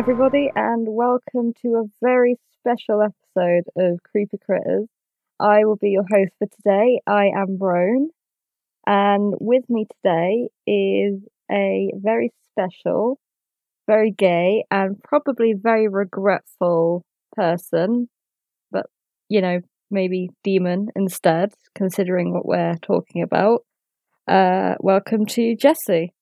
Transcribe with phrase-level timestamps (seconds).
[0.00, 4.88] everybody, and welcome to a very special episode of Creepy Critters.
[5.38, 7.02] I will be your host for today.
[7.06, 8.08] I am Roan,
[8.86, 11.20] and with me today is
[11.52, 13.20] a very special,
[13.86, 17.04] very gay, and probably very regretful
[17.36, 18.08] person,
[18.72, 18.86] but
[19.28, 23.66] you know, maybe demon instead, considering what we're talking about.
[24.26, 26.14] Uh, welcome to Jesse.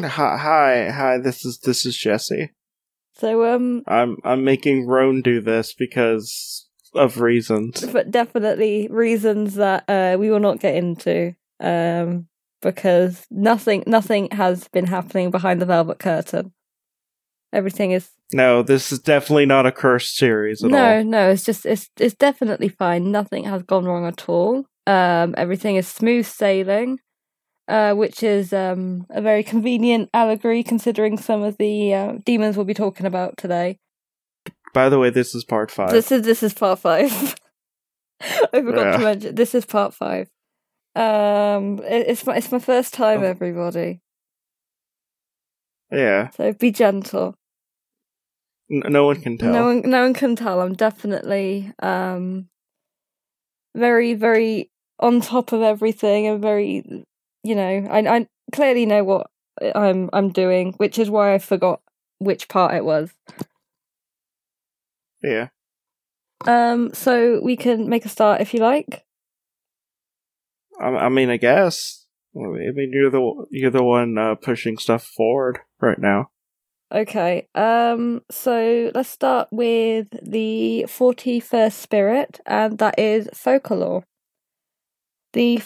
[0.00, 1.18] Hi, hi, hi.
[1.18, 2.50] This is this is Jesse.
[3.16, 7.84] So, um, I'm I'm making Roan do this because of reasons.
[7.92, 12.26] but definitely reasons that uh, we will not get into, um,
[12.60, 16.52] because nothing nothing has been happening behind the velvet curtain.
[17.52, 20.76] Everything is No, this is definitely not a cursed series at all.
[20.76, 21.04] no, all.
[21.04, 21.30] no.
[21.30, 23.12] It's just it's it's definitely fine.
[23.12, 24.66] Nothing has gone wrong at all.
[24.88, 26.98] Um, everything is smooth sailing,
[27.68, 32.64] uh, which is um a very convenient allegory considering some of the uh, demons we'll
[32.66, 33.78] be talking about today.
[34.72, 35.90] By the way, this is part five.
[35.90, 37.10] This is this is part five.
[38.20, 38.96] I forgot Yeah.
[38.96, 40.28] to mention this is part five.
[40.96, 43.26] Um, it, it's my it's my first time, Oh.
[43.26, 44.00] everybody.
[45.90, 47.34] yeah, So be gentle.
[48.70, 49.52] N- no one can tell.
[49.52, 50.60] No one no one can tell.
[50.60, 52.48] I'm definitely um
[53.74, 57.04] very very on top of everything and very
[57.44, 59.30] you know I I clearly know what
[59.74, 61.80] I'm I'm doing, which is why I forgot
[62.18, 63.12] which part it was.
[65.22, 65.48] Yeah,
[66.46, 69.04] Um, so we can make a start if you like.
[70.80, 72.06] I, I mean, I guess.
[72.36, 76.30] I mean, you're the you're the one uh, pushing stuff forward right now.
[76.92, 77.48] Okay.
[77.54, 84.02] Um so let's start with the 41st spirit and that is Focalor.
[85.32, 85.56] The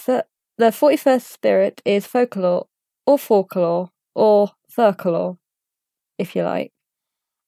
[0.59, 2.67] the 41st spirit is Focalor
[3.07, 5.37] or Focalor or Focalor
[6.19, 6.73] if you like.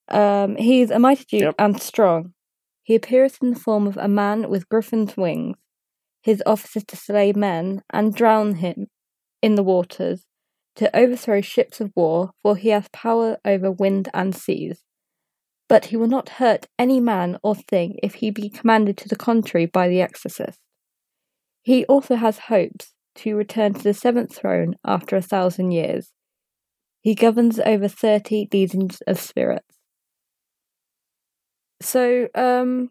[0.09, 1.54] Um he's a mighty duke Yep.
[1.59, 2.32] and strong.
[2.82, 5.56] He appears in the form of a man with griffin's wings.
[6.22, 8.88] His office is to slay men and drown him
[9.43, 10.26] in the waters
[10.76, 14.82] to overthrow ships of war, for he has power over wind and seas.
[15.69, 19.16] But he will not hurt any man or thing if he be commanded to the
[19.16, 20.59] contrary by the exorcist.
[21.62, 26.12] He also has hopes to return to the seventh throne after a thousand years.
[27.03, 29.78] He governs over thirty legions of spirits.
[31.82, 32.91] So, um,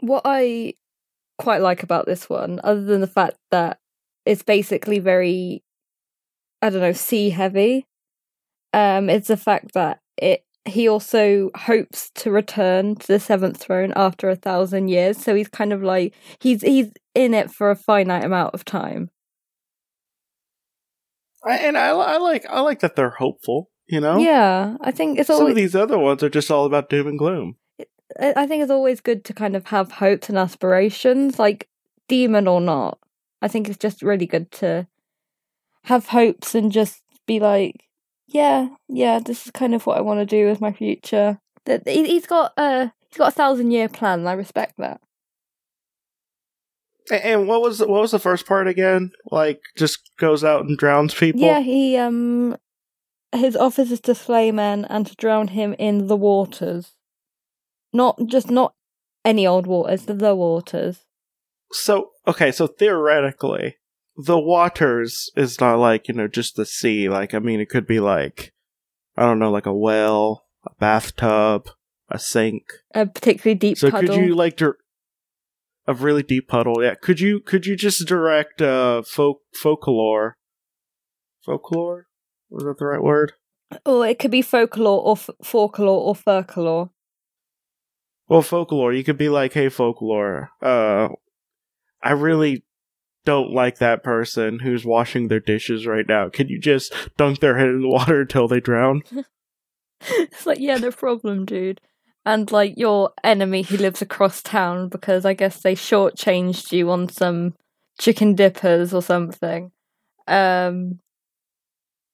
[0.00, 0.74] what I
[1.38, 3.78] quite like about this one, other than the fact that
[4.26, 5.62] it's basically very
[6.62, 7.86] I don't know, sea heavy.
[8.72, 13.92] Um, it's the fact that it he also hopes to return to the seventh throne
[13.96, 15.18] after a thousand years.
[15.18, 19.10] So he's kind of like he's he's in it for a finite amount of time.
[21.44, 23.70] I, and I, I like I like that they're hopeful.
[23.88, 26.64] You know, Yeah, I think it's always, Some of these other ones are just all
[26.64, 27.56] about doom and gloom.
[28.20, 31.68] I I think it's always good to kind of have hopes and aspirations, like
[32.08, 32.98] demon or not.
[33.42, 34.86] I think it's just really good to
[35.84, 37.84] have hopes and just be like,
[38.30, 41.38] yeah, yeah, this is kind of what I want to do with my future.
[41.84, 44.20] He's got a he's got a thousand year plan.
[44.20, 45.00] And I respect that.
[47.10, 49.10] And what was what was the first part again?
[49.30, 51.40] Like, just goes out and drowns people.
[51.40, 52.56] Yeah, he um,
[53.32, 56.92] his office is to slay men and to drown him in the waters,
[57.92, 58.74] not just not
[59.24, 61.04] any old waters, the the waters.
[61.72, 63.76] So okay, so theoretically,
[64.24, 67.08] the waters is not like you know just the sea.
[67.08, 68.52] Like, I mean, it could be like
[69.16, 71.68] I don't know, like a well, a bathtub,
[72.08, 72.64] a sink.
[72.94, 74.14] A particularly deep So puddle.
[74.16, 74.78] could you like dir-
[75.86, 76.82] a really deep puddle?
[76.82, 76.94] Yeah.
[76.94, 80.32] Could you could you just direct uh folk Focalor?
[81.46, 82.02] Focalor?
[82.50, 83.32] Was that the right word?
[83.86, 86.90] Oh, it could be Focalor or f- Focalor or Focalor.
[88.28, 88.96] Well, Focalor.
[88.96, 90.48] You could be like, hey, Focalor.
[90.62, 91.08] Uh,
[92.02, 92.64] I really
[93.30, 96.28] don't like that person who's washing their dishes right now.
[96.28, 99.02] Can you just dunk their head in the water until they drown?
[100.00, 101.80] it's like, yeah, no problem, dude.
[102.26, 107.08] And like your enemy who lives across town because I guess they shortchanged you on
[107.08, 107.54] some
[108.00, 109.70] chicken dippers or something.
[110.26, 110.98] Um,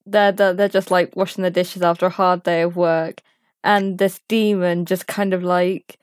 [0.04, 3.22] they're they're, they're just like washing the dishes after a hard day of work,
[3.64, 5.98] and this demon just kind of like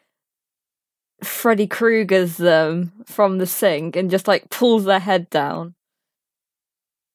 [1.23, 5.75] Freddy Krueger's them from the sink and just like pulls their head down.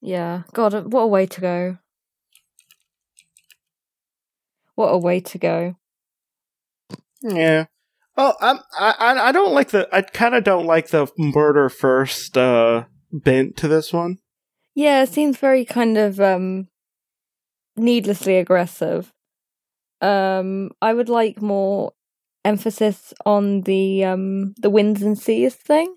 [0.01, 1.79] Yeah, God, what a way to go!
[4.75, 5.75] What a way to go!
[7.23, 7.67] Yeah.
[8.17, 11.69] Oh, I'm, I I I don't like the I kind of don't like the murder
[11.69, 14.19] first uh bent to this one.
[14.75, 16.69] Yeah, it seems very kind of um
[17.77, 19.13] needlessly aggressive.
[20.01, 21.93] Um, I would like more
[22.45, 25.95] emphasis on the um the winds and seas thing.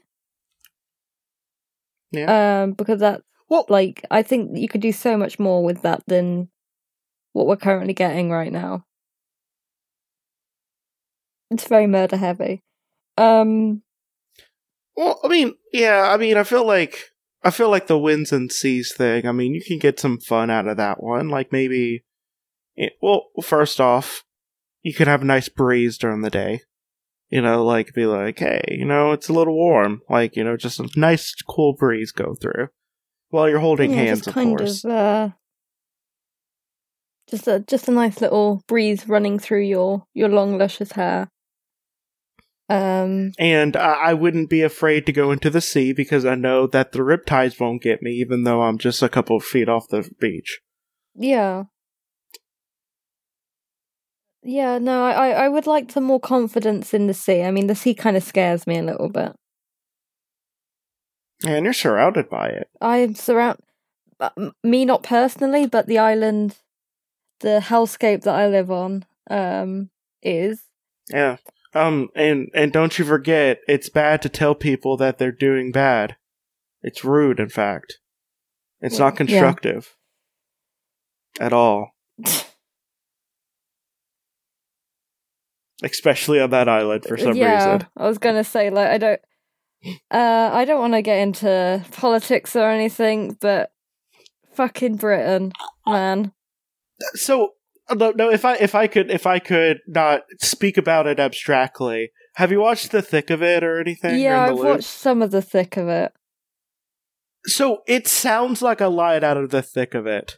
[2.12, 2.64] Yeah.
[2.64, 6.04] Um, because that what like I think you could do so much more with that
[6.08, 6.50] than
[7.34, 8.86] what we're currently getting right now.
[11.50, 12.64] It's very murder heavy.
[13.18, 13.84] Um,
[14.96, 17.12] well, I mean, yeah, I mean, I feel like
[17.44, 19.26] I feel like the winds and seas thing.
[19.26, 21.30] I mean, you can get some fun out of that one.
[21.30, 22.04] Like maybe,
[22.76, 24.24] it, well, first off,
[24.84, 26.62] you could have a nice breeze during the day.
[27.30, 30.02] You know, like be like, hey, you know, it's a little warm.
[30.10, 32.68] Like, you know, just a nice cool breeze go through
[33.30, 34.84] while you're holding yeah, hands, of course.
[34.84, 35.30] of uh,
[37.30, 41.30] just a just a nice little breeze running through your your long luscious hair.
[42.68, 46.68] Um, And I, I wouldn't be afraid to go into the sea because I know
[46.68, 49.90] that the riptides won't get me, even though I'm just a couple of feet off
[49.90, 50.62] the beach.
[51.16, 51.64] yeah.
[54.44, 57.44] Yeah, no, I, I I would like some more confidence in the sea.
[57.44, 59.34] I mean, the sea kind of scares me a little bit.
[61.46, 62.68] And you're surrounded by it.
[62.80, 63.60] I'm surround
[64.20, 64.30] uh,
[64.64, 66.58] me not personally, but the island,
[67.40, 69.90] the hellscape that I live on, um,
[70.22, 70.64] is.
[71.10, 71.38] Yeah.
[71.74, 72.10] Um.
[72.16, 76.18] And and don't you forget, it's bad to tell people that they're doing bad.
[76.82, 78.00] It's rude, in fact.
[78.82, 79.96] It's Well, not constructive
[81.40, 81.92] at all,
[85.84, 87.88] especially on that island for some yeah, reason.
[87.98, 89.22] I was gonna say like I don't.
[90.12, 93.72] Uh, I don't want to get into politics or anything, but
[94.54, 95.52] fucking Britain,
[95.88, 96.34] man.
[97.16, 97.54] So
[97.90, 98.30] uh, no, no.
[98.30, 102.62] If I if I could if I could not speak about it abstractly, have you
[102.62, 104.20] watched the thick of it or anything?
[104.20, 104.66] yeah, Or I've loop?
[104.66, 106.14] watched some of the thick of it.
[107.46, 110.38] So it sounds like a line out of the thick of it.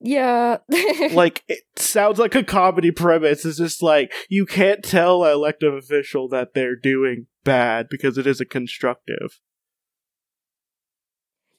[0.00, 0.58] Yeah,
[1.12, 3.44] like it sounds like a comedy premise.
[3.44, 8.26] It's just like you can't tell an elected official that they're doing bad because it
[8.26, 9.40] isn't constructive.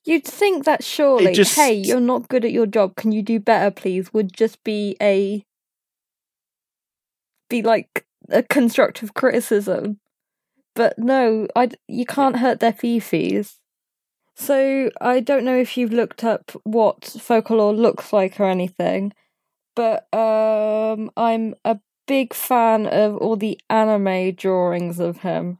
[0.06, 2.96] You'd think that surely, just- hey, you're not good at your job.
[2.96, 4.14] Can you do better, please?
[4.14, 5.46] Would just be a
[7.50, 10.00] be like a constructive criticism.
[10.76, 13.59] But no, I you can't hurt their fifis.
[14.40, 19.12] So I don't know if you've looked up what Focalor looks like or anything,
[19.76, 25.60] but um, I'm a big fan of all the anime drawings of him.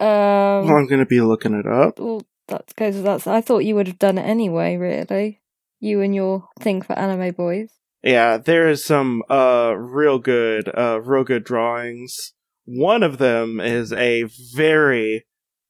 [0.00, 2.00] Um, well, I'm gonna be looking it up.
[2.00, 3.28] well, that goes with that.
[3.28, 5.40] I thought you would have done it anyway, really.
[5.78, 7.70] You and your thing for anime boys.
[8.02, 12.32] Yeah, there is some uh real good uh real good drawings.
[12.64, 15.26] One of them is a very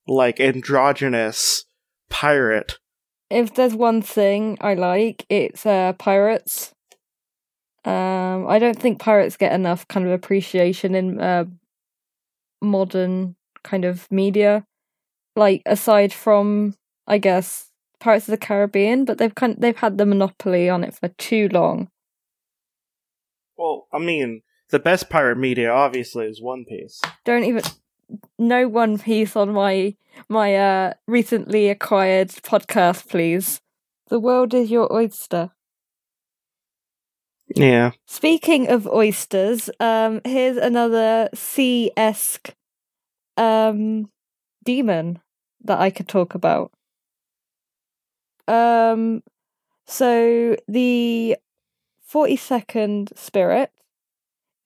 [0.07, 1.65] like androgynous
[2.11, 2.79] pirate.
[3.31, 6.73] If there's one thing I like, it's uh pirates.
[7.85, 11.45] Um, I don't think pirates get enough kind of appreciation in uh,
[12.61, 13.35] modern
[13.65, 14.65] kind of media.
[15.35, 16.75] Like aside from,
[17.07, 20.95] I guess, Pirates of the Caribbean, but they've kind they've had the monopoly on it
[20.95, 21.89] for too long.
[23.57, 27.01] Well, I mean, the best pirate media obviously is One Piece.
[27.25, 27.63] don't even
[28.39, 29.95] no one piece on my
[30.29, 33.61] my uh recently acquired podcast please.
[34.09, 35.51] The world is your oyster.
[37.55, 37.93] Yeah.
[38.07, 42.55] speaking of oysters um here's another sea-esque
[43.37, 44.11] um
[44.65, 45.21] demon
[45.63, 46.73] that i could talk about.
[48.49, 49.23] Um
[49.87, 51.37] so the
[52.03, 53.73] 42nd spirit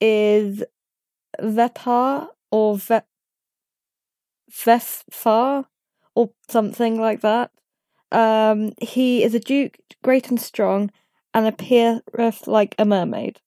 [0.00, 0.64] is
[1.40, 3.00] Vepar or Ve-
[4.50, 5.66] Vesfar
[6.14, 7.50] or something like that.
[8.12, 10.90] Um, he is a duke, great and strong,
[11.34, 13.40] and appeareth like a mermaid.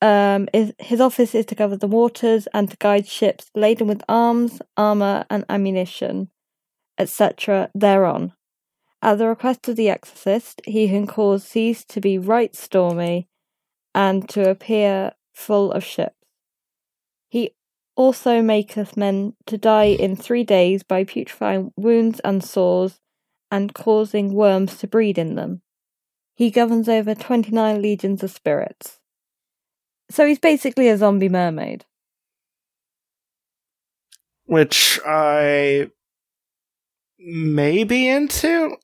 [0.00, 4.02] Um, is, his office is to cover the waters and to guide ships laden with
[4.08, 6.30] arms, armor, and ammunition,
[6.98, 7.70] etc.
[7.74, 8.32] thereon.
[9.00, 13.28] At the request of the exorcist, he can cause seas to be right stormy
[13.94, 16.21] and to appear full of ships.
[17.94, 23.00] Also maketh men to die in three days by putrefying wounds and sores
[23.50, 25.60] and causing worms to breed in them.
[26.34, 28.98] He governs over 29 legions of spirits.
[30.10, 31.84] So he's basically a zombie mermaid.
[34.46, 35.90] Which I
[37.18, 38.76] may be into?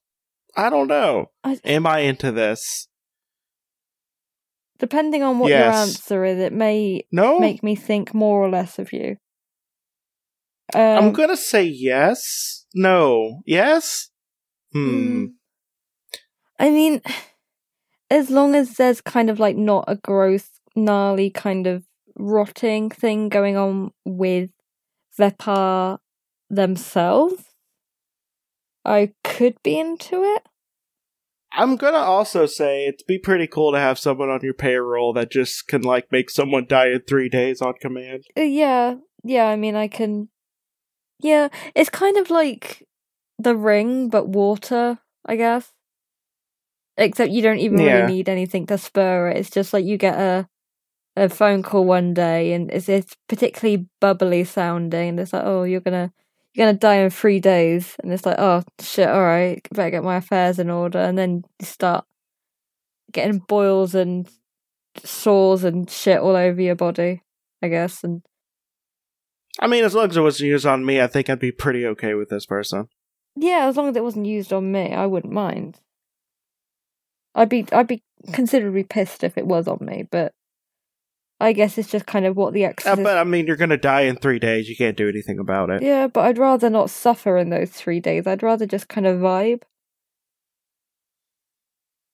[0.57, 1.31] I don't know.
[1.43, 2.89] I, Am I into this?
[4.79, 7.39] Depending on what your answer is, it may No?
[7.39, 9.17] make me think more or less of you.
[10.75, 12.67] Um, I'm gonna say yes.
[12.75, 13.41] No.
[13.47, 14.11] Yes?
[14.73, 15.25] Hmm.
[15.25, 15.33] Mm.
[16.59, 17.01] I mean,
[18.11, 21.85] as long as there's kind of like not a gross, gnarly kind of
[22.17, 24.51] rotting thing going on with
[25.19, 25.99] Vepar
[26.51, 27.45] themselves,
[28.85, 30.43] I could be into it.
[31.53, 35.31] I'm gonna also say it'd be pretty cool to have someone on your payroll that
[35.31, 38.25] just can like make someone die in three days on command.
[38.37, 39.47] Uh, yeah, yeah.
[39.47, 40.29] I mean, I can.
[41.21, 42.87] Yeah, it's kind of like
[43.39, 45.73] the ring, but water, I guess.
[46.97, 48.01] Except you don't even Yeah.
[48.03, 49.39] really need anything to spur it.
[49.39, 50.49] It's just like you get a
[51.17, 55.65] a phone call one day, and it's it's particularly bubbly sounding, and it's like, oh,
[55.65, 56.13] you're gonna
[56.59, 60.03] you're gonna die in three days, and it's like, oh shit, all right, better get
[60.03, 62.05] my affairs in order, and then you start
[63.13, 64.29] getting boils and
[65.05, 67.23] sores and shit all over your body,
[67.63, 68.23] I guess, and
[69.61, 71.85] I mean, as long as it wasn't used on me, I think I'd be pretty
[71.87, 72.89] okay with this person.
[73.37, 75.81] Yeah, as long as it wasn't used on me, I wouldn't mind.
[77.35, 80.33] I'd be I'd be considerably pissed if it was on me, but
[81.41, 84.03] I guess it's just kind of what the Uh, but I mean, you're gonna die
[84.03, 84.69] in three days.
[84.69, 85.83] You can't do anything about it.
[85.83, 88.27] yeah, but I'd rather not suffer in those three days.
[88.27, 89.63] I'd rather just kind of vibe.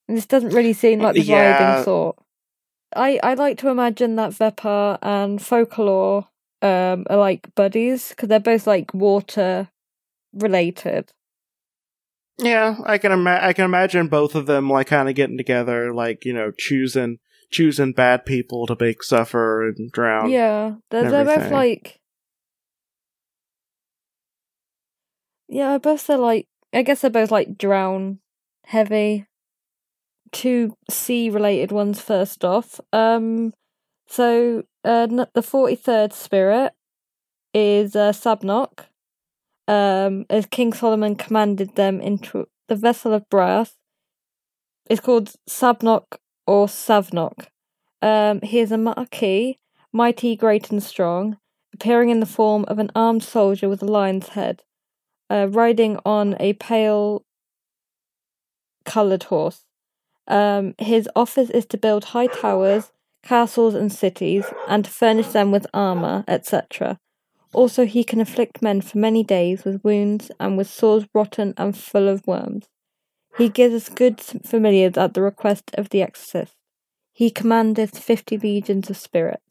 [0.08, 1.76] And this doesn't really seem like the Yeah.
[1.78, 2.16] vibing sort.
[2.94, 6.26] I I like to imagine that Vepar and Focalor
[6.62, 9.68] um are like buddies because they're both like water
[10.34, 11.12] related.
[12.38, 15.92] Yeah, I can ima- I can imagine both of them like kind of getting together,
[15.94, 17.18] like you know, choosing
[17.54, 20.28] choosing bad people to make suffer and drown.
[20.28, 22.00] Yeah, they're, they're both like.
[25.48, 26.46] Yeah, I both they're like.
[26.74, 28.18] I guess they're both like drown
[28.66, 29.26] heavy.
[30.32, 32.80] Two sea related ones first off.
[32.92, 33.54] Um,
[34.08, 36.72] so uh, the forty third spirit
[37.54, 38.86] is uh, Sabnok.
[39.68, 43.74] Um, as King Solomon commanded them into the vessel of brass.
[44.90, 47.46] It's called Sabnok or Savnok.
[48.02, 49.58] Um, he is a marquis,
[49.92, 51.38] mighty, great, and strong,
[51.72, 54.62] appearing in the form of an armed soldier with a lion's head,
[55.30, 57.24] uh, riding on a pale
[58.84, 59.64] coloured horse.
[60.28, 65.50] Um, his office is to build high towers, castles, and cities, and to furnish them
[65.50, 66.98] with armour, etc.
[67.52, 71.76] Also, he can afflict men for many days with wounds and with sores rotten and
[71.76, 72.66] full of worms.
[73.36, 76.54] He gives us good familiars at the request of the exorcist.
[77.12, 79.42] He commandeth fifty legions of spirits.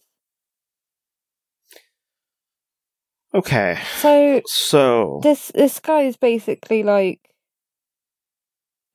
[3.34, 7.34] Okay, So so this this guy is basically like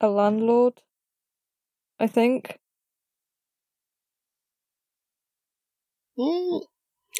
[0.01, 0.81] a landlord,
[1.99, 2.59] I think.
[6.17, 6.61] Mm,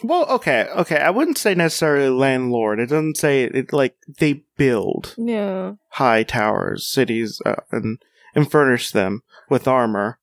[0.03, 0.97] well, okay, okay.
[0.97, 2.79] I wouldn't say necessarily landlord.
[2.79, 5.73] It doesn't say it like they build Yeah.
[5.91, 8.01] high towers, cities, uh, and
[8.35, 10.19] and furnish them with armor.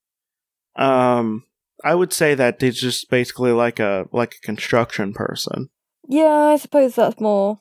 [0.77, 1.45] Um,
[1.85, 5.71] I would say that it's just basically like a like a construction person.
[6.09, 7.61] Yeah, I suppose that's more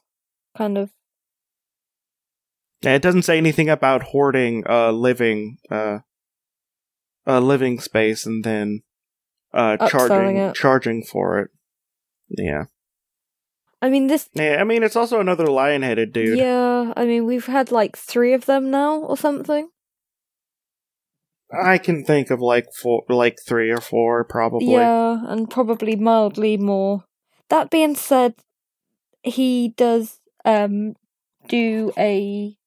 [0.57, 0.91] kind of
[2.81, 6.00] it doesn't say anything about hoarding uh living uh
[7.25, 8.84] a living space and then
[9.53, 10.55] uh Upselling charging it.
[10.55, 11.50] charging for it.
[12.29, 12.65] Yeah.
[13.82, 16.39] I mean this Yeah, I mean it's also another lion-headed dude.
[16.39, 19.70] Yeah, I mean we've had like three of them now or something.
[21.51, 24.74] I can think of like four like 3 or 4 probably.
[24.74, 27.03] Yeah, and probably mildly more.
[27.50, 28.36] That being said,
[29.24, 30.96] he does um
[31.48, 32.58] do a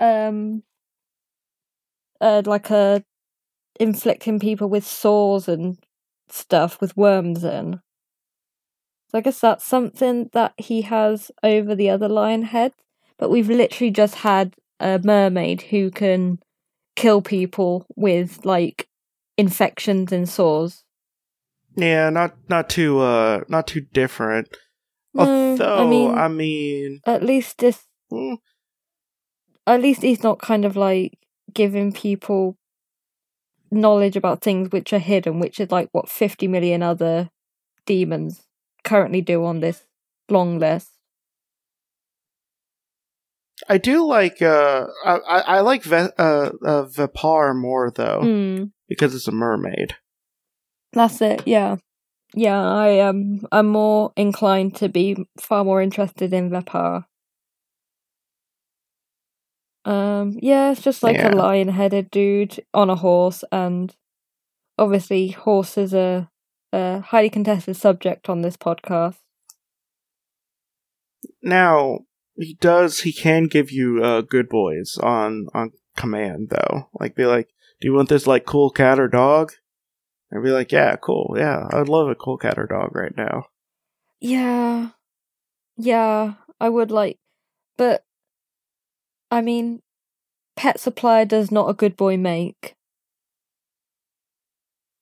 [0.00, 0.62] um
[2.20, 3.04] uh like a
[3.80, 5.78] inflicting people with sores and
[6.28, 7.80] stuff with worms in.
[9.10, 12.72] So I guess that's something that he has over the other lion head.
[13.18, 16.38] But we've literally just had a mermaid who can
[16.94, 18.86] kill people with like
[19.36, 20.84] infections and sores.
[21.74, 24.48] Yeah, not not too uh not too different.
[25.14, 28.36] No, Although I mean, I mean at least this, mm,
[29.66, 31.18] at least he's not kind of like
[31.52, 32.56] giving people
[33.70, 37.30] knowledge about things which are hidden, which is like what fifty million other
[37.86, 38.47] demons
[38.88, 39.84] currently do on this
[40.30, 40.88] long list.
[43.68, 45.18] I do like uh I
[45.56, 49.94] I, like Ve- uh, uh Vipar more though Hmm, because it's a mermaid.
[50.92, 51.42] that's it.
[51.46, 51.76] Yeah,
[52.34, 52.60] yeah.
[52.60, 53.46] I am.
[53.52, 57.04] I'm more inclined to be far more interested in Vepar.
[59.84, 61.32] Um, yeah, it's just like Yeah.
[61.32, 63.94] a lion-headed dude on a horse, and
[64.78, 66.28] obviously, horses are
[66.72, 69.16] a highly contested subject on this podcast.
[71.42, 72.00] Now
[72.36, 76.88] he does he can give you uh good boys on on command though.
[76.98, 77.48] Like be like
[77.80, 79.52] do you want this like cool cat or dog?
[80.32, 83.46] I'd be like, yeah, cool, yeah, I'd love a cool cat or dog right now.
[84.20, 84.90] Yeah.
[85.76, 87.18] Yeah, I would like
[87.78, 88.04] but
[89.30, 89.80] I mean
[90.56, 92.74] pet supply does not a good boy make.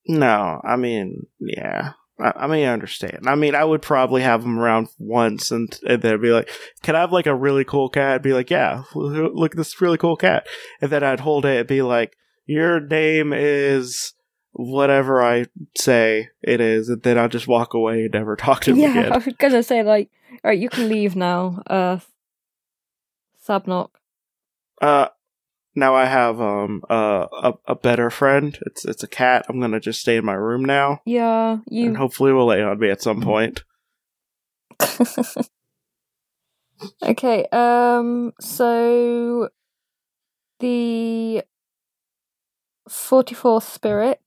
[0.08, 1.92] No, I mean, yeah.
[2.18, 3.26] I, I mean, I understand.
[3.26, 6.50] I mean, I would probably have them around once, and, and then be like,
[6.82, 9.80] "Can I have like a really cool cat?" I'd be like, "Yeah, look at this
[9.80, 10.46] really cool cat,"
[10.80, 14.14] and then I'd hold it and be like, "Your name is
[14.52, 15.46] whatever I
[15.76, 18.90] say it is," and then I'll just walk away and never talk to him yeah,
[18.90, 19.12] again.
[19.12, 20.10] I was gonna say like,
[20.44, 21.62] all right, you can leave now.
[21.66, 21.98] Uh,
[23.46, 23.90] Sabnock.
[24.80, 25.08] Uh,
[25.76, 28.58] now I have um uh, a a better friend.
[28.66, 29.46] It's it's a cat.
[29.48, 31.86] I'm gonna just stay in my room now, Yeah, you.
[31.88, 33.62] and hopefully will lay on me at some point.
[37.02, 37.46] okay.
[37.52, 38.32] Um.
[38.40, 39.50] So
[40.60, 41.42] the
[42.88, 44.20] forty-fourth spirit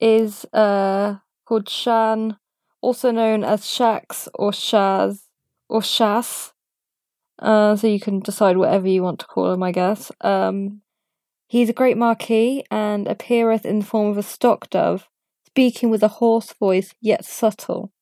[0.00, 2.38] is uh called Shan,
[2.80, 5.22] also known as Shax or Shaz
[5.68, 6.52] or Shas.
[7.38, 10.10] Uh, so you can decide whatever you want to call him, I guess.
[10.20, 10.80] Um,
[11.48, 15.08] he's a great marquis and appeareth in the form of a stock dove,
[15.46, 17.92] speaking with a hoarse voice yet subtle.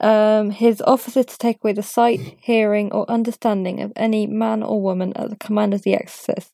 [0.00, 4.62] Um, his office is to take away the sight, hearing, or understanding of any man
[4.62, 6.50] or woman at the command of the exorcist,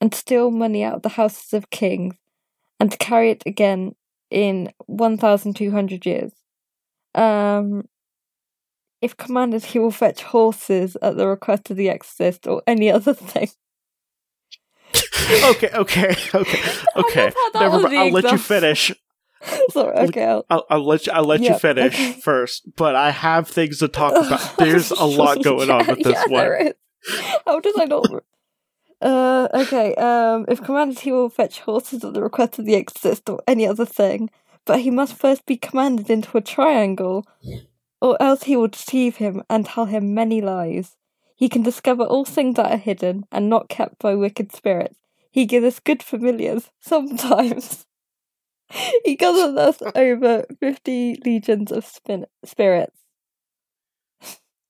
[0.00, 2.14] and steal money out of the houses of kings,
[2.78, 3.94] and to carry it again
[4.30, 6.32] in 1,200 years.
[7.14, 7.84] Um,
[9.02, 13.12] if commanded, he will fetch horses at the request of the exorcist or any other
[13.12, 13.50] thing.
[15.44, 16.62] okay, okay, okay,
[16.96, 17.24] okay.
[17.24, 17.98] love how that Never mind.
[17.98, 18.92] I'll let you finish.
[19.70, 20.24] Sorry, okay.
[20.24, 21.12] I'll- I'll, I'll let you.
[21.12, 22.12] I'll let you finish okay.
[22.12, 22.62] first.
[22.76, 24.56] But I have things to talk about.
[24.56, 26.72] There's a lot going on with this yeah, one.
[27.44, 28.24] How did I not?
[29.00, 29.96] Uh, okay.
[29.96, 33.66] Um, if commanded, he will fetch horses at the request of the exorcist or any
[33.66, 34.30] other thing,
[34.64, 37.26] but he must first be commanded into a triangle,
[38.02, 40.96] or else he will deceive him and tell him many lies.
[41.36, 44.98] He can discover all things that are hidden and not kept by wicked spirits.
[45.30, 47.86] He gives us good familiars sometimes.
[49.04, 52.98] he gathers us over fifty legions of spin- spirits.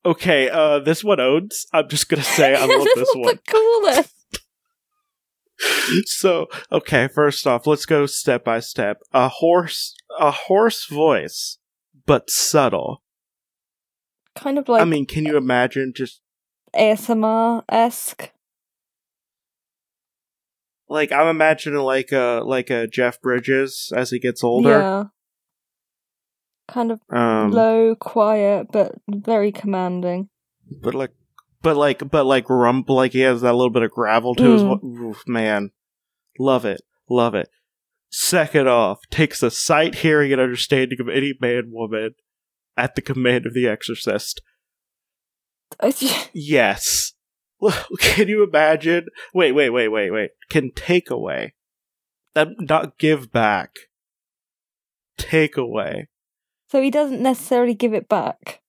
[0.05, 1.67] Okay, uh, this one owns.
[1.73, 3.35] I'm just gonna say I love this one.
[3.35, 4.15] the coolest.
[6.07, 9.01] So, okay, first off, let's go step by step.
[9.13, 11.59] A horse, a hoarse voice,
[12.05, 13.02] but subtle.
[14.35, 16.21] Kind of like I mean, can you imagine just
[16.75, 18.31] ASMR esque.
[20.89, 24.71] like I'm imagining like a like a Jeff Bridges as he gets older.
[24.71, 25.05] Yeah.
[26.69, 30.29] Kind of Um, low, quiet, but very commanding.
[30.81, 31.11] but like
[31.61, 34.63] but like but like rump, like he has that little bit of gravel to his
[34.63, 34.81] Mm.
[34.81, 35.71] vo- Oof, man
[36.39, 37.51] love it love it
[38.09, 42.15] second off takes the sight hearing and understanding of any man woman
[42.77, 44.41] at the command of the exorcist
[46.33, 47.13] yes
[47.99, 51.55] can you imagine wait wait wait wait wait can take away
[52.35, 53.77] not give back
[55.17, 56.09] take away
[56.73, 58.63] so he doesn't necessarily give it back.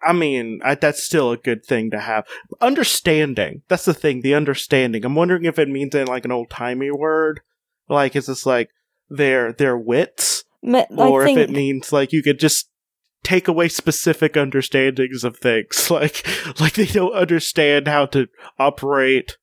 [0.00, 2.24] I mean, I, that's still a good thing to have.
[2.60, 3.62] Understanding.
[3.66, 5.04] That's the thing, the understanding.
[5.04, 7.40] I'm wondering if it means in like an old timey word.
[7.88, 8.70] Like, is this like
[9.10, 10.44] their their wits?
[10.62, 12.70] Me- Or if it means like you could just
[13.26, 15.90] take away specific understandings of things.
[15.96, 16.26] Like
[16.60, 19.36] like they don't understand how to operate,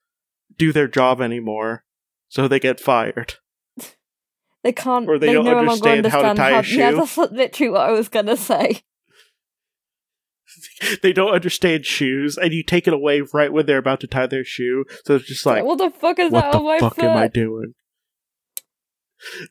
[0.57, 1.83] do their job anymore.
[2.29, 3.35] So they get fired.
[4.63, 5.07] they can't.
[5.09, 7.91] or they they don't no understand how to tie a Yeah, that's literally what I
[7.91, 8.81] was gonna say.
[11.01, 14.27] they don't understand shoes, and you take it away right when they're about to tie
[14.27, 14.85] their shoe.
[15.05, 17.05] So it's just like what the fuck is what that the on my fuck foot?
[17.05, 17.73] am I doing?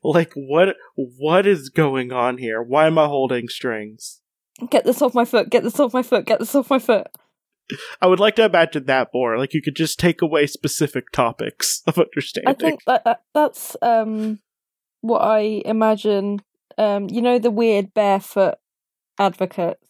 [0.03, 2.63] Like what what is going on here?
[2.63, 4.22] Why am I holding strings?
[4.71, 5.51] Get this off my foot.
[5.51, 6.27] Get this off my foot.
[6.27, 7.09] Get this off my foot.
[8.01, 9.39] I would like to imagine that more.
[9.39, 12.49] Like you could just take away specific topics of understanding.
[12.55, 14.41] I think that, that that's um
[15.01, 16.41] what I imagine.
[16.79, 18.55] Um, you know the weird barefoot
[19.19, 19.89] advocates.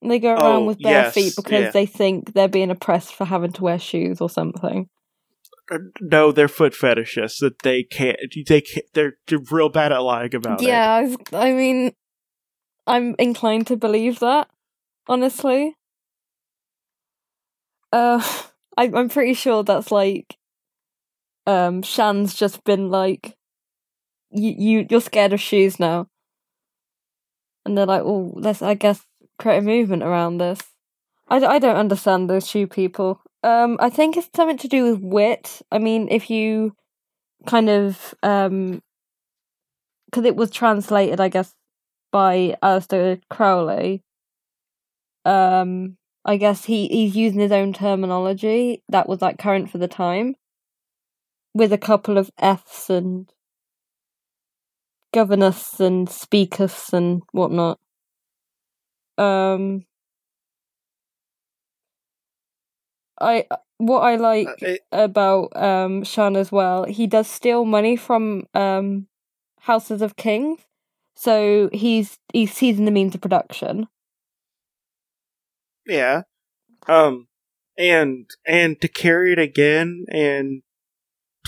[0.00, 1.70] They go around Oh, with bare yes, feet because yeah.
[1.70, 4.88] they think they're being oppressed for having to wear shoes or something.
[5.70, 7.38] Uh, no, they're foot fetishists.
[7.38, 8.18] That they can't.
[8.48, 8.86] They can't.
[8.94, 10.66] They're, they're real bad at lying about it.
[10.66, 11.92] yeah, I've, I mean,
[12.86, 14.48] I'm inclined to believe that.
[15.08, 15.76] Honestly,
[17.92, 18.22] uh,
[18.76, 20.36] I, I'm pretty sure that's like,
[21.46, 23.36] um, Shan's just been like,
[24.30, 26.08] you, you, you're scared of shoes now,
[27.64, 29.04] and they're like, oh, let's, I guess,
[29.38, 30.58] create a movement around this.
[31.28, 33.20] I, I don't understand those shoe people.
[33.42, 35.62] Um, I think it's something to do with wit.
[35.70, 36.74] I mean, if you
[37.46, 38.82] kind of um,
[40.06, 41.54] because it was translated, I guess,
[42.12, 44.02] by Aleister Crowley.
[45.24, 49.88] Um, I guess he he's using his own terminology that was like current for the
[49.88, 50.36] time,
[51.54, 53.32] with a couple of Fs and
[55.14, 57.78] governess and speakers and whatnot.
[59.18, 59.84] Um,
[63.20, 63.46] I
[63.78, 68.46] what I like Uh, it- about um Shan as well, he does steal money from
[68.54, 69.06] um
[69.60, 70.60] houses of kings,
[71.14, 73.88] so he's he's seizing the means of production.
[75.86, 76.22] Yeah.
[76.88, 77.28] Um
[77.78, 80.62] and and to carry it again in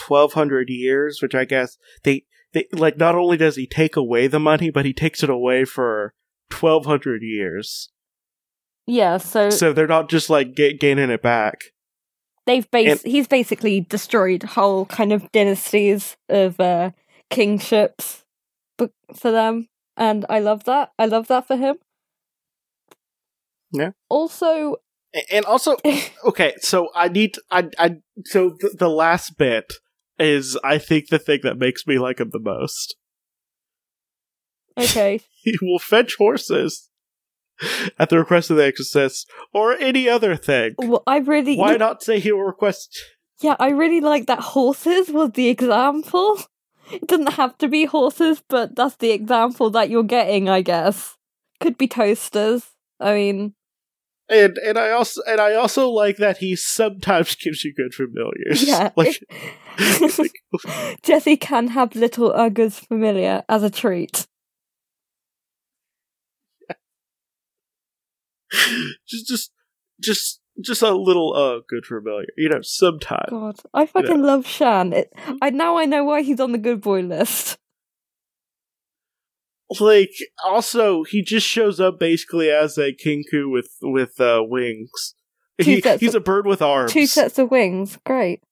[0.06, 4.40] 1200 years, which I guess they they like not only does he take away the
[4.40, 6.14] money, but he takes it away for
[6.50, 7.90] 1200 years.
[8.86, 11.62] Yeah, so, So they're not just like ga- gaining it back.
[12.46, 16.90] they've bas- he's basically destroyed whole kind of dynasties of uh
[17.30, 18.23] kingships
[18.78, 20.92] for them, and I love that.
[20.98, 21.76] I love that for him.
[23.72, 23.90] Yeah.
[24.08, 24.76] Also,
[25.32, 25.76] And also
[26.24, 29.72] okay, so I need I I so the, the last bit
[30.18, 32.96] is I think the thing that makes me like him the most.
[34.78, 36.88] okay, He will fetch horses
[37.98, 40.74] at the request of the exorcist or any other thing.
[40.78, 42.96] well, I really Why not say he will request?
[43.40, 46.40] Yeah, I really like that horses was the example.
[46.92, 51.16] It doesn't have to be horses, but that's the example that you're getting, I guess.
[51.60, 52.70] Could be toasters.
[53.00, 53.54] I mean,
[54.28, 58.62] And and I also and I also like that he sometimes gives you good familiars.
[58.62, 58.90] yeah.
[58.96, 59.20] like
[61.02, 64.26] Jesse can have little Uggers familiar as a treat.
[69.06, 69.50] just just
[70.00, 72.26] just just a little uh good for familiar.
[72.36, 73.30] You know, sometimes.
[73.30, 74.92] God, I fucking love Shan.
[74.92, 75.12] It,
[75.42, 77.58] I now I know why he's on the good boy list.
[79.80, 80.10] Like
[80.44, 85.14] also he just shows up basically as a kinku with with uh wings.
[85.58, 86.92] He, he's of- a bird with arms.
[86.92, 88.42] Two sets of wings, great.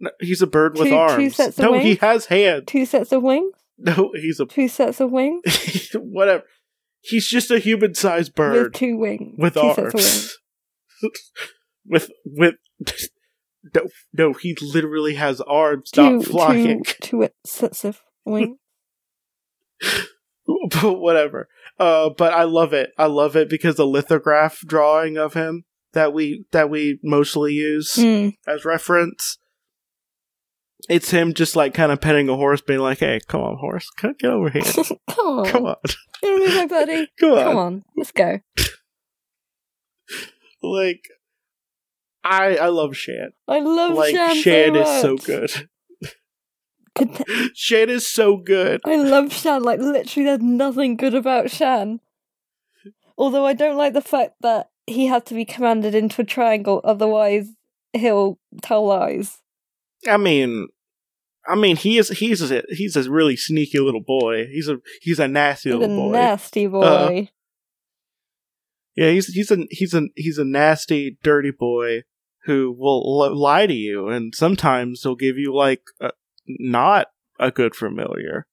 [0.00, 2.64] No, he's a bird with Two- two sets of no, he has hands.
[2.66, 3.52] Two sets of wings.
[3.76, 6.44] No, he's a Two sets of wings whatever.
[7.00, 9.34] He's just a human-sized bird with two wings.
[9.38, 10.36] with, two arms.
[11.86, 12.54] With with
[13.74, 16.84] no, no, he literally has arms, Two, not flying.
[17.02, 18.56] two sets of wings.
[20.70, 21.48] but whatever.
[21.78, 22.90] Uh, but I love it.
[22.98, 27.94] I love it because the lithograph drawing of him that we that we mostly use
[27.94, 28.30] Hmm.
[28.46, 29.38] as reference.
[30.88, 33.90] It's him just like kind of petting a horse, being like, "Hey, come on, horse,
[33.96, 34.62] come get over here,
[35.10, 35.44] Come on.
[35.46, 35.76] come on,
[36.22, 37.08] You wanna be my buddy?
[37.20, 37.84] come on." Come on.
[37.96, 38.38] Let's go.
[40.62, 41.02] Like,
[42.24, 43.30] I I love Shan.
[43.46, 45.68] I love Like Shan, Shan so is so good.
[47.54, 48.80] Shan is so good.
[48.84, 49.62] I love Shan.
[49.62, 52.00] Like, literally, there's nothing good about Shan.
[53.16, 56.80] Although I don't like the fact that he had to be commanded into a triangle,
[56.84, 57.48] otherwise,
[57.92, 59.38] he'll tell lies.
[60.08, 60.68] I mean,
[61.46, 64.46] I mean, he is he's a he's a really sneaky little boy.
[64.46, 66.12] He's a he's a nasty He's a boy.
[66.12, 66.82] nasty boy.
[66.82, 67.24] Uh,
[68.98, 72.02] Yeah, he's he's a he's a he's a nasty, dirty boy
[72.46, 76.10] who will li- lie to you, and sometimes he'll give you like a,
[76.48, 77.06] not
[77.38, 78.46] a good familiar.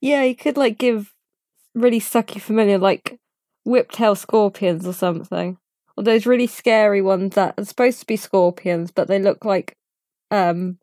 [0.00, 1.14] yeah, he could, like, give
[1.74, 3.18] really sucky familiar, like
[3.66, 5.56] whiptail scorpions or something.
[5.96, 9.76] Or those really scary ones that are supposed to be scorpions, but they look like
[10.30, 10.78] um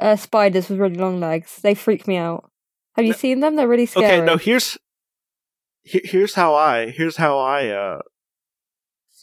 [0.00, 1.60] uh, spiders with really long legs.
[1.62, 2.50] They freak me out.
[2.96, 3.56] Have you No- seen them?
[3.56, 4.06] They're really scary.
[4.06, 4.78] Okay, no, here's
[5.84, 8.00] he- here's how I here's how I uh,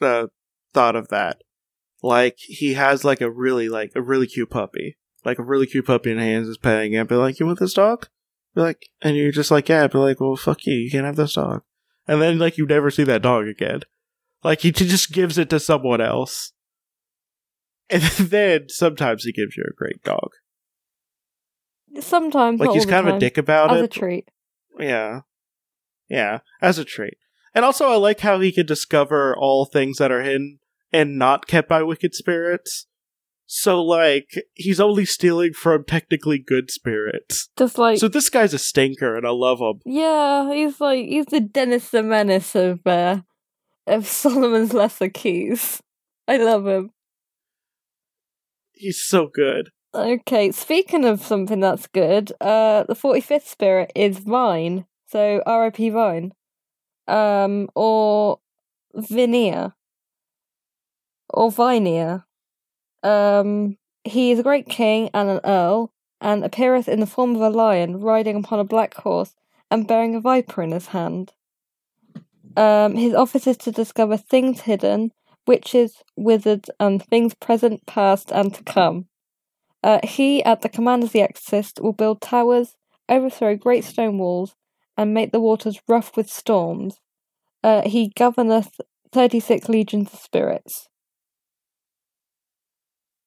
[0.02, 0.28] uh
[0.74, 1.42] thought of that.
[2.02, 5.86] Like he has like a really like a really cute puppy, like a really cute
[5.86, 7.08] puppy in hands is petting it.
[7.10, 8.08] Be like, you want this dog?
[8.56, 9.88] Be like, and you're just like, yeah.
[9.88, 11.64] Be like, well, fuck you, you can't have this dog.
[12.08, 13.82] And then like you never see that dog again.
[14.44, 16.54] Like he just gives it to someone else.
[17.90, 20.30] And then sometimes he gives you a great dog.
[22.00, 23.84] Sometimes, Like he's kind of a dick about as it.
[23.84, 24.30] a treat.
[24.80, 25.22] Yeah.
[26.12, 27.18] Yeah, as a trait.
[27.56, 30.60] And also, I like how he can discover all things that are hidden
[30.92, 32.86] and not kept by wicked spirits.
[33.46, 37.50] So, like, he's only stealing from technically good spirits.
[37.58, 39.82] Just like So, this guy's a stinker, and I love him.
[39.86, 43.22] yeah, he's like he's the Dennis the Menace of uh,
[43.88, 45.82] of Solomon's Lesser Keys.
[46.28, 46.92] I love him.
[48.74, 49.70] He's so good.
[49.94, 54.86] Okay, speaking of something that's good, uh, the forty fifth spirit is Vine.
[55.12, 55.90] So R.I.P.
[55.90, 56.32] Vine,
[57.06, 58.40] um, or
[58.96, 59.74] Veneer,
[61.30, 62.24] or Vinier.
[63.04, 67.42] Um, he is a great king and an earl, and appeareth in the form of
[67.42, 69.36] a lion riding upon a black horse
[69.70, 71.34] and bearing a viper in his hand.
[72.56, 75.12] Um, his office is to discover things hidden,
[75.46, 79.08] witches, wizards, and things present, past, and to come.
[79.84, 82.78] Uh, he, at the command of the Exorcist, will build towers,
[83.10, 84.56] overthrow great stone walls,
[84.98, 86.98] and make the waters rough with storms.
[87.64, 88.80] Uh, he governeth
[89.12, 90.88] 36 legions of spirits.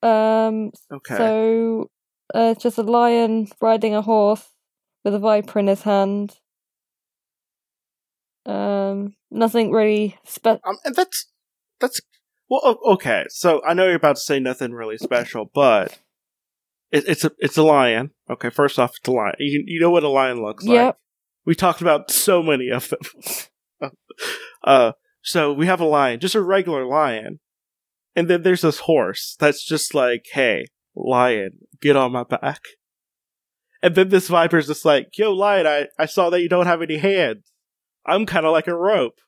[0.03, 1.17] Um, Okay.
[1.17, 1.91] so
[2.35, 4.51] uh, it's just a lion riding a horse
[5.05, 6.39] with a viper in his hand.
[8.47, 10.61] Um, nothing really special.
[10.67, 11.27] Um, and that's
[11.81, 12.01] that's
[12.51, 13.25] well, okay.
[13.31, 15.99] So I know you're about to say nothing really special, but
[16.91, 18.11] it, it's a it's a lion.
[18.29, 19.35] Okay, first off, it's a lion.
[19.39, 20.95] You you know what a lion looks like.
[21.47, 23.91] We talked about so many of them.
[24.65, 27.41] uh, so we have a lion, just a regular lion,
[28.17, 32.61] and then there's this horse that's just like, "Hey, lion, get on my back."
[33.83, 36.83] And then this viper's just like, "Yo, lion, I I saw that you don't have
[36.83, 37.53] any hands.
[38.07, 39.19] I'm kind of like a rope.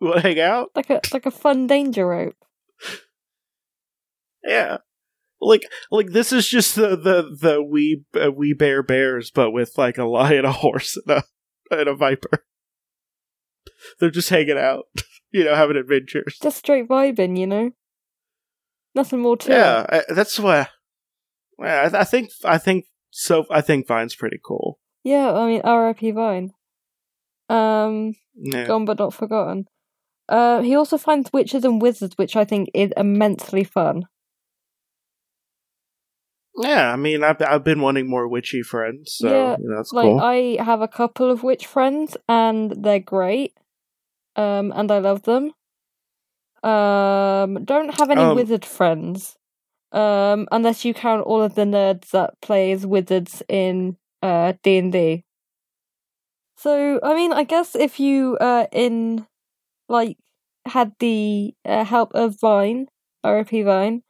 [0.00, 2.36] You want to hang out?" like a like a fun danger rope.
[4.46, 4.78] Yeah.
[5.40, 9.72] Like like this is just the the the wee uh, We Bare Bears, but with
[9.76, 11.24] like a lion, a horse, and a
[11.70, 12.44] and a viper.
[14.00, 14.84] They're just hanging out,
[15.30, 16.38] you know, having adventures.
[16.42, 17.70] Just straight vibing, you know.
[18.94, 19.50] Nothing more to.
[19.52, 20.68] Yeah, I, that's why.
[21.60, 23.44] I, I think I think so.
[23.50, 24.78] I think Vine's pretty cool.
[25.04, 26.10] Yeah, I mean R.I.P.
[26.12, 26.52] Vine.
[27.48, 28.66] Um, Yeah.
[28.66, 29.66] gone but not forgotten.
[30.28, 34.06] Uh, he also finds witches and wizards, which I think is immensely fun.
[36.56, 39.92] Yeah, I mean, I've I've been wanting more witchy friends, so Yeah, you know, that's
[39.92, 40.18] Like cool.
[40.18, 43.56] I have a couple of witch friends, and they're great.
[44.36, 45.52] Um, and I love them.
[46.62, 49.36] Um, don't have any Um, wizard friends.
[49.92, 54.92] Um, unless you count all of the nerds that plays wizards in uh D and
[54.92, 55.24] D.
[56.56, 59.26] So I mean, I guess if you uh in
[59.88, 60.18] like
[60.66, 62.88] had the uh, help of Vine,
[63.24, 64.02] RP Vine,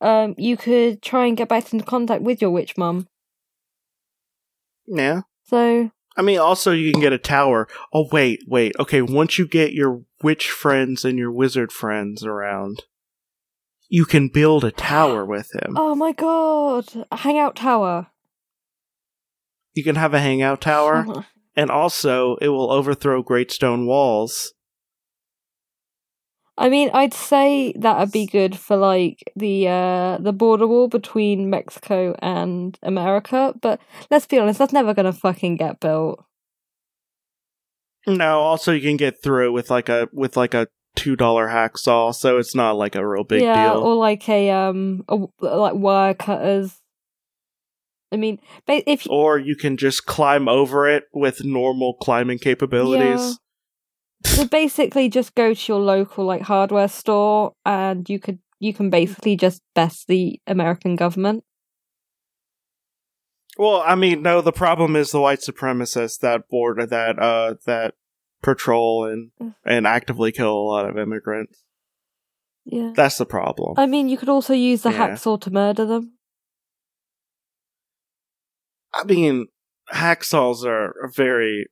[0.00, 3.06] um, you could try and get back into contact with your witch mum.
[4.86, 7.68] yeah, So I mean, also you can get a tower.
[7.92, 8.74] Oh wait, wait.
[8.78, 12.82] Okay, once you get your witch friends and your wizard friends around,
[13.88, 15.74] you can build a tower with him.
[15.76, 17.06] Oh my god!
[17.10, 18.08] A hangout tower.
[19.72, 21.24] You can have a hangout tower,
[21.56, 24.52] and also it will overthrow great stone walls.
[26.60, 31.48] I mean, I'd say that'd be good for like the uh the border wall between
[31.48, 36.22] Mexico and America, but let's be honest, that's never gonna fucking get built.
[38.06, 41.48] No, also you can get through it with like a with like a two dollar
[41.48, 43.80] hacksaw, so it's not like a real big yeah, deal.
[43.80, 46.76] or like a um a, like wire cutters.
[48.12, 53.39] I mean, if or you can just climb over it with normal climbing capabilities.
[54.24, 58.90] So basically just go to your local like hardware store and you could you can
[58.90, 61.44] basically just best the American government.
[63.58, 64.40] Well, I mean, no.
[64.40, 67.94] The problem is the white supremacists that border that uh that
[68.42, 69.54] patrol and Mm.
[69.64, 71.64] and actively kill a lot of immigrants.
[72.64, 72.92] Yeah.
[72.94, 73.74] That's the problem.
[73.78, 75.08] I mean, you could also use the Yeah.
[75.10, 76.12] hacksaw to murder them.
[78.92, 79.48] I mean,
[79.92, 81.66] hacksaws are are very.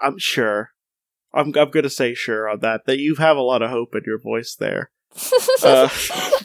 [0.00, 0.70] I'm sure.
[1.32, 2.86] I'm I'm gonna say sure on that.
[2.86, 4.90] That you have a lot of hope in your voice there.
[5.62, 5.88] Uh.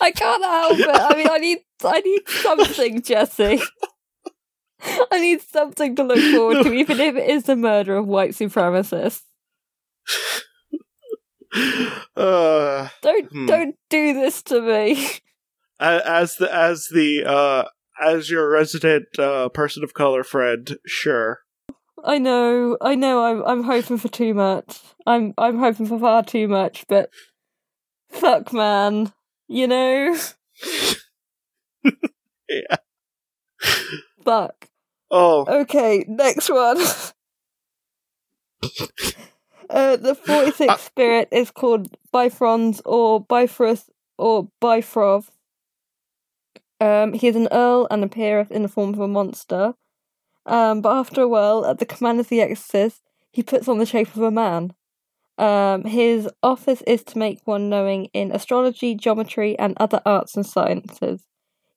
[0.02, 0.90] I can't help it.
[0.90, 3.62] I mean, I need, I need something, Jesse.
[5.12, 8.32] I need something to look forward to, even if it is the murder of white
[8.32, 9.22] supremacists.
[12.16, 13.46] uh, Don't, Hmm.
[13.46, 15.08] don't do this to me.
[15.80, 17.64] as the as the uh
[18.02, 21.40] as your resident uh person of color friend, sure.
[22.06, 23.24] I know, I know.
[23.24, 24.80] I'm, I'm hoping for too much.
[25.08, 26.86] I'm, I'm hoping for far too much.
[26.88, 27.10] But
[28.10, 29.12] fuck, man.
[29.48, 30.18] You know,
[32.50, 32.76] Yeah.
[34.24, 34.70] fuck.
[35.12, 36.78] Oh, Okay, next one.
[39.70, 45.30] uh, the 46th Uh, spirit is called Bifrons or Bifrost or Bifroth.
[46.80, 49.76] Um, he is an earl and appeareth in the form of a monster.
[50.46, 53.86] Um, but after a while, at the command of the exorcist, he puts on the
[53.86, 54.74] shape of a man.
[55.38, 60.46] Um, his office is to make one knowing in astrology, geometry, and other arts and
[60.46, 61.26] sciences.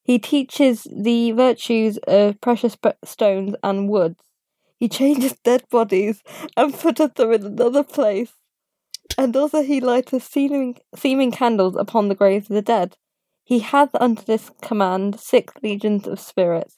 [0.05, 4.23] He teaches the virtues of precious stones and woods.
[4.79, 6.23] He changes dead bodies
[6.57, 8.33] and putteth them in another place.
[9.19, 12.97] And also he lighteth seeming, seeming candles upon the graves of the dead.
[13.45, 16.78] He hath under this command six legions of spirits.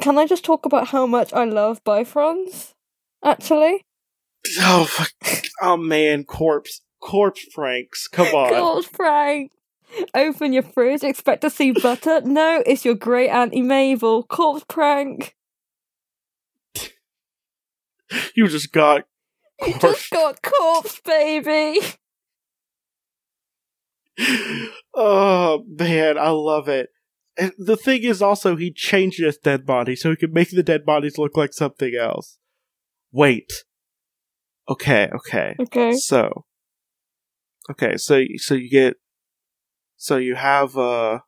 [0.00, 2.74] Can I just talk about how much I love Bifrons?
[3.24, 3.84] Actually?
[4.60, 5.42] Oh, fuck.
[5.60, 8.06] oh man, corpse, corpse pranks.
[8.08, 8.50] Come on.
[8.50, 9.50] God, Frank!
[10.14, 12.20] Open your fridge, expect to see butter?
[12.20, 14.22] No, it's your great auntie Mabel.
[14.22, 15.34] Corpse prank!
[18.34, 19.04] You just got
[19.66, 20.08] You corpse.
[20.08, 21.80] just got corpse, baby!
[24.94, 26.90] oh man, I love it.
[27.38, 30.62] And the thing is also he changed his dead body so he could make the
[30.62, 32.38] dead bodies look like something else.
[33.12, 33.64] Wait.
[34.68, 35.54] Okay, okay.
[35.60, 35.92] Okay.
[35.92, 36.44] So
[37.70, 38.94] Okay, so so you get
[39.96, 41.20] so you have uh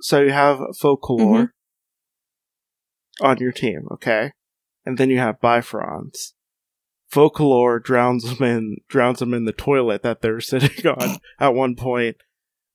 [0.00, 1.48] so you have Focalor
[3.20, 4.32] on your team, okay?
[4.84, 6.32] And then you have Bifrons.
[7.12, 11.76] Focalor drowns them in drowns them in the toilet that they're sitting on at one
[11.76, 12.16] point.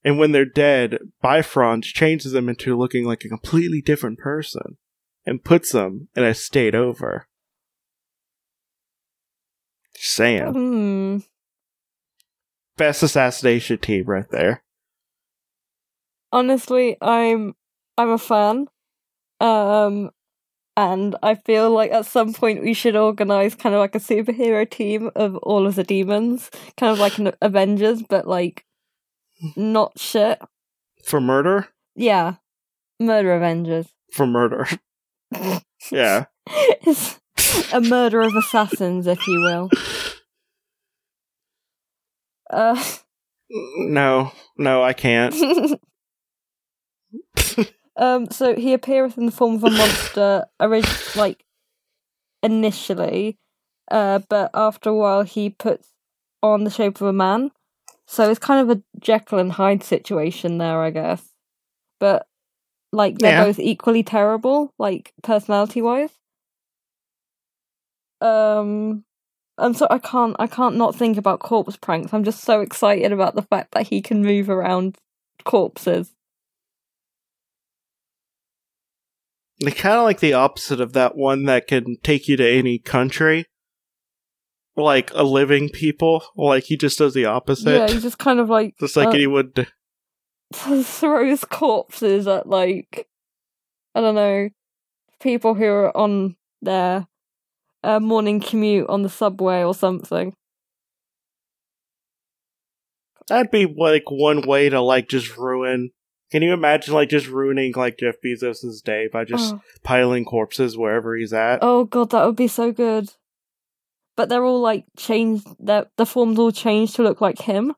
[0.03, 4.77] And when they're dead, Bifrons changes them into looking like a completely different person
[5.25, 7.27] and puts them in a state over.
[9.95, 10.53] Just saying.
[10.53, 11.17] Hmm.
[12.77, 14.63] Best assassination team right there.
[16.33, 17.53] honestly i'm
[17.97, 18.65] i'm a fan
[19.41, 20.09] um
[20.77, 24.67] and i feel like at some point we should organize kind of like a superhero
[24.67, 28.63] team of all of the demons kind of like an avengers but like
[29.55, 30.39] not shit
[31.05, 31.67] For murder?
[31.95, 32.35] yeah
[32.99, 34.67] murder avengers For murder.
[35.91, 36.25] yeah.
[36.47, 37.19] it's
[37.73, 39.69] a murder of assassins if you will
[42.49, 42.83] uh
[43.77, 45.35] No, no, I can't.
[47.97, 51.43] um, so he appeareth in the form of a monster, orig- like
[52.43, 53.37] initially,
[53.89, 55.89] uh, but after a while he puts
[56.41, 57.51] on the shape of a man.
[58.11, 61.23] So it's kind of a Jekyll and Hyde situation there, I guess.
[61.97, 62.27] But
[62.91, 63.45] like they're Yeah.
[63.45, 66.09] both equally terrible, like personality wise.
[68.19, 69.05] Um,
[69.57, 72.13] I'm so I can't I can't not think about corpse pranks.
[72.13, 74.97] I'm just so excited about the fact that he can move around
[75.45, 76.13] corpses.
[79.61, 82.77] They're kind of like the opposite of that one that can take you to any
[82.77, 83.45] country.
[84.75, 86.23] Like a living people.
[86.35, 87.71] Like he just does the opposite.
[87.71, 89.67] Yeah, he just kind of like just like uh, he would.
[90.53, 93.07] throws corpses at like
[93.95, 94.49] I don't know
[95.21, 97.07] people who are on their
[97.83, 100.33] uh, morning commute on the subway or something.
[103.27, 105.91] That'd be like one way to like just ruin.
[106.31, 109.61] Can you imagine like just ruining like Jeff Bezos's day by just oh.
[109.83, 111.59] piling corpses wherever he's at?
[111.61, 113.09] oh god, that would be so good.
[114.15, 115.47] But they're all like changed.
[115.59, 117.73] Their the forms all changed to look like him.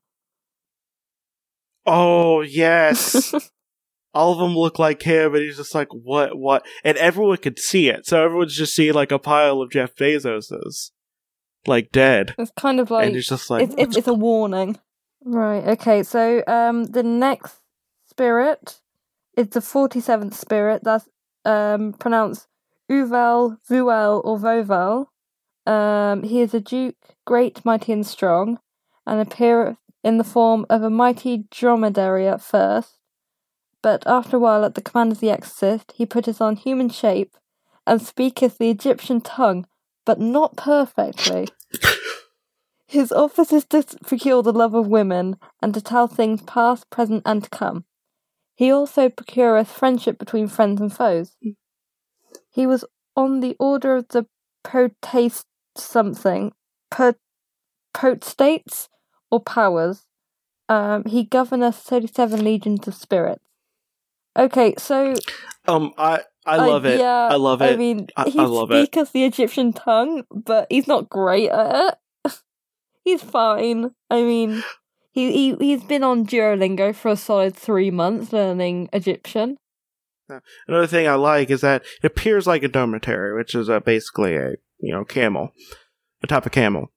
[1.86, 3.34] Oh yes.
[4.14, 6.64] all of them look like him, and he's just like, what, what?
[6.84, 10.92] And everyone could see it, so everyone's just seeing like a pile of Jeff Bezos's,
[11.66, 14.78] like dead, it's kind of like and he's just like, it's, it's it's a warning.
[15.24, 15.64] Right.
[15.68, 16.02] Okay.
[16.02, 17.56] So um, the next
[18.06, 18.80] spirit
[19.36, 20.84] is the forty seventh spirit.
[20.84, 21.08] That's
[21.44, 22.46] um pronounced
[22.90, 25.06] Uvel, Vuel, or Voval.
[25.66, 28.58] Um, he is a duke, great, mighty, and strong,
[29.06, 32.98] and appeareth in the form of a mighty dromedary at first.
[33.82, 37.36] But after a while, at the command of the exorcist, he putteth on human shape,
[37.86, 39.66] and speaketh the Egyptian tongue,
[40.04, 41.48] but not perfectly.
[42.86, 47.22] His office is to procure the love of women, and to tell things past, present,
[47.24, 47.84] and to come.
[48.54, 51.36] He also procureth friendship between friends and foes.
[52.50, 52.84] He was
[53.16, 54.26] on the order of the
[54.62, 56.52] protest something,
[56.90, 57.14] per,
[57.94, 58.88] potestates
[59.30, 60.04] or powers.
[60.68, 63.44] Um, he governeth thirty-seven legions of spirits.
[64.36, 65.14] Okay, so
[65.68, 67.72] um, I, I love it, Yeah, I love it.
[67.72, 68.86] I mean, I- he I love it.
[68.86, 72.32] speaks the Egyptian tongue, but he's not great at it.
[73.04, 73.90] he's fine.
[74.10, 74.62] I mean,
[75.12, 79.56] he he he's been on Duolingo for a solid three months learning Egyptian.
[80.66, 84.34] Another thing I like is that it appears like a dormitory, which is uh, basically
[84.36, 84.54] a
[84.84, 85.52] you know camel,
[86.22, 86.92] a type of camel,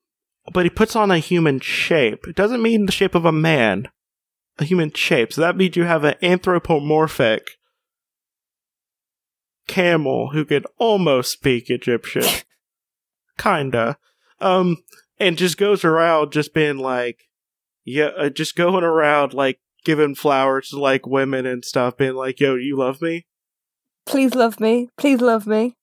[0.53, 2.27] but he puts on a human shape.
[2.27, 3.89] It doesn't mean the shape of a man,
[4.59, 5.33] a human shape.
[5.33, 7.51] So that means you have an anthropomorphic
[9.67, 12.23] camel who could almost speak Egyptian,
[13.37, 13.97] kinda,
[14.39, 14.77] um,
[15.19, 17.23] and just goes around just being like,
[17.83, 22.39] yeah, uh, just going around like giving flowers to like women and stuff, being like,
[22.39, 23.25] "Yo, you love me."
[24.05, 24.89] Please love me.
[24.97, 25.75] Please love me.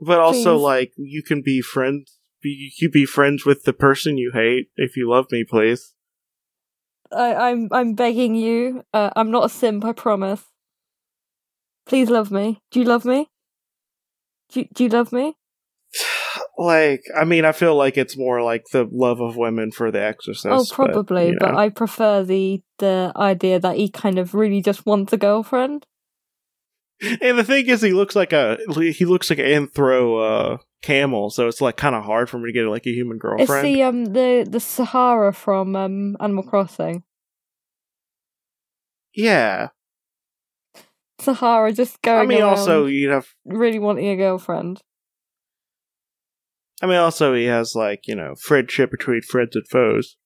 [0.00, 0.62] But also, Please.
[0.62, 4.96] like, you can be friends Be, you be friends with the person you hate if
[4.96, 5.94] you love me, please.
[7.12, 8.84] I, I'm I'm begging you.
[8.92, 9.84] Uh, I'm not a simp.
[9.84, 10.44] I promise.
[11.86, 12.60] Please love me.
[12.70, 13.30] Do you love me?
[14.50, 15.36] Do you, do you love me?
[16.58, 20.00] Like, I mean, I feel like it's more like the love of women for the
[20.00, 20.46] Exorcist.
[20.46, 21.32] oh, probably.
[21.32, 21.58] But, But, you know.
[21.58, 25.84] I prefer the the idea that he kind of really just wants a girlfriend.
[27.02, 28.58] And the thing is, he looks like a
[28.92, 32.46] he looks like an anthro uh, camel, so it's like kind of hard for me
[32.48, 33.66] to get like a human It's girlfriend.
[33.66, 37.02] the um the the Sahara from um Animal Crossing.
[39.14, 39.68] yeah,
[41.20, 42.20] Sahara just going.
[42.20, 43.26] I mean, also you have.
[43.44, 44.80] really wanting a girlfriend.
[46.82, 50.16] I mean, also he has like you know friendship between friends and foes.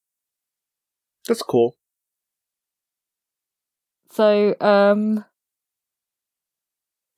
[1.27, 1.77] That's cool.
[4.11, 5.25] So um.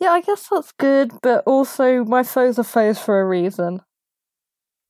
[0.02, 3.82] Yeah, I guess that's good, but also my foes are foes for a reason.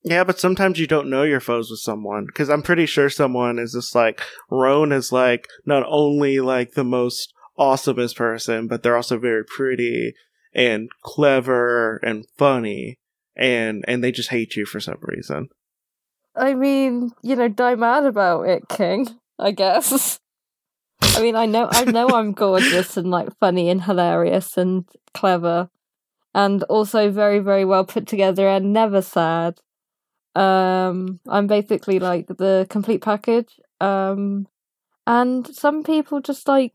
[0.03, 3.59] Yeah, but sometimes you don't know your foes with someone because I'm pretty sure someone
[3.59, 8.97] is just like Roan is like not only like the most awesomest person, but they're
[8.97, 10.15] also very pretty
[10.55, 12.99] and clever and funny,
[13.37, 15.51] and and they just hate you for some reason.
[16.35, 19.09] I mean, you know, die mad about it, King.
[19.39, 20.19] I guess.
[21.03, 24.85] I mean, I know, I know, I'm gorgeous and like funny and hilarious and
[25.15, 25.69] clever,
[26.35, 29.61] and also very, very well put together and never sad.
[30.35, 33.61] Um, I'm basically like the complete package.
[33.81, 34.49] Um,
[35.07, 36.73] and some people just like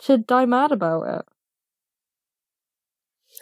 [0.00, 1.24] should die mad about it.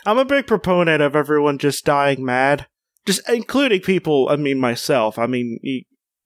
[0.04, 2.66] I'm a big proponent of everyone just dying mad,
[3.06, 4.28] just including people.
[4.30, 5.18] I mean, myself.
[5.18, 5.58] I mean,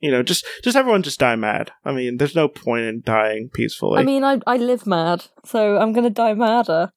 [0.01, 1.73] you, know, just just everyone just die mad.
[1.85, 4.01] I mean, there's no point in dying peacefully.
[4.01, 6.93] I mean, I I live mad, so I'm gonna die madder.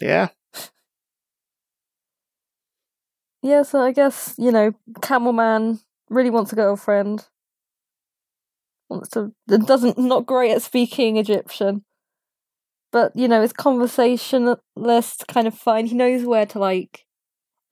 [0.00, 0.28] yeah.
[3.42, 5.78] Yeah, so I guess, you know, Camel Man
[6.10, 7.28] really wants a girlfriend.
[8.88, 11.84] Wants to doesn't not great at speaking Egyptian.
[12.90, 15.86] But, you know, is conversationalist kind of fine.
[15.86, 17.04] He knows where to like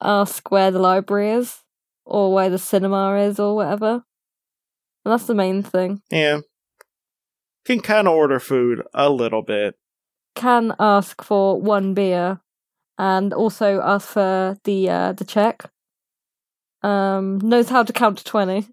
[0.01, 1.64] ask where the library is
[2.05, 4.05] or where the cinema is or whatever.
[5.05, 6.03] And that's the main thing.
[6.11, 6.41] Yeah.
[7.65, 9.75] Can kind of order food a little bit.
[10.35, 12.41] Can ask for one beer
[12.99, 15.71] and also ask for the uh the check.
[16.83, 18.69] Um knows how to count to twenty.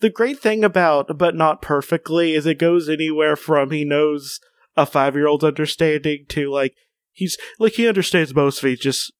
[0.00, 4.40] The great thing about but not perfectly is it goes anywhere from he knows
[4.76, 6.74] a 5-year-old's understanding to like
[7.12, 9.12] he's like he understands most of it, just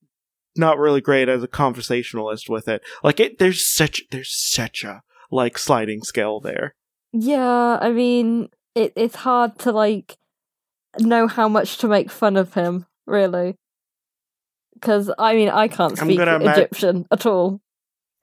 [0.56, 2.82] not really great as a conversationalist with it.
[3.02, 6.74] Like it there's such there's such a like sliding scale there.
[7.12, 10.16] Yeah, I mean, it it's hard to like
[10.98, 13.56] know how much to make fun of him, really.
[14.74, 17.60] Because I mean, I can't speak gonna ma- Egyptian at all.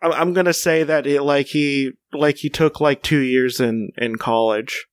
[0.02, 3.92] I'm, I'm gonna say that it like he like he took like two years in
[3.98, 4.88] in college,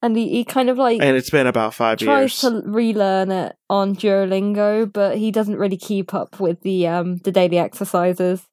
[0.00, 2.52] And he, he kind of like and it's been about five tries years.
[2.52, 7.32] to relearn it on Duolingo, but he doesn't really keep up with the um the
[7.32, 8.46] daily exercises.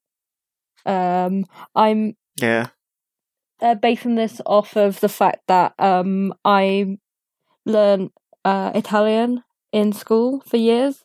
[0.84, 1.44] Um,
[1.74, 2.68] I'm yeah,
[3.60, 6.98] uh, basing this off of the fact that um I
[7.64, 8.10] learned
[8.44, 11.04] uh, Italian in school for years,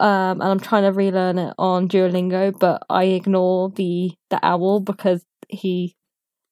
[0.00, 4.80] um, and I'm trying to relearn it on Duolingo, but I ignore the the owl
[4.80, 5.96] because he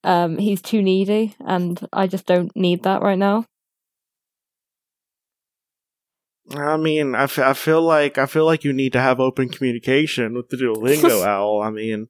[0.04, 3.46] um he's too needy, and I just don't need that right now.
[6.50, 9.48] I mean, I, f- I feel like I feel like you need to have open
[9.48, 11.62] communication with the Duolingo owl.
[11.62, 12.08] I mean,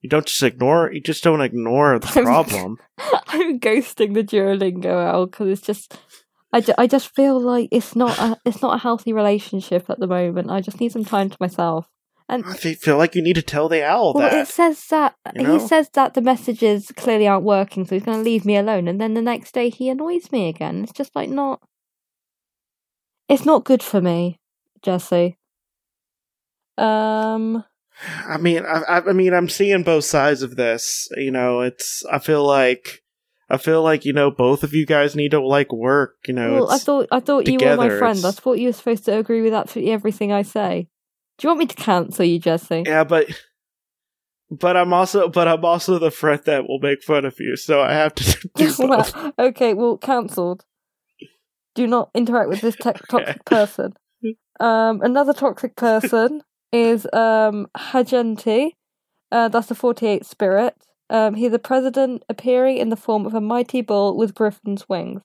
[0.00, 2.78] you don't just ignore you just don't ignore the problem.
[3.28, 5.98] I'm ghosting the Duolingo owl because it's just.
[6.50, 9.98] I, ju- I just feel like it's not a it's not a healthy relationship at
[10.00, 10.50] the moment.
[10.50, 11.86] I just need some time to myself.
[12.30, 14.42] And I feel like you need to tell the owl Well, that.
[14.42, 15.58] it says that you know?
[15.58, 18.86] he says that the messages clearly aren't working, so he's going to leave me alone.
[18.86, 20.82] And then the next day he annoys me again.
[20.82, 21.62] It's just like not.
[23.30, 24.40] It's not good for me,
[24.82, 25.38] Jesse.
[26.76, 27.64] Um,
[28.26, 31.08] I mean, I, I mean, I'm seeing both sides of this.
[31.16, 32.04] You know, it's.
[32.12, 33.02] I feel like,
[33.48, 36.16] I feel like you know, both of you guys need to like work.
[36.26, 38.24] You know, well, I thought I thought you were my together, friend.
[38.24, 40.88] I thought you were supposed to agree with absolutely everything I say.
[41.38, 42.82] Do you want me to cancel you, Jesse?
[42.84, 43.28] yeah, but,
[44.50, 47.56] but I'm also, but I'm also the friend that will make fun of you.
[47.56, 49.14] So I have to do both.
[49.14, 50.64] Well, okay, well, cancelled.
[51.74, 53.94] Do not interact with this te- toxic person.
[54.58, 58.72] Um, another toxic person is um Hagenti.
[59.30, 60.74] Uh, that's the 48th spirit.
[61.10, 65.22] Um, he's a president appearing in the form of a mighty bull with griffin's wings.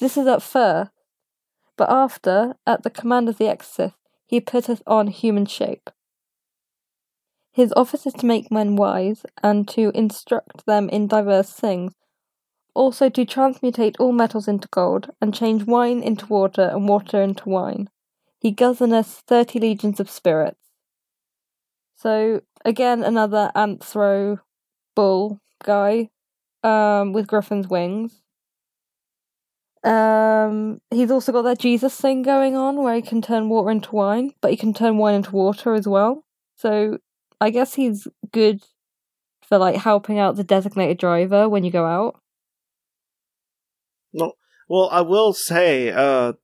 [0.00, 0.90] This is at first,
[1.76, 3.94] but after, at the command of the exorcist,
[4.26, 5.90] he putteth on human shape.
[7.52, 11.92] His office is to make men wise and to instruct them in diverse things,
[12.74, 17.48] also to transmutate all metals into gold and change wine into water and water into
[17.48, 17.88] wine.
[18.40, 20.58] He governeth thirty legions of spirits.
[21.94, 24.40] So again, another anthro
[24.96, 26.10] bull guy
[26.64, 28.23] um, with griffin's wings.
[29.84, 33.94] Um, he's also got that Jesus thing going on where he can turn water into
[33.94, 36.24] wine, but he can turn wine into water as well.
[36.56, 36.98] So
[37.40, 38.62] I guess he's good
[39.46, 42.18] for like helping out the designated driver when you go out.
[44.14, 44.32] No,
[44.68, 46.34] well, I will say, uh,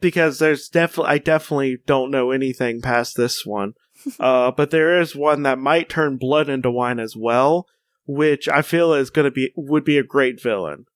[0.00, 3.74] because there's definitely, I definitely don't know anything past this one.
[4.20, 7.66] uh, but there is one that might turn blood into wine as well,
[8.06, 10.86] which I feel is going to be would be a great villain.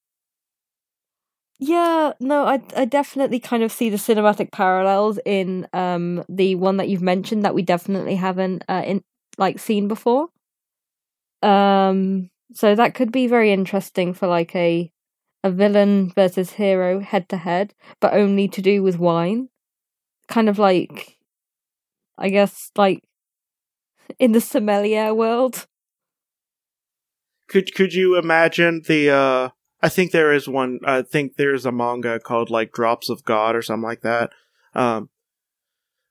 [1.64, 6.76] Yeah, no, I I definitely kind of see the cinematic parallels in um the one
[6.78, 9.04] that you've mentioned that we definitely haven't uh, in
[9.38, 10.28] like seen before.
[11.42, 14.90] Um, so that could be very interesting for like a
[15.44, 19.48] a villain versus hero head to head, but only to do with wine.
[20.28, 21.18] Kind of like,
[22.18, 23.02] I guess, like
[24.18, 25.66] in the sommelier world.
[27.48, 29.48] Could could you imagine the uh
[29.82, 33.56] I think there is one I think there's a manga called like Drops of God
[33.56, 34.30] or something like that.
[34.74, 35.10] Um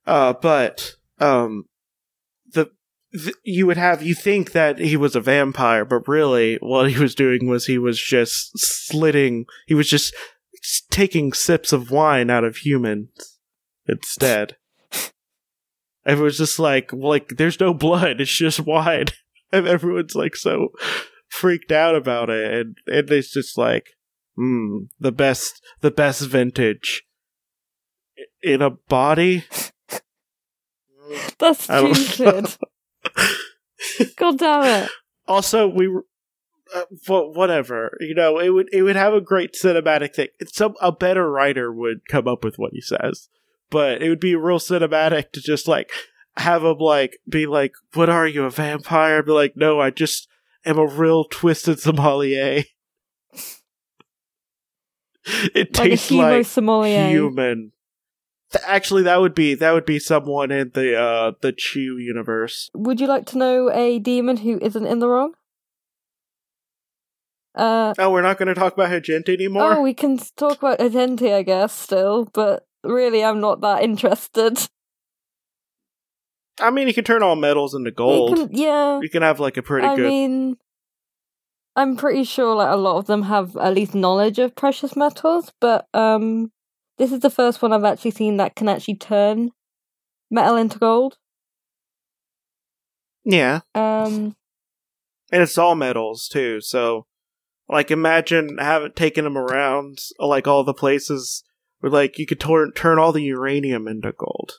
[0.06, 1.66] uh but um
[2.52, 2.72] the,
[3.12, 7.00] the you would have you think that he was a vampire but really what he
[7.00, 10.14] was doing was he was just slitting he was just
[10.90, 13.40] taking sips of wine out of humans
[13.88, 14.58] instead.
[16.04, 19.06] And it was just like like there's no blood it's just wine
[19.52, 20.70] and everyone's like so
[21.32, 23.92] freaked out about it, and, and it's just like,
[24.36, 27.04] hmm, the best, the best vintage
[28.44, 29.46] in a body.
[31.40, 32.56] That's stupid.
[34.16, 34.90] God damn it!
[35.28, 35.90] Also, we.
[36.74, 40.30] Uh, whatever you know, it would it would have a great cinematic thing.
[40.40, 43.28] It's some a better writer would come up with what he says,
[43.70, 45.92] but it would be real cinematic to just like
[46.38, 50.30] have him like be like, "What are you, a vampire?" Be like, "No, I just
[50.66, 52.64] am a real twisted sommelier.
[55.53, 57.07] it Like tastes like sommelier.
[57.09, 57.72] human.
[58.66, 62.70] Actually, that would be that would be someone in the uh the Chew universe.
[62.76, 65.34] Would you like to know a demon who isn't in the wrong?
[67.55, 69.74] Uh, Oh, we're not going to talk about Hagenti anymore.
[69.76, 74.57] oh, we can talk about Identity, I guess, still, but really, I'm not that interested.
[76.62, 78.36] I mean, you can turn all metals into You gold.
[78.38, 80.07] can- yeah, You can have like a pretty good I good.
[80.09, 80.57] mean,
[81.76, 85.51] I'm pretty sure like a lot of them have at least knowledge of precious metals,
[85.59, 86.51] but um,
[86.97, 89.51] this is the first one I've actually seen that can actually turn
[90.30, 91.18] metal into gold.
[93.24, 94.36] yeah, Um,
[95.32, 96.59] and it's all metals too.
[96.62, 97.05] So,
[97.70, 101.43] like, imagine having taken them around like all the places
[101.80, 104.53] where like you could turn turn all the uranium into gold.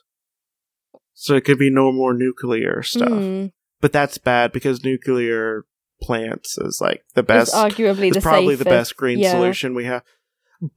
[1.13, 3.09] So it could be no more nuclear stuff.
[3.09, 3.47] hmm,
[3.81, 5.65] But that's bad because nuclear
[6.01, 7.53] plants is like the it's best.
[7.53, 9.31] arguably It's the probably the best green yeah.
[9.31, 10.03] solution we have.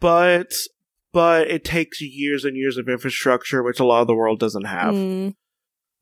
[0.00, 0.52] But
[1.12, 4.66] but it takes years and years of infrastructure, which a lot of the world doesn't
[4.66, 5.34] have Mm,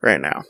[0.03, 0.43] right now.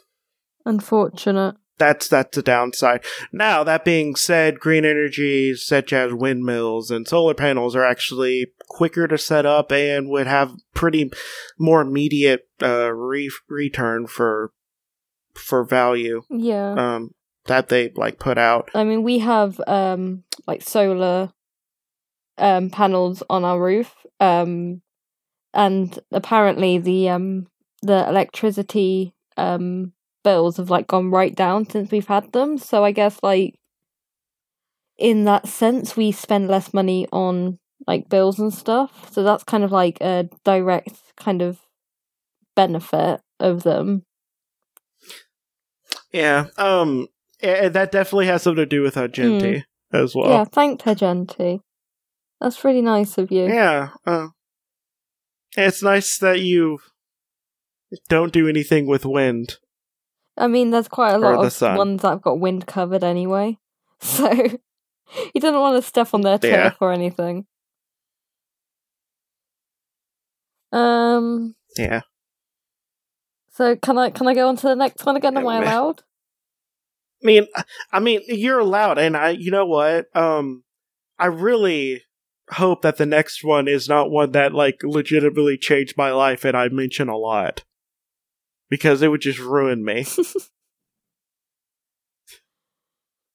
[0.64, 1.57] unfortunate.
[1.76, 3.04] That's that's the downside.
[3.32, 9.08] Now that being said, green energy such as windmills and solar panels are actually quicker
[9.08, 11.10] to set up and would have pretty
[11.58, 14.52] more immediate uh, re- return for
[15.34, 16.74] for value Yeah.
[16.94, 17.10] um,
[17.46, 18.70] that they like put out.
[18.72, 21.32] I mean, we have um like solar
[22.38, 24.80] um panels on our roof, um,
[25.52, 27.48] and apparently the um
[27.82, 29.92] the electricity um
[30.24, 32.58] bills have like gone right down since we've had them.
[32.58, 33.54] So I guess like
[34.98, 39.12] in that sense, we spend less money on like bills and stuff.
[39.12, 41.60] So that's kind of like a direct kind of
[42.56, 44.02] benefit of them.
[46.12, 47.08] Yeah, um,
[47.40, 50.30] that definitely has something to do with Hagenti as well.
[50.30, 51.60] yeah, thanks, Hagenti.
[52.40, 53.46] That's really nice of you.
[53.46, 54.28] Yeah, uh,
[55.56, 56.78] it's nice that you
[58.08, 59.56] don't do anything with wind.
[60.37, 61.76] I mean, there's quite a lot of sun.
[61.76, 63.59] ones that have got wind covered anyway,
[64.01, 64.30] so
[65.32, 66.72] he doesn't want to step on their turf Yeah.
[66.80, 67.47] or anything.
[70.72, 71.55] Um.
[71.76, 72.01] Yeah.
[73.53, 75.37] So can I can I go on to the next one again?
[75.37, 76.03] Am I allowed?
[77.22, 77.47] I mean,
[77.93, 80.14] I mean, you're allowed, and I, you know what?
[80.16, 80.64] Um,
[81.18, 82.03] I really
[82.51, 86.57] hope that the next one is not one that like legitimately changed my life, and
[86.57, 87.64] I mention a lot
[88.70, 90.06] because it would just ruin me.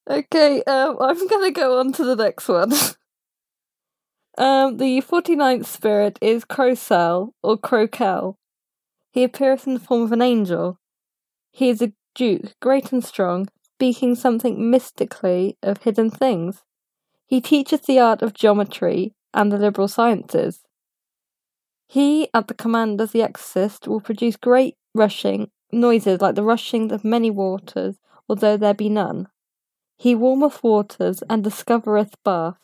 [0.09, 2.73] Okay, um, I'm gonna go on to the next one.
[4.38, 8.36] um, the 49th spirit is Crocell, or Crokel.
[9.11, 10.80] He appears in the form of an angel.
[11.51, 16.63] He is a duke, great and strong, speaking something mystically of hidden things.
[17.27, 20.61] He teaches the art of geometry and the liberal sciences.
[21.88, 26.91] He, at the command of the exorcist, will produce great rushing noises like the rushing
[26.91, 29.27] of many waters, although there be none.
[29.97, 32.57] He warmeth waters and discovereth baths.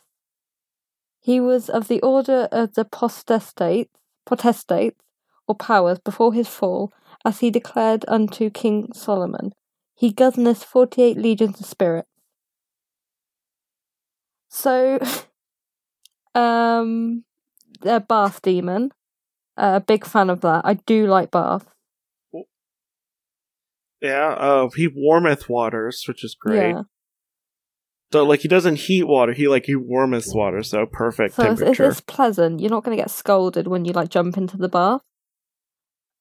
[1.20, 3.90] He was of the order of the potestates,
[4.28, 4.96] potestates,
[5.48, 6.92] or powers before his fall,
[7.24, 9.52] as he declared unto King Solomon.
[9.94, 12.08] He governeth forty-eight legions of spirits.
[14.48, 14.98] So,
[16.34, 17.24] um,
[17.82, 18.92] a bath demon.
[19.58, 20.62] A uh, big fan of that.
[20.64, 21.66] I do like baths.
[24.06, 26.70] Yeah, uh, he warmeth waters, which is great.
[26.70, 26.82] Yeah.
[28.12, 31.88] So, like, he doesn't heat water, he, like, he warmeth water, so perfect So temperature.
[31.88, 35.00] it's pleasant, you're not going to get scolded when you like jump into the bath.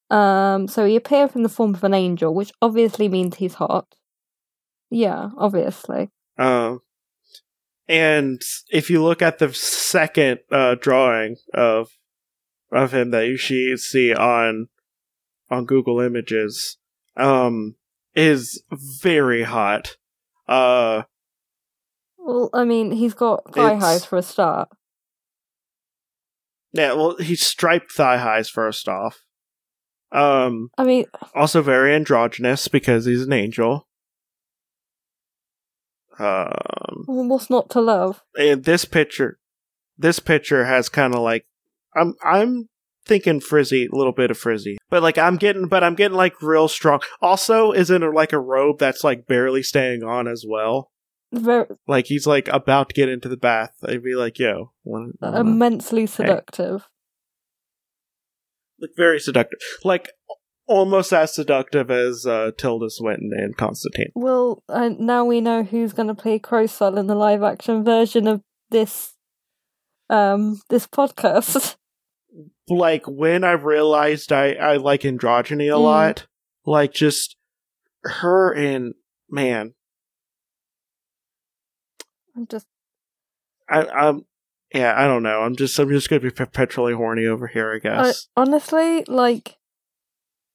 [0.10, 3.88] Um, so he appears in the form of an angel, which obviously means he's hot.
[4.90, 6.10] Yeah, obviously.
[6.38, 6.82] Um,
[7.88, 11.90] and if you look at the second uh, drawing of
[12.72, 14.68] of him that you see see on
[15.50, 16.78] on Google Images,
[17.18, 17.76] um,
[18.16, 19.98] is very hot.
[20.48, 21.04] Uh,
[22.18, 24.70] Well, I mean, he's got thigh highs for a start.
[26.74, 29.22] yeah, well, he's striped thigh highs first off.
[30.12, 33.88] Um, I mean, also very androgynous because he's an angel.
[36.18, 38.24] Um, what's not to love?
[38.38, 39.38] and this picture
[39.98, 41.46] this picture has kind of like
[41.96, 42.70] i'm i'm
[43.06, 44.78] thinking frizzy a little bit of frizzy.
[44.90, 47.02] But like i'm getting but i'm getting like real strong.
[47.22, 50.92] Also isn't it like a robe that's like barely staying on as well?
[51.32, 53.72] Very like he's like about to get into the bath.
[53.88, 56.88] I'd be like yo wanna, wanna- immensely seductive.
[58.80, 59.60] like very seductive.
[59.84, 60.10] Like
[60.68, 64.12] almost as seductive as uh tilda swinton and constantine.
[64.16, 68.28] Well, uh, now we know who's going to play Crocell in the live action version
[68.28, 68.42] of
[68.72, 69.14] this
[70.10, 71.76] um this podcast.
[72.70, 75.84] like when I realized I I like androgyny a Mm.
[75.84, 76.28] lot,
[76.66, 77.36] like just
[78.04, 78.94] her and
[79.30, 79.74] man,
[82.36, 82.68] I'm just
[83.70, 84.26] I I'm
[84.74, 85.42] yeah I don't know.
[85.42, 87.72] I'm just I'm just gonna be perpetually horny over here.
[87.74, 88.28] I I, guess.
[88.36, 89.58] honestly like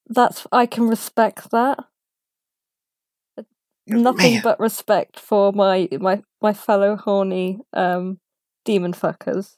[0.09, 1.79] that's I can respect that.
[3.87, 4.43] Nothing Man.
[4.43, 8.19] but respect for my my my fellow horny um
[8.65, 9.57] demon fuckers.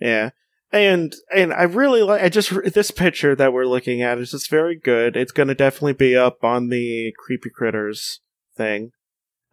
[0.00, 0.30] Yeah.
[0.70, 4.50] And and I really like I just this picture that we're looking at is just
[4.50, 5.16] very good.
[5.16, 8.20] It's gonna definitely be up on the creepy critters
[8.54, 8.90] thing,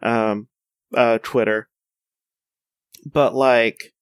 [0.02, 0.48] um,
[0.94, 1.70] uh, Twitter.
[3.10, 3.94] But like,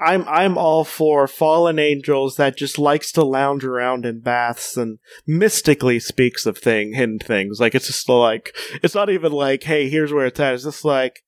[0.00, 4.98] I'm I'm all for fallen angels that just likes to lounge around in baths and
[5.26, 7.60] mystically speaks of thing hidden things.
[7.60, 10.54] Like it's just like it's not even like, hey, here's where it's at.
[10.54, 11.24] It's just like,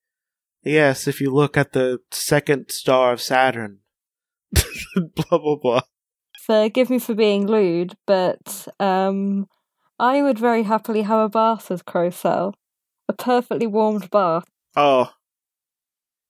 [0.62, 3.80] yes, if you look at the second star of Saturn,
[4.96, 5.80] blah blah blah.
[6.38, 9.48] Forgive me for being lewd, but um
[9.98, 12.54] I would very happily have a bath with Crocell.
[13.08, 14.44] A perfectly warmed bath.
[14.74, 15.10] Oh,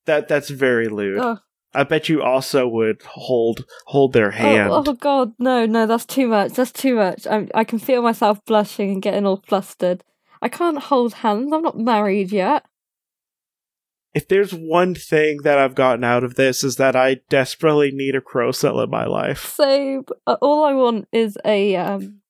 [0.06, 1.18] that that's very lewd.
[1.20, 1.38] Oh,
[1.74, 4.70] I bet you also would hold hold their hand.
[4.70, 6.52] Oh, oh god, no, no, that's too much.
[6.52, 7.26] That's too much.
[7.26, 10.02] I I can feel myself blushing and getting all flustered.
[10.40, 11.52] I can't hold hands.
[11.52, 12.64] I'm not married yet.
[14.16, 18.16] If there's one thing that I've gotten out of this is that I desperately need
[18.16, 19.52] a Crocell in my life.
[19.54, 22.22] So uh, all I want is a um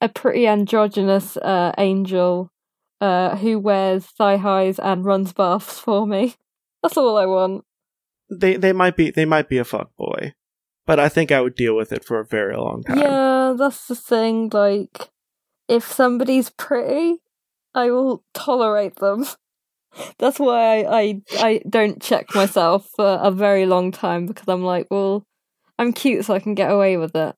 [0.00, 2.50] a pretty androgynous uh angel
[3.02, 6.34] uh who wears thigh highs and runs baths for me.
[6.82, 7.66] That's all I want.
[8.30, 10.32] They they might be they might be a fuck boy,
[10.86, 13.00] but I think I would deal with it for a very long time.
[13.00, 14.48] Yeah, that's the thing.
[14.50, 15.10] Like,
[15.66, 17.16] if somebody's pretty,
[17.74, 19.26] I will tolerate them.
[20.18, 24.62] That's why I, I I don't check myself for a very long time because I'm
[24.64, 25.26] like, well,
[25.78, 27.34] I'm cute, so I can get away with it.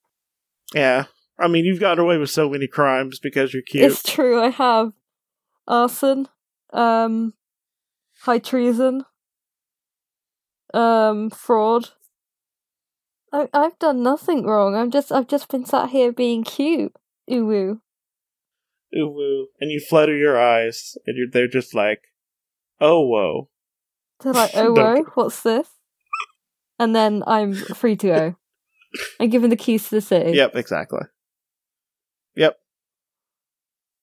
[0.74, 1.04] Yeah.
[1.38, 3.84] I mean, you've gotten away with so many crimes because you're cute.
[3.84, 4.40] It's true.
[4.40, 4.92] I have
[5.66, 6.28] arson,
[6.72, 7.32] um,
[8.20, 9.04] high treason,
[10.74, 11.90] um, fraud.
[13.32, 14.74] I I've done nothing wrong.
[14.74, 16.92] I'm just I've just been sat here being cute.
[17.32, 17.80] Ooh woo.
[18.96, 19.46] Ooh woo.
[19.60, 22.02] And you flutter your eyes, and you're they're just like,
[22.80, 23.48] oh whoa.
[24.22, 25.68] They're like, oh, whoa, what's this?
[26.78, 28.36] And then I'm free to go.
[29.20, 30.32] I'm given the keys to the city.
[30.32, 31.02] Yep, exactly.
[32.36, 32.58] Yep.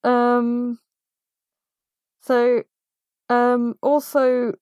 [0.03, 0.79] Um.
[2.21, 2.63] So,
[3.29, 4.53] Um, also,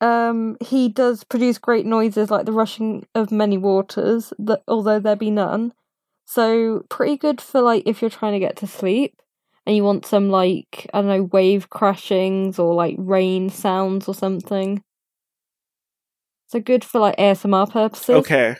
[0.00, 5.16] um, he does produce great noises like the rushing of many waters, that although there
[5.16, 5.72] be none.
[6.26, 9.20] So pretty good for like if you're trying to get to sleep
[9.66, 14.14] and you want some like I don't know wave crashings or like rain sounds or
[14.14, 14.82] something.
[16.48, 18.10] So good for like ASMR purposes.
[18.10, 18.56] Okay.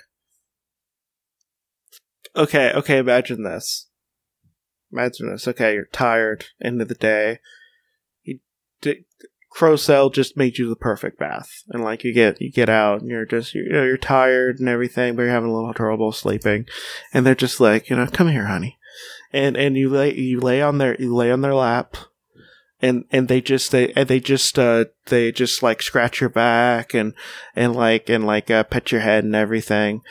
[2.37, 3.89] Okay, okay, imagine this.
[4.93, 5.47] Imagine this.
[5.47, 7.39] Okay, you're tired, end of the day.
[8.25, 8.41] You
[8.81, 9.05] d-
[9.57, 11.49] Crocell just made you the perfect bath.
[11.69, 14.69] And like you get you get out and you're just you know, you're tired and
[14.69, 16.67] everything, but you're having a little trouble sleeping.
[17.13, 18.79] And they're just like, you know, come here, honey.
[19.35, 21.97] And and you lay you lay on their you lay on their lap
[22.81, 26.95] and and they just they and they just uh they just like scratch your back
[26.95, 27.15] and
[27.57, 30.03] and like and like uh, pet your head and everything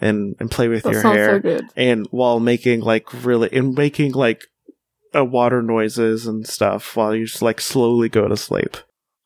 [0.00, 1.64] and and play with That your sounds hair so good.
[1.76, 4.42] and while making like really and making like
[5.14, 8.76] uh, water noises and stuff while you just like slowly go to sleep.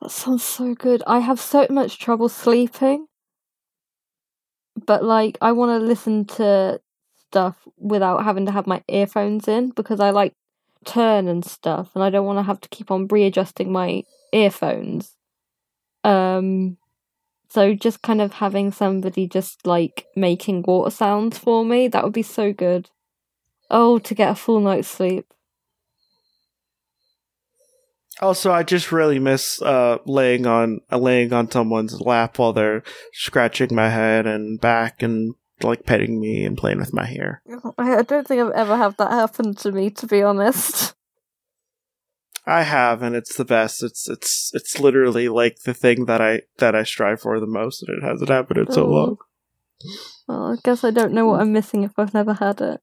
[0.03, 1.03] That sounds so good.
[1.07, 3.07] I have so much trouble sleeping.
[4.87, 6.81] But like I want to listen to
[7.37, 10.33] stuff without having to have my earphones in because I like
[10.87, 15.17] turn and stuff and I don't want to have to keep on readjusting my earphones.
[16.03, 16.79] Um
[17.51, 22.15] so just kind of having somebody just like making water sounds for me, that would
[22.15, 22.89] be so good.
[23.71, 25.27] Oh, to get a full night's sleep.
[28.23, 32.83] Also, I just really miss uh, laying on uh, laying on someone's lap while they're
[33.13, 37.43] scratching my head and back and like petting me and playing with my hair.
[37.79, 40.95] I don't think I've ever had that happen to me, to be honest.
[42.49, 43.83] I have, and it's the best.
[43.83, 47.83] It's it's it's literally like the thing that I that I strive for the most,
[47.83, 48.91] and it hasn't happened in so Oh.
[48.91, 49.17] long.
[50.29, 52.81] Well, I guess I don't know what I'm missing if I've never had it.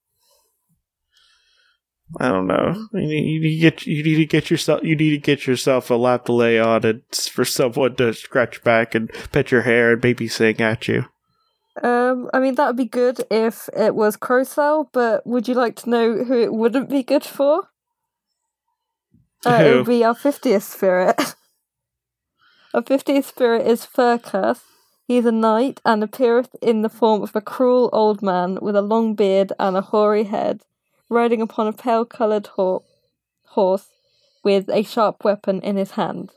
[2.19, 2.87] I don't know.
[2.93, 5.47] You need, you need to get you need to get yourself you need to get
[5.47, 7.01] yourself a lap to lay on, and
[7.31, 11.05] for someone to scratch back and pet your hair and maybe sing at you.
[11.81, 15.75] Um, I mean that would be good if it was Crocell, but would you like
[15.77, 17.69] to know who it wouldn't be good for?
[19.45, 21.19] Uh, it would be our fiftieth spirit.
[22.73, 24.61] our fiftieth spirit is Furcas.
[25.07, 28.75] He is a knight and appeareth in the form of a cruel old man with
[28.75, 30.61] a long beard and a hoary head,
[31.09, 32.85] riding upon a pale-coloured ho-
[33.47, 33.87] horse
[34.43, 36.31] with a sharp weapon in his hand.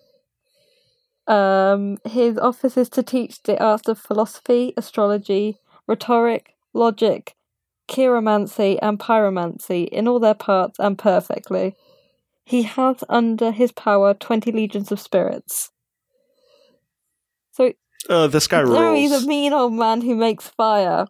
[1.27, 7.35] Um, his office is to teach the arts of philosophy, astrology, rhetoric, logic,
[7.89, 11.74] chiromancy, and pyromancy in all their parts and perfectly.
[12.45, 15.70] He has under his power twenty legions of spirits.
[17.53, 17.72] So,
[18.09, 21.07] Uh, this guy no, he's a mean old man who makes fire.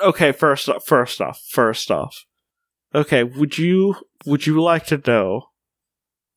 [0.00, 2.24] Okay, first off, first off, first off.
[2.94, 5.48] Okay, would you would you like to know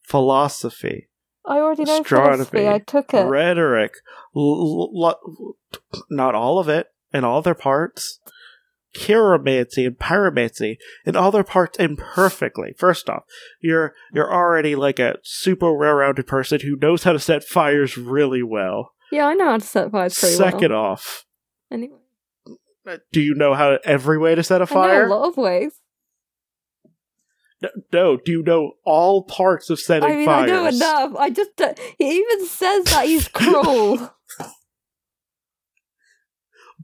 [0.01, 1.08] philosophy,
[1.49, 2.67] I already know philosophy.
[2.67, 3.25] I took it.
[3.25, 3.93] rhetoric,
[4.35, 5.55] l- l-
[6.09, 8.19] not all of it, and all their parts,
[8.95, 12.73] chiromancy and pyromancy, and all their parts imperfectly.
[12.77, 13.23] First off,
[13.59, 18.43] you're you're already like a super well-rounded person who knows how to set fires really
[18.43, 18.93] well.
[19.11, 20.81] Yeah, I know how to set fires pretty Second well.
[20.81, 21.25] off,
[21.71, 21.97] Anyway,
[23.11, 25.05] do you know how every way to set a fire?
[25.05, 25.73] a lot of ways.
[27.91, 30.49] No, do you know all parts of setting I mean, fires?
[30.49, 31.15] I know enough.
[31.19, 34.13] I just don't- he even says that he's cruel.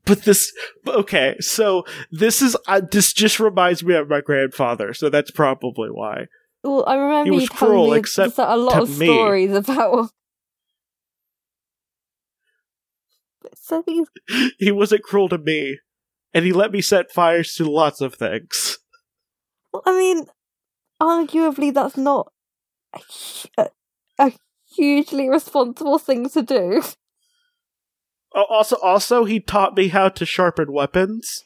[0.06, 0.52] But this,
[0.86, 5.90] okay, so this is uh, this just reminds me of my grandfather, so that's probably
[5.90, 6.28] why.
[6.64, 9.06] Well, I remember was you telling cruel, me except a lot of me.
[9.08, 10.10] stories about.
[13.56, 14.08] So he's
[14.60, 15.80] He wasn't cruel to me,
[16.34, 18.78] and he let me set fires to lots of things.
[19.74, 20.26] well, I mean,
[21.02, 22.32] arguably that's not
[22.94, 23.00] a,
[23.58, 23.70] a,
[24.20, 24.32] a
[24.76, 26.82] hugely responsible thing to do.
[28.34, 31.44] Oh, Also, also, he taught me how to sharpen weapons.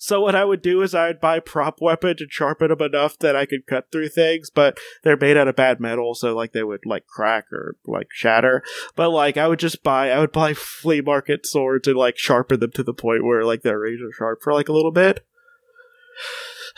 [0.00, 3.18] So what I would do is I would buy prop weapons and sharpen them enough
[3.18, 6.52] that I could cut through things, but they're made out of bad metal, so like
[6.52, 8.62] they would like crack or like shatter.
[8.94, 12.60] But like I would just buy, I would buy flea market swords and like sharpen
[12.60, 15.26] them to the point where like they're razor sharp for like a little bit.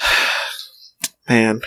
[1.28, 1.60] Man,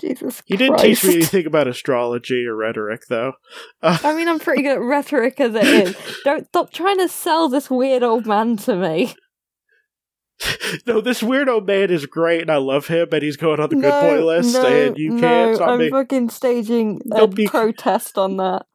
[0.00, 3.34] Jesus he didn't teach me anything about astrology or rhetoric, though.
[3.80, 5.96] Uh, I mean, I'm pretty good at rhetoric as it is.
[6.24, 9.14] Don't stop trying to sell this weird old man to me.
[10.86, 13.68] no, this weird old man is great, and I love him, and he's going on
[13.68, 15.90] the good no, boy list, no, and you no, can't stop I'm me.
[15.90, 18.66] fucking staging a be- protest on that.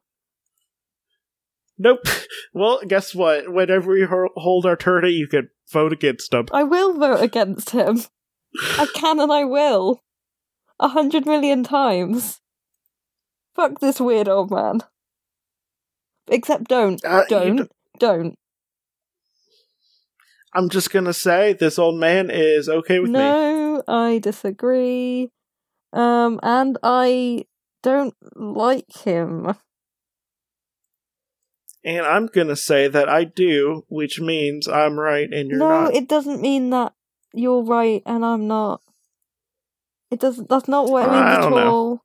[1.78, 2.00] Nope.
[2.52, 3.52] Well, guess what?
[3.52, 6.46] Whenever we hold our tourney, you can vote against him.
[6.52, 8.00] I will vote against him.
[8.76, 10.02] I can and I will.
[10.80, 12.40] A hundred million times.
[13.54, 14.80] Fuck this weird old man.
[16.28, 17.04] Except don't.
[17.04, 17.56] Uh, don't.
[17.56, 17.68] d-
[17.98, 18.34] don't.
[20.54, 23.18] I'm just gonna say this old man is okay with me.
[23.18, 25.30] No, I disagree.
[25.92, 27.44] Um, and I
[27.82, 29.54] don't like him.
[31.84, 35.84] And I'm gonna say that I do, which means I'm right and you're no, not.
[35.84, 36.94] No, it doesn't mean that
[37.32, 38.80] you're right and I'm not.
[40.10, 40.48] It doesn't.
[40.48, 42.02] That's not what it means I at don't know.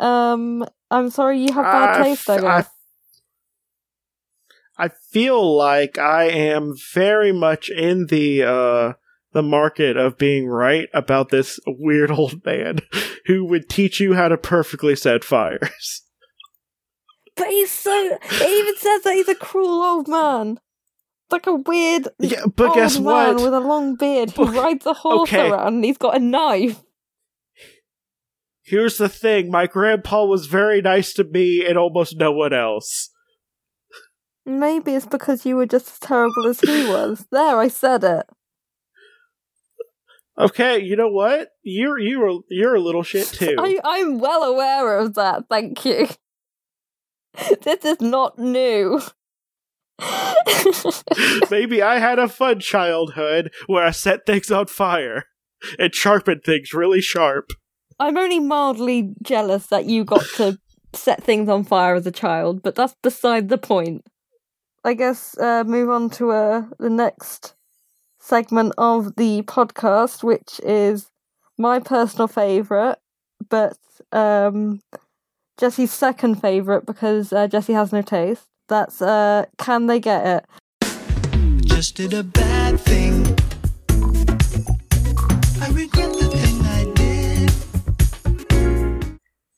[0.00, 0.06] all.
[0.06, 2.28] Um, I'm sorry you have bad I taste.
[2.28, 2.70] I f- I guess.
[4.78, 8.92] I feel like I am very much in the uh
[9.32, 12.78] the market of being right about this weird old man
[13.26, 16.02] who would teach you how to perfectly set fires.
[17.36, 18.18] But he's so.
[18.30, 20.58] It even says that he's a cruel old man.
[21.30, 23.36] Like a weird Yeah, but old guess man what?
[23.44, 25.48] with a long beard who rides a horse okay.
[25.48, 26.82] around and he's got a knife.
[28.72, 33.10] Here's the thing, my grandpa was very nice to me and almost no one else.
[34.46, 37.26] Maybe it's because you were just as terrible as he was.
[37.30, 38.24] There, I said it.
[40.38, 41.50] Okay, you know what?
[41.62, 43.56] You're you're you're a little shit too.
[43.58, 46.08] I, I'm well aware of that, thank you.
[47.60, 49.02] This is not new.
[51.50, 55.24] Maybe I had a fun childhood where I set things on fire
[55.78, 57.52] and sharpened things really sharp.
[58.02, 60.58] I'm only mildly jealous that you got to
[60.92, 64.04] set things on fire as a child, but that's beside the point.
[64.82, 67.54] I guess uh, move on to uh, the next
[68.18, 71.10] segment of the podcast, which is
[71.56, 72.98] my personal favourite,
[73.48, 73.78] but
[74.10, 74.80] um,
[75.56, 78.48] Jesse's second favourite because uh, Jesse has no taste.
[78.68, 80.44] That's uh, Can They Get It?
[81.66, 83.36] just did a bad thing.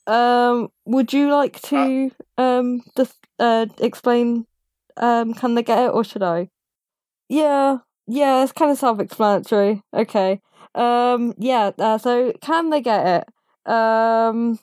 [0.07, 4.46] Um, would you like to um just uh explain
[4.96, 6.48] um can they get it or should I?
[7.28, 9.82] Yeah, yeah, it's kind of self-explanatory.
[9.94, 10.40] Okay.
[10.74, 11.70] Um, yeah.
[11.78, 13.07] Uh, so can they get
[13.66, 13.70] it?
[13.72, 14.59] Um,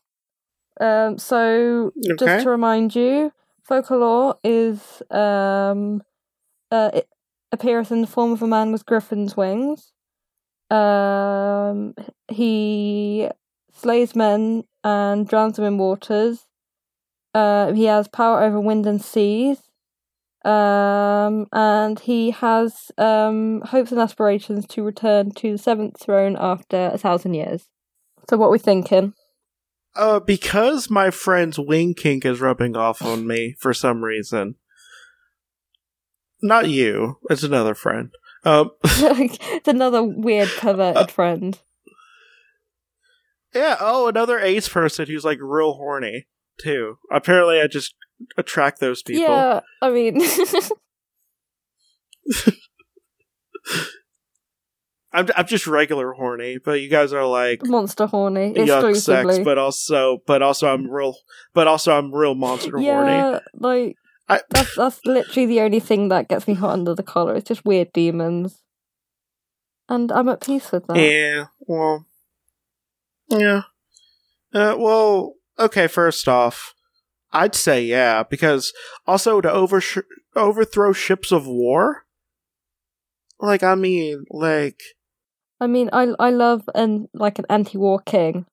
[0.79, 1.17] um.
[1.17, 2.17] So Okay.
[2.17, 3.31] just to remind you,
[3.69, 6.03] Focalor is um,
[6.71, 7.09] uh, it
[7.51, 9.91] appears in the form of a man with griffin's wings.
[10.69, 11.93] Um,
[12.29, 13.29] he
[13.73, 16.47] slays men and drowns them in waters.
[17.33, 19.59] Uh, he has power over wind and seas.
[20.43, 26.89] Um, and he has um, hopes and aspirations to return to the seventh throne after
[26.93, 27.67] a thousand years.
[28.27, 29.13] So, what are we thinking?
[29.95, 34.55] Uh, because my friend's wing kink is rubbing off on me for some reason.
[36.41, 37.19] Not you.
[37.29, 38.09] It's another friend.
[38.43, 41.59] Um, it's another weird perverted friend.
[43.53, 43.77] Yeah.
[43.79, 46.27] Oh, another ace person who's like real horny
[46.59, 46.97] too.
[47.11, 47.95] Apparently, I just
[48.37, 49.23] attract those people.
[49.23, 50.21] Yeah, I mean,
[55.13, 59.57] I'm I'm just regular horny, but you guys are like monster horny yuck sex, but
[59.57, 61.15] also but also I'm real,
[61.53, 62.85] but also I'm real monster horny.
[62.85, 63.97] yeah, like
[64.29, 67.35] I, that's that's literally the only thing that gets me hot under the collar.
[67.35, 68.61] It's just weird demons,
[69.89, 70.97] and I'm at peace with that.
[70.97, 72.05] Yeah, well,
[73.31, 73.61] yeah.
[74.53, 75.87] Uh, well, okay.
[75.87, 76.73] First off,
[77.31, 78.73] I'd say yeah, because
[79.07, 79.81] also to over
[80.35, 82.03] overthrow ships of war.
[83.39, 84.81] Like, I mean, like
[85.59, 88.45] I mean, I I love an like an anti-war king.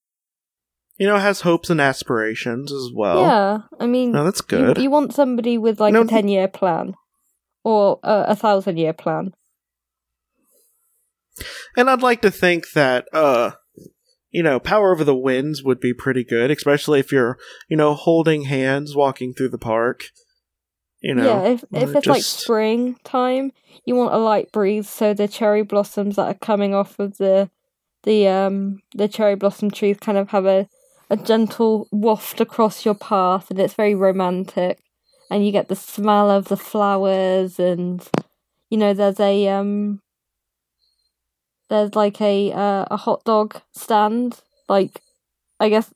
[0.98, 3.22] you know, has hopes and aspirations as well.
[3.22, 4.78] yeah, I mean, no, that's you, good.
[4.78, 6.94] you want somebody with like No, a ten-year plan
[7.64, 9.32] or a, a thousand-year plan.
[11.76, 13.52] And I'd like to think that, uh,
[14.30, 17.94] you know, power over the winds would be pretty good, especially if you're, you know,
[17.94, 20.04] holding hands walking through the park.
[21.00, 23.52] You know, yeah, if if uh, it's like just- springtime,
[23.84, 27.50] you want a light breeze, so the cherry blossoms that are coming off of the
[28.02, 30.68] the um the cherry blossom trees kind of have a
[31.10, 34.80] a gentle waft across your path, and it's very romantic.
[35.30, 38.06] And you get the smell of the flowers, and
[38.68, 40.00] you know there's a um
[41.68, 45.00] there's like a uh, a hot dog stand, like
[45.60, 45.92] I guess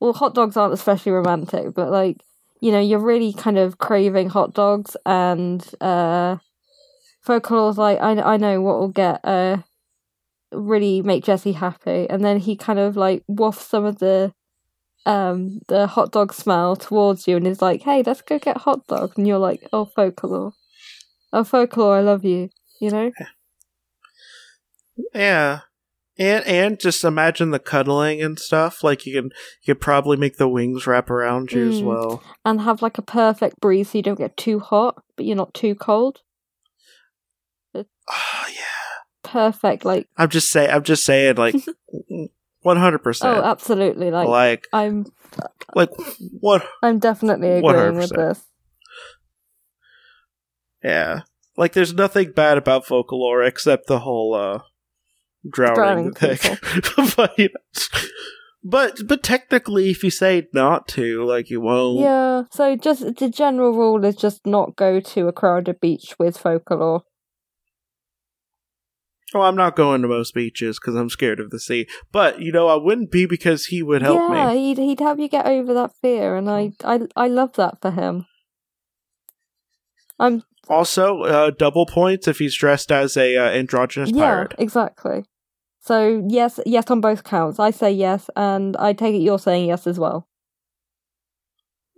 [0.00, 2.22] well hot dogs aren't especially romantic, but like
[2.60, 6.36] you know, you're really kind of craving hot dogs, and uh,
[7.24, 9.58] Focalor's like, I, I know what will get uh,
[10.52, 14.32] really make Jesse happy, and then he kind of like wafts some of the
[15.06, 18.86] um the hot dog smell towards you, and is like, hey, let's go get hot
[18.86, 20.52] dogs, and you're like, oh, Focalor,
[21.32, 22.50] oh, Focalor, I love you,
[22.80, 23.12] you know.
[25.14, 25.60] Yeah,
[26.18, 28.82] And and just imagine the cuddling and stuff.
[28.82, 29.30] Like you can
[29.62, 31.84] you could probably make the wings wrap around you as Mm.
[31.84, 32.22] well.
[32.44, 35.54] And have like a perfect breeze so you don't get too hot, but you're not
[35.54, 36.20] too cold.
[37.74, 37.84] Oh
[38.48, 38.64] yeah.
[39.22, 41.54] Perfect, like I'm just say I'm just saying like
[42.62, 43.36] one hundred percent.
[43.36, 44.10] Oh absolutely.
[44.10, 45.04] Like, Like I'm,
[45.74, 45.90] like
[46.40, 48.16] what I'm definitely agreeing with 100%.
[48.16, 48.42] this.
[50.82, 51.20] yeah.
[51.56, 54.60] Like there's nothing bad about Focalor except the whole uh
[55.50, 56.58] drowning, Drowning thing.
[57.16, 58.00] but, you know,
[58.64, 62.42] but but technically if you say not to, like you won't Yeah.
[62.50, 67.02] So just the general rule is just not go to a crowded beach with Focalor.
[69.34, 71.86] Oh, I'm not going to most beaches because I'm scared of the sea.
[72.12, 74.74] But you know, I wouldn't be because he would help yeah, me.
[74.74, 77.08] he'd he'd help you get over that fear, and I oh.
[77.16, 78.26] I I love that for him.
[80.18, 84.54] I'm Also, uh, double points if he's dressed as a uh, androgynous yeah, pirate.
[84.58, 85.24] exactly.
[85.80, 87.58] So yes, yes on both counts.
[87.58, 90.28] I say yes, and I take it you're saying yes as well.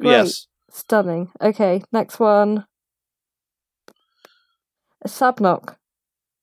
[0.01, 0.13] Great.
[0.13, 0.47] Yes.
[0.71, 1.31] Stunning.
[1.41, 2.67] Okay, next one.
[5.07, 5.77] Sabnok.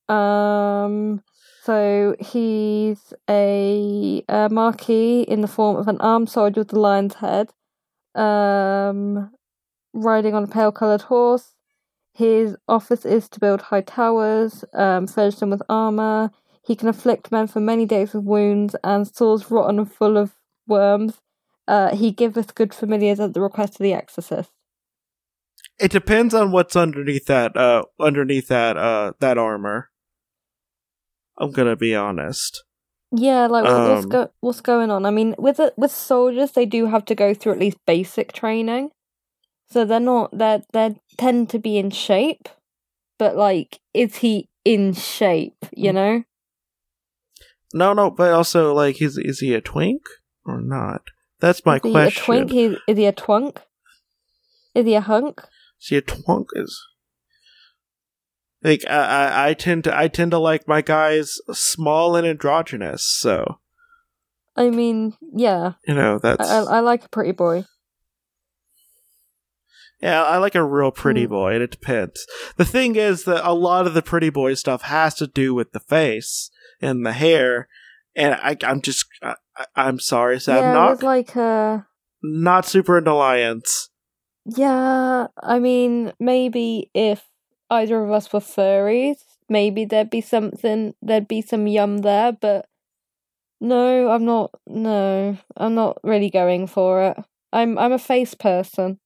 [0.10, 1.22] Um,
[1.64, 7.16] so he's a, uh marquis in the form of an armed soldier with a lion's
[7.16, 7.52] head,
[8.16, 9.32] um,
[9.94, 11.54] riding on a pale coloured horse.
[12.18, 16.32] His office is to build high towers, um, furnish them with armour.
[16.64, 20.34] He can afflict men for many days with wounds and sores rotten and full of
[20.66, 21.22] worms.
[21.68, 24.50] Uh, he giveth good familiars at the request of the exorcist.
[25.80, 27.56] It depends on what's underneath that.
[27.56, 28.78] Uh, underneath that.
[28.78, 29.92] Uh, that armor.
[31.38, 32.64] I'm gonna be honest.
[33.12, 35.06] Yeah, like what what's Um, go- what's going on?
[35.06, 38.34] I mean, with it, with soldiers, they do have to go through at least basic
[38.34, 38.90] training,
[39.70, 42.50] so they're not they they tend to be in shape,
[43.18, 45.58] but like, is he in shape?
[45.76, 46.24] You know?
[47.74, 50.04] No, no, but also like, is is he a twink
[50.46, 51.02] or not?
[51.40, 52.22] That's my is he question.
[52.22, 52.52] a twink?
[52.52, 53.58] He, is he a twunk?
[54.74, 55.42] Is he a hunk?
[55.82, 56.46] Is he a twunk?
[56.54, 56.82] Is
[58.64, 63.04] like I, I I tend to I tend to like my guys small and androgynous.
[63.04, 63.60] So
[64.56, 67.66] I mean, yeah, you know that's I, I like a pretty boy.
[70.02, 71.30] Yeah, I like a real pretty Hmm.
[71.32, 72.26] boy, and it depends.
[72.58, 75.72] The thing is that a lot of the pretty boy stuff has to do with
[75.72, 77.68] the face and the hair,
[78.16, 79.36] and I, I'm just, I,
[79.76, 81.88] I'm sorry, Sam, yeah, not with like a
[82.22, 83.90] not super into lions.
[84.46, 87.26] Yeah, I mean, maybe if
[87.70, 89.18] either of us were furries,
[89.50, 92.68] maybe there'd be something, there'd be some yum there, but
[93.60, 97.18] no, I'm not, no, I'm not really going for it.
[97.52, 99.00] I'm, I'm a face person.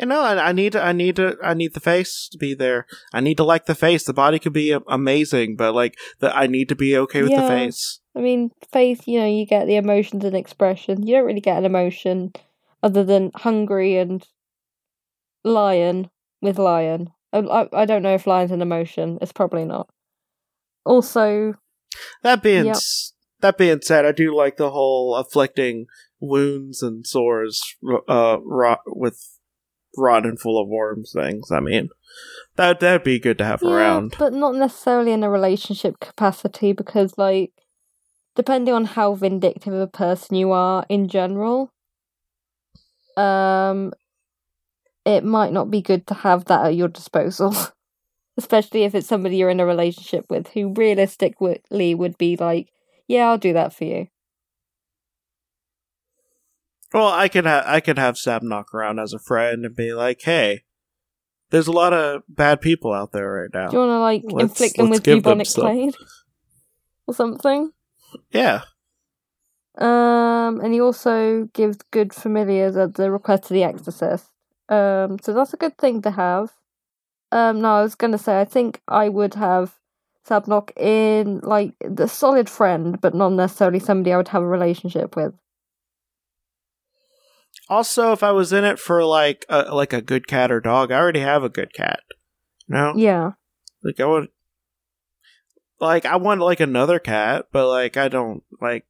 [0.00, 2.54] You know, I, I need, to, I need to, I need the face to be
[2.54, 2.86] there.
[3.12, 4.04] I need to like the face.
[4.04, 7.42] The body could be amazing, but like, the, I need to be okay with the
[7.42, 8.00] face.
[8.16, 11.06] I mean, face, you know, you get the emotions and expression.
[11.06, 12.32] You don't really get an emotion
[12.82, 14.26] other than hungry and
[15.44, 16.08] lion
[16.40, 17.10] with lion.
[17.32, 19.18] I, I, don't know if lion's an emotion.
[19.20, 19.90] It's probably not.
[20.86, 21.54] Also,
[22.22, 22.76] That being, Yep.
[23.40, 25.86] that being said, I do like the whole afflicting
[26.20, 27.76] wounds and sores,
[28.08, 28.38] uh,
[29.96, 31.50] rot rotten full of worms things.
[31.50, 31.88] I mean,
[32.56, 34.16] that that'd be good to have Yeah, around.
[34.18, 37.52] but not necessarily in a relationship capacity because, like,
[38.36, 41.72] depending on how vindictive of a person you are in general,
[43.16, 43.92] um,
[45.04, 47.54] it might not be good to have that at your disposal.
[48.36, 52.70] Especially if it's somebody you're in a relationship with who realistically would be like,
[53.06, 54.06] yeah, I'll do that for you.
[56.92, 60.20] Well, I could ha- I could have Sabnok around as a friend and be like,
[60.22, 60.64] "Hey,
[61.50, 64.22] there's a lot of bad people out there right now." Do you want to, like,
[64.24, 65.94] Let's- inflict them with give them bubonic plague?
[67.06, 67.72] Or something?
[68.32, 68.62] Yeah,
[69.76, 74.26] Um, and he also gives good familiars at the request of the exorcist.
[74.68, 76.52] Um, so that's a good thing to have.
[77.32, 79.78] Um, no, I was gonna say I think I would have
[80.28, 85.14] Sabnok in like the solid friend, but not necessarily somebody I would have a relationship
[85.16, 85.34] with.
[87.70, 90.90] Also, if I was in it for like a, like a good cat or dog,
[90.90, 92.00] I already have a good cat.
[92.66, 93.32] You know, Yeah,
[93.84, 94.28] like I would,
[95.80, 98.86] like I want like another cat, but like I don't like.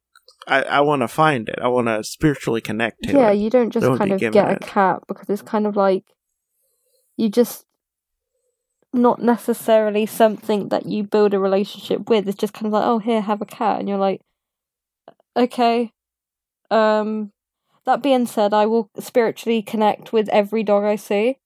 [0.47, 1.59] I I want to find it.
[1.61, 3.17] I want to spiritually connect to yeah.
[3.17, 3.21] it.
[3.21, 6.03] Yeah, you don't just Don't kind of get a cat because it's kind of like
[7.17, 7.65] you just
[8.93, 12.27] not necessarily something that you build a relationship with.
[12.27, 14.21] It's just kind of like, oh, here, have a cat, and you're like,
[15.37, 15.91] okay.
[16.71, 17.31] Um,
[17.85, 21.37] that being said, I will spiritually connect with every dog I see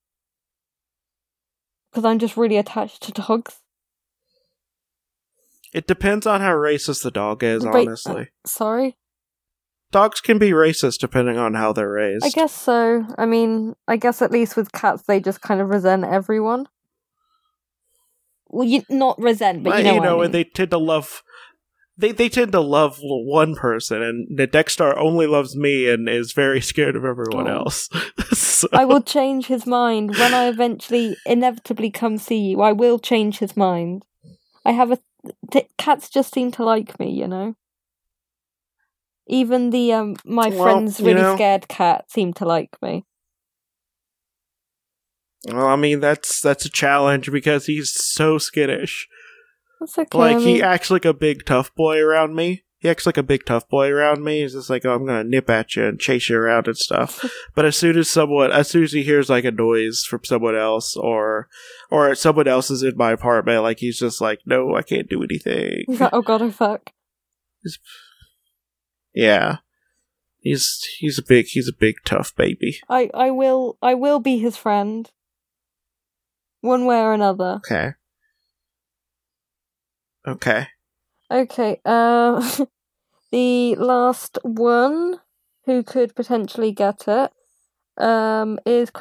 [1.91, 3.61] because I'm just really attached to dogs.
[5.73, 8.21] It depends on how racist the dog is, honestly.
[8.21, 8.97] Uh, sorry?
[9.91, 12.25] Dogs can be racist depending on how they're raised.
[12.25, 13.05] I guess so.
[13.17, 16.67] I mean, I guess at least with cats, they just kind of resent everyone.
[18.47, 20.25] Well, you not resent, but you know, you what I mean.
[20.25, 21.23] and they tend to love.
[21.97, 26.33] They they tend to love one person, and the Dexter only loves me and is
[26.33, 27.59] very scared of everyone Oh.
[27.63, 27.89] else.
[28.33, 32.61] so, I will change his mind when I eventually inevitably come see you.
[32.61, 34.05] I will change his mind.
[34.65, 34.99] I have a
[35.51, 37.55] t- cats just seem to like me, you know.
[39.27, 43.05] Even the um my Well, friend's you really know- scared cat seemed to like me.
[45.47, 49.07] well, I mean, that's that's a challenge because he's so skittish.
[49.79, 50.17] That's okay.
[50.17, 52.63] like I he acts like a big tough boy around me.
[52.79, 54.41] He acts like a big tough boy around me.
[54.41, 57.25] He's just like, oh, I'm gonna nip at you and chase you around and stuff.
[57.55, 60.55] but as soon as someone, as soon as he hears like a noise from someone
[60.55, 61.47] else, or
[61.89, 65.23] or someone else is in my apartment, like he's just like, no, I can't do
[65.23, 65.85] anything.
[65.87, 66.91] he's like, oh god, oh fuck.
[69.15, 69.57] Yeah,
[70.41, 72.79] he's he's a big he's a big tough baby.
[72.87, 75.09] I I will I will be his friend.
[76.61, 77.61] One way or another.
[77.65, 77.93] Okay.
[80.27, 80.67] Okay.
[81.31, 82.65] Okay, uh,
[83.31, 85.19] the last one
[85.65, 87.31] who could potentially get it
[87.97, 88.91] um, is.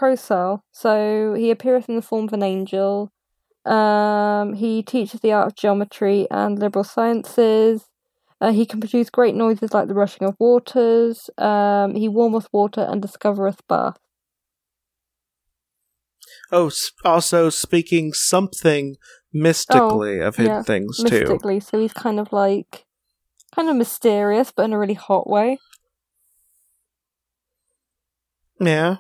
[0.72, 3.12] So he appeareth in the form of an angel.
[3.64, 7.86] Um, he teaches the art of geometry and liberal sciences.
[8.40, 11.30] Uh, he can produce great noises like the rushing of waters.
[11.38, 13.98] Um, he warmeth water and discovereth bath.
[16.52, 16.70] Oh,
[17.04, 18.96] also speaking something
[19.32, 21.04] mystically of Oh, yeah, things too.
[21.04, 22.84] Mystically, so he's kind of like,
[23.54, 25.58] kind of mysterious, but in a really hot way.
[28.60, 28.96] Yeah.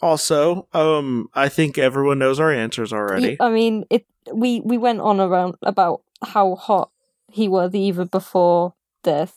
[0.00, 3.36] Also, um, I think everyone knows our answers already.
[3.40, 4.04] I mean, it.
[4.32, 6.90] We we went on around about how hot
[7.30, 8.74] he was even before
[9.04, 9.32] this.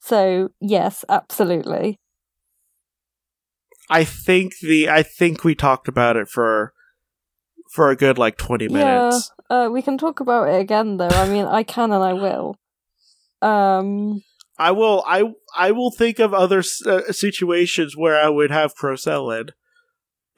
[0.00, 1.98] So yes, absolutely.
[3.88, 6.73] I think the I think we talked about it for
[7.74, 9.32] for a good like twenty minutes.
[9.50, 11.08] Uh, we can talk about it again, though.
[11.08, 12.56] I mean, I can and I will.
[13.42, 14.22] Um,
[14.58, 15.24] I will I
[15.56, 18.72] I will think of other uh, situations where I would have.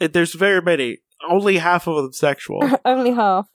[0.01, 0.99] It- There's very many.
[1.29, 2.61] Only half of them sexual.
[2.85, 3.47] only half.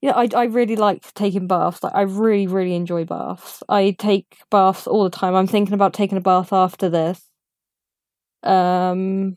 [0.00, 1.82] Yeah, I I really like taking baths.
[1.82, 3.62] Like, I really really enjoy baths.
[3.68, 5.34] I take baths all the time.
[5.34, 7.20] I'm thinking about taking a bath after this.
[8.42, 9.36] Um.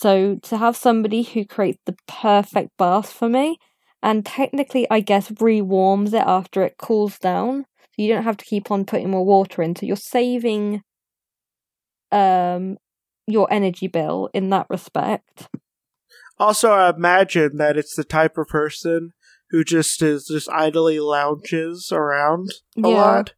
[0.00, 3.58] So to have somebody who creates the perfect bath for me,
[4.02, 8.44] and technically, I guess re-warms it after it cools down, so you don't have to
[8.46, 9.76] keep on putting more water in.
[9.76, 10.82] So you're saving,
[12.10, 12.78] um,
[13.26, 15.48] your energy bill in that respect.
[16.38, 19.12] Also, I imagine that it's the type of person
[19.50, 22.48] who just is just idly lounges around
[22.82, 22.96] a Yeah.
[22.96, 23.34] lot.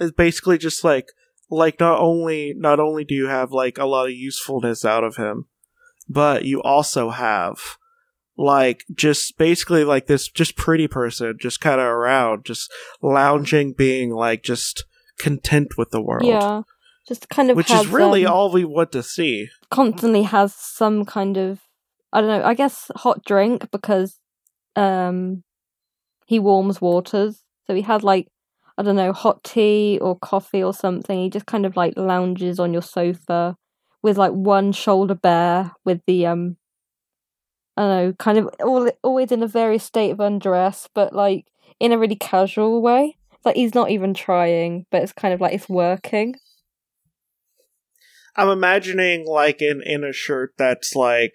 [0.00, 1.06] It's basically just like
[1.50, 5.16] like not only not only do you have like a lot of usefulness out of
[5.16, 5.46] him,
[6.08, 7.76] but you also have
[8.36, 12.70] like just basically like this just pretty person just kind of around just
[13.00, 14.84] lounging being like just
[15.18, 16.62] content with the world Yeah,
[17.08, 20.54] just kind of which has, is really um, all we want to see constantly has
[20.54, 21.60] some kind of
[22.12, 22.44] I don't know.
[22.44, 24.18] I guess hot drink because
[24.74, 25.42] um
[26.26, 28.28] he warms waters, so he has like
[28.78, 31.18] I don't know hot tea or coffee or something.
[31.18, 33.56] He just kind of like lounges on your sofa
[34.02, 36.56] with like one shoulder bare with the um
[37.76, 41.46] I don't know kind of all always in a various state of undress, but like
[41.80, 43.16] in a really casual way.
[43.44, 46.34] Like he's not even trying, but it's kind of like it's working.
[48.34, 51.34] I'm imagining like in in a shirt that's like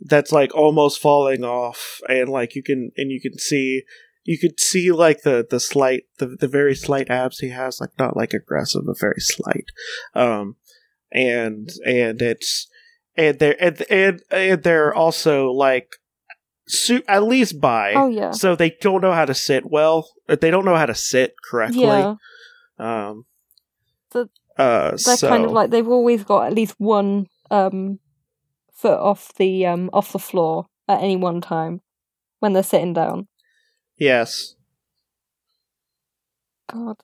[0.00, 3.82] that's like almost falling off and like you can and you can see
[4.24, 7.90] you could see like the the slight the, the very slight abs he has like
[7.98, 9.66] not like aggressive but very slight
[10.14, 10.56] um
[11.12, 12.66] and and it's
[13.16, 15.96] and they're and and, and they're also like
[16.66, 20.50] su- at least by Oh yeah, so they don't know how to sit well they
[20.50, 22.14] don't know how to sit correctly yeah.
[22.78, 23.26] um
[24.10, 24.28] So
[24.58, 28.00] uh they're so kind of like they've always got at least one um
[28.72, 31.80] foot off the um off the floor at any one time
[32.40, 33.28] when they're sitting down.
[33.96, 34.54] Yes
[36.72, 36.96] God,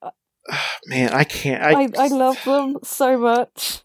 [0.86, 3.82] man i can't I I, love them so much.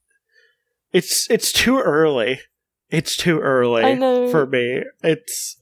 [0.91, 2.39] it's it's too early
[2.89, 4.29] it's too early I know.
[4.29, 5.57] for me it's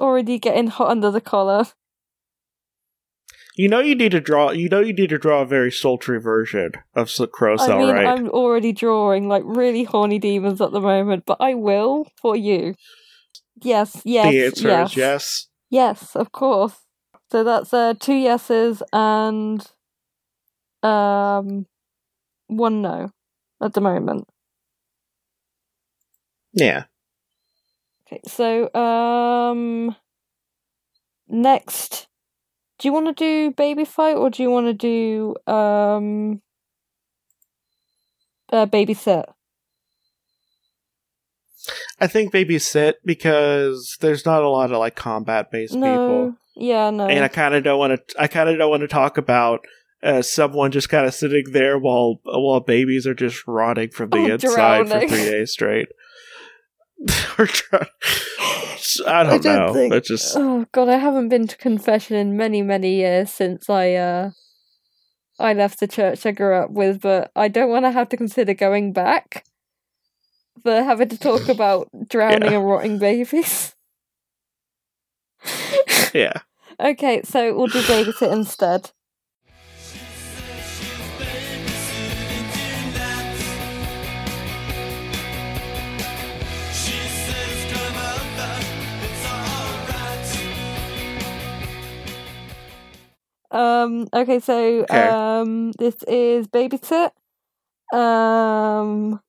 [0.00, 1.64] Already getting hot under the collar.
[3.56, 6.18] you know you need to draw you know you need to draw a very sultry
[6.20, 10.80] version of crow I mean, right I'm already drawing like really horny demons at the
[10.80, 12.74] moment, but I will for you.
[13.62, 14.90] Yes, yes, the answer yes.
[14.90, 15.46] is yes.
[15.70, 16.74] Yes, of course.
[17.30, 19.64] So that's uh, two yeses and
[20.82, 21.66] um
[22.48, 23.10] one no
[23.62, 24.26] at the moment.
[26.52, 26.84] Yeah.
[28.06, 29.94] Okay, so um
[31.28, 32.08] next
[32.78, 36.40] do you want to do baby fight or do you want to do um
[38.52, 39.24] uh, babysit?
[42.00, 45.86] I think babysit because there's not a lot of like combat based No.
[45.86, 46.34] people.
[46.56, 47.06] Yeah, no.
[47.06, 48.20] and I kind of don't want to.
[48.20, 49.60] I kind of don't want to talk about
[50.02, 54.18] uh, someone just kind of sitting there while while babies are just rotting from the
[54.18, 54.54] Oh, inside
[54.86, 55.08] drowning.
[55.08, 55.88] for three days straight.
[59.06, 59.72] I don't, don't know.
[59.74, 63.68] think- It's just Oh god, I haven't been to confession in many, many years since
[63.70, 64.30] I uh
[65.38, 68.16] I left the church I grew up with, but I don't want to have to
[68.16, 69.44] consider going back
[70.62, 72.54] for having to talk about drowning Yeah.
[72.54, 73.74] and rotting babies.
[76.14, 76.42] yeah.
[76.80, 78.90] okay, so we'll do babysit instead.
[93.50, 95.16] Um okay, so Okay.
[95.40, 97.10] um this is babysit.
[97.92, 99.20] Um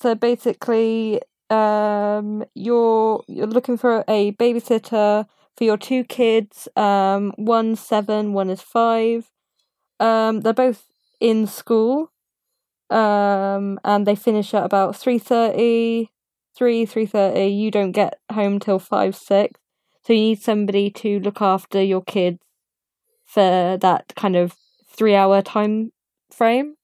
[0.00, 1.20] so basically
[1.50, 5.26] um you're you're looking for a babysitter
[5.56, 6.68] for your two kids.
[6.76, 9.30] Um one's seven, one is five.
[10.00, 10.84] Um they're both
[11.20, 12.12] in school.
[12.90, 16.10] Um and they finish at about three thirty,
[16.56, 17.46] three, three thirty.
[17.48, 19.60] You don't get home till five, six.
[20.04, 22.38] So you need somebody to look after your kids
[23.26, 24.54] for that kind of
[24.88, 25.92] three hour time
[26.30, 26.77] frame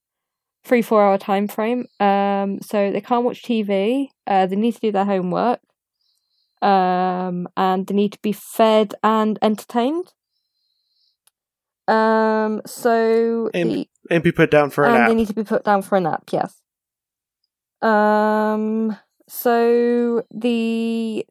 [0.64, 1.86] three four hour time frame.
[2.00, 5.60] Um so they can't watch tv uh they need to do their homework.
[6.62, 10.12] Um and they need to be fed and entertained.
[11.86, 15.08] Um so And the, And be put down for a and nap.
[15.08, 16.60] they need to be put down for a nap yes.
[17.82, 18.96] Um
[19.28, 21.26] so the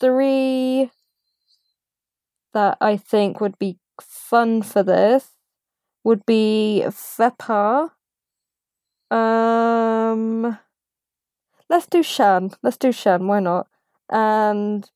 [0.00, 0.90] three
[2.52, 5.30] that i think would be fun for this
[6.04, 7.90] would be Vepar.
[9.10, 10.58] Um,
[11.68, 12.50] let's do Shan.
[12.62, 13.26] Let's do Shan.
[13.26, 13.68] Why not?
[14.10, 14.88] And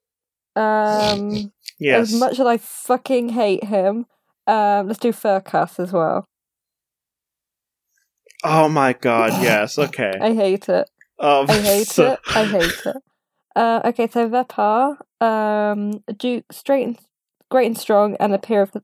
[0.57, 2.13] um, yes.
[2.13, 4.07] as much as I fucking hate him,
[4.47, 6.25] um, let's do Furcas as well.
[8.45, 9.33] oh my god.
[9.43, 9.79] Yes.
[9.79, 10.13] Okay.
[10.21, 10.89] I hate it.
[11.19, 12.21] Um, I hate so- it.
[12.35, 12.97] I hate it.
[13.57, 16.99] Uh, okay, so Vepar, um, Duke, straight and
[17.51, 18.77] great and strong, and appear of-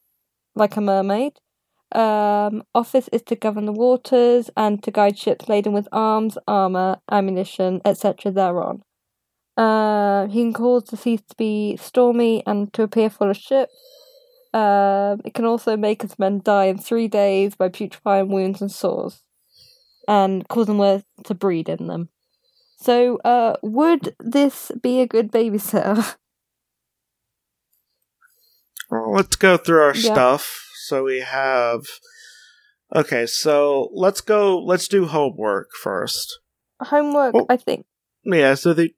[0.56, 1.34] like a mermaid.
[1.94, 6.98] Um, office is to govern the waters and to guide ships laden with arms, armor,
[7.10, 8.32] ammunition, etc.
[8.32, 8.82] thereon.
[9.56, 13.74] Uh, he can cause the seas to be stormy and to appear full of ships.
[14.52, 18.70] Um, it can also make his men die in three days by putrefying wounds and
[18.70, 19.22] sores,
[20.08, 22.08] and cause them to breed in them.
[22.76, 26.16] So, uh, would this be a good babysitter?
[28.90, 30.10] Well, let's go through our Yeah.
[30.10, 30.68] stuff.
[30.86, 31.82] So we have.
[32.94, 34.59] Okay, so let's go.
[34.59, 36.39] Let's do homework first.
[36.81, 37.47] Homework, Oh.
[37.48, 37.86] I think.
[38.24, 38.55] Yeah.
[38.55, 38.90] So the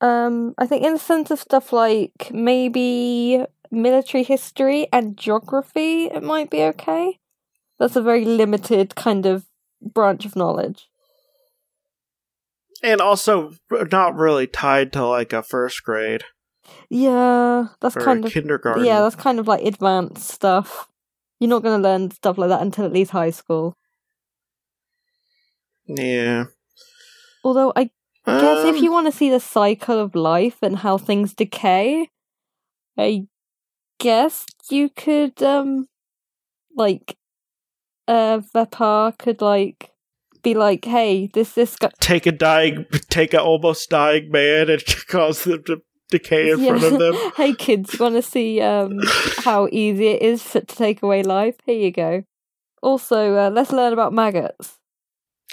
[0.00, 6.22] Um, I think in the sense of stuff like maybe military history and geography, it
[6.22, 7.18] might be okay.
[7.78, 9.46] That's a very limited kind of
[9.80, 10.88] branch of knowledge.
[12.80, 13.54] and also
[13.90, 16.22] not really tied to like a first grade
[16.90, 18.84] Yeah, that's kind of kindergarten.
[18.84, 20.88] yeah, that's kind of like advanced stuff.
[21.40, 23.76] You're not going to learn stuff like that until at least high school.
[25.86, 26.44] yeah.
[27.44, 27.84] Although I
[28.26, 32.10] guess if Um, you want to see the cycle of life and how things decay,
[32.98, 33.26] I
[34.00, 35.86] guess you could um
[36.76, 37.16] like
[38.06, 39.90] uh Vepar could like
[40.42, 44.84] be like, hey, this this guy take a dying, take an almost dying man and
[45.08, 47.14] cause them to decay in front of them.
[47.36, 48.98] hey kids, want to see um
[49.38, 51.56] how easy it is to take away life?
[51.64, 52.24] Here you go.
[52.82, 54.78] Also, uh, let's learn about maggots.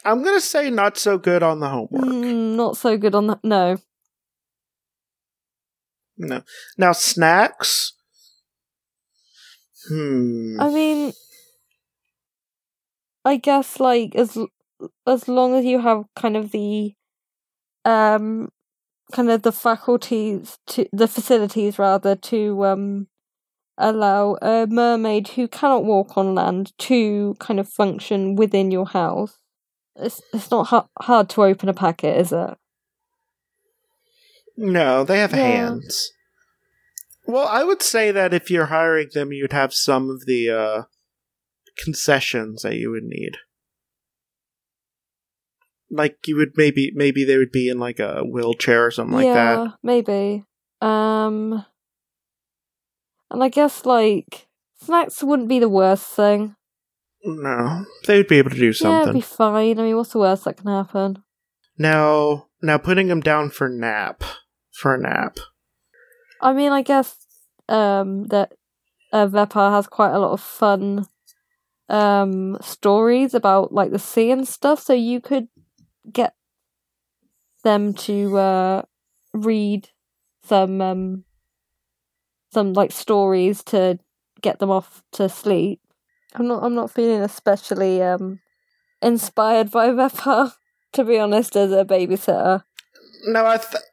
[0.03, 2.05] I'm gonna say not so good on the homework.
[2.05, 3.43] Mm, not so good on that.
[3.43, 3.77] No.
[6.17, 6.41] No.
[6.77, 7.93] Now snacks.
[9.89, 10.59] Hmm.
[10.59, 11.13] I mean,
[13.23, 14.37] I guess like as
[15.07, 16.93] as long as you have kind of the
[17.83, 18.49] um
[19.11, 23.07] kind of the faculties to the facilities rather to um
[23.77, 29.37] allow a mermaid who cannot walk on land to kind of function within your house.
[29.95, 32.57] It's it's not ha- hard to open a packet, is it?
[34.57, 35.37] No, they have Yeah.
[35.41, 36.11] hands.
[37.27, 40.83] Well, I would say that if you're hiring them, you'd have some of the uh,
[41.83, 43.37] concessions that you would need.
[45.91, 49.25] Like you would maybe maybe they would be in like a wheelchair or something like
[49.25, 49.73] yeah, that.
[49.83, 50.43] maybe.
[50.81, 51.65] Um,
[53.29, 54.47] and I guess like
[54.81, 56.55] snacks wouldn't be the worst thing.
[57.23, 58.95] No, they would be able to do something.
[58.95, 59.79] Yeah, it'd be fine.
[59.79, 61.23] I mean, what's the worst that can happen?
[61.77, 64.23] now, now putting them down for nap,
[64.71, 65.37] for a nap.
[66.41, 67.17] I mean, I guess
[67.67, 68.53] um that
[69.11, 71.07] uh, Vepar has quite a lot of fun
[71.89, 75.47] um stories about like the sea and stuff, so you could
[76.11, 76.35] get
[77.63, 78.81] them to uh
[79.33, 79.89] read
[80.43, 81.23] some um
[82.51, 83.99] some like stories to
[84.41, 85.81] get them off to sleep.
[86.35, 88.39] I'm not I'm not feeling especially um
[89.01, 90.53] inspired by Vepar,
[90.93, 92.63] to be honest, as a babysitter.
[93.25, 93.83] No, I th-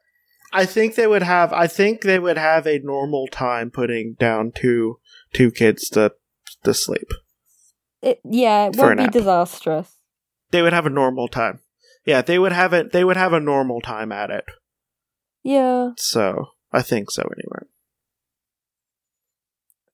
[0.53, 4.51] I think they would have I think they would have a normal time putting down
[4.55, 4.99] two
[5.33, 6.13] two kids to
[6.63, 7.11] to sleep.
[8.01, 9.97] It yeah, it won't be disastrous.
[10.51, 11.59] They would have a normal time.
[12.05, 14.45] Yeah, they would have it they would have a normal time at it.
[15.43, 15.91] Yeah.
[15.97, 17.67] So, I think so anyway.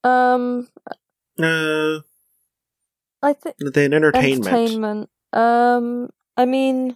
[0.04, 0.68] Um,
[1.42, 2.00] Uh
[3.22, 4.48] I think then entertainment.
[4.48, 5.10] entertainment.
[5.34, 6.96] Um, I mean,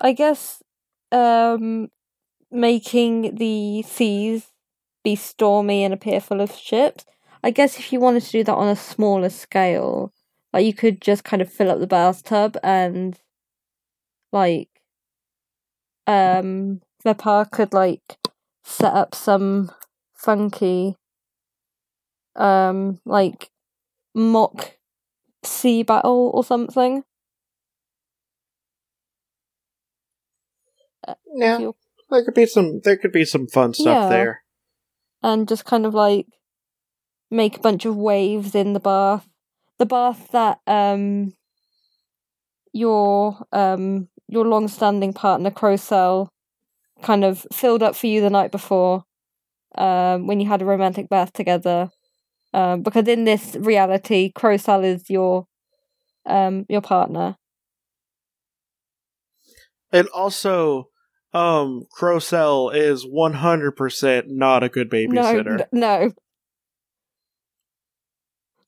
[0.00, 0.62] I guess
[1.12, 1.90] um,
[2.50, 4.48] making the seas
[5.04, 7.04] be stormy and appear full of ships.
[7.42, 10.12] I guess if you wanted to do that on a smaller scale,
[10.54, 13.18] like you could just kind of fill up the bathtub and
[14.32, 14.68] like
[16.06, 18.18] um Vepar could like
[18.62, 19.70] set up some
[20.14, 20.96] funky
[22.36, 23.50] um like
[24.14, 24.76] mock
[25.42, 27.02] sea battle or something.
[31.34, 31.72] Yeah,
[32.10, 34.08] there could be some there could be some fun stuff Yeah.
[34.08, 34.42] there.
[35.22, 36.26] and just kind of like
[37.30, 39.26] make a bunch of waves in the bath.
[39.84, 41.34] The bath that um
[42.72, 46.28] your um your long standing partner Crocell
[47.02, 49.04] kind of filled up for you the night before
[49.76, 51.90] um when you had a romantic bath together.
[52.54, 55.44] Um because in this reality Crocell is your
[56.24, 57.36] um your partner.
[59.92, 60.88] And also
[61.34, 65.60] um Crocell is 100% not a good babysitter.
[65.60, 66.10] n- no.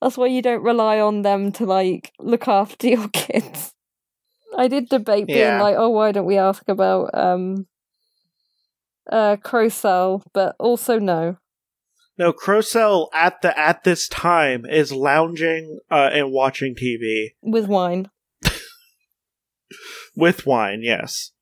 [0.01, 3.75] That's why you don't rely on them to like look after your kids.
[4.57, 5.63] I did debate being Yeah.
[5.63, 7.67] like, oh, why don't we ask about um
[9.11, 11.37] uh Crocell, but also no.
[12.19, 18.11] No, Crocell at the at this time is lounging uh, and watching TV With wine.
[20.17, 20.81] with wine.
[20.83, 21.33] Yes.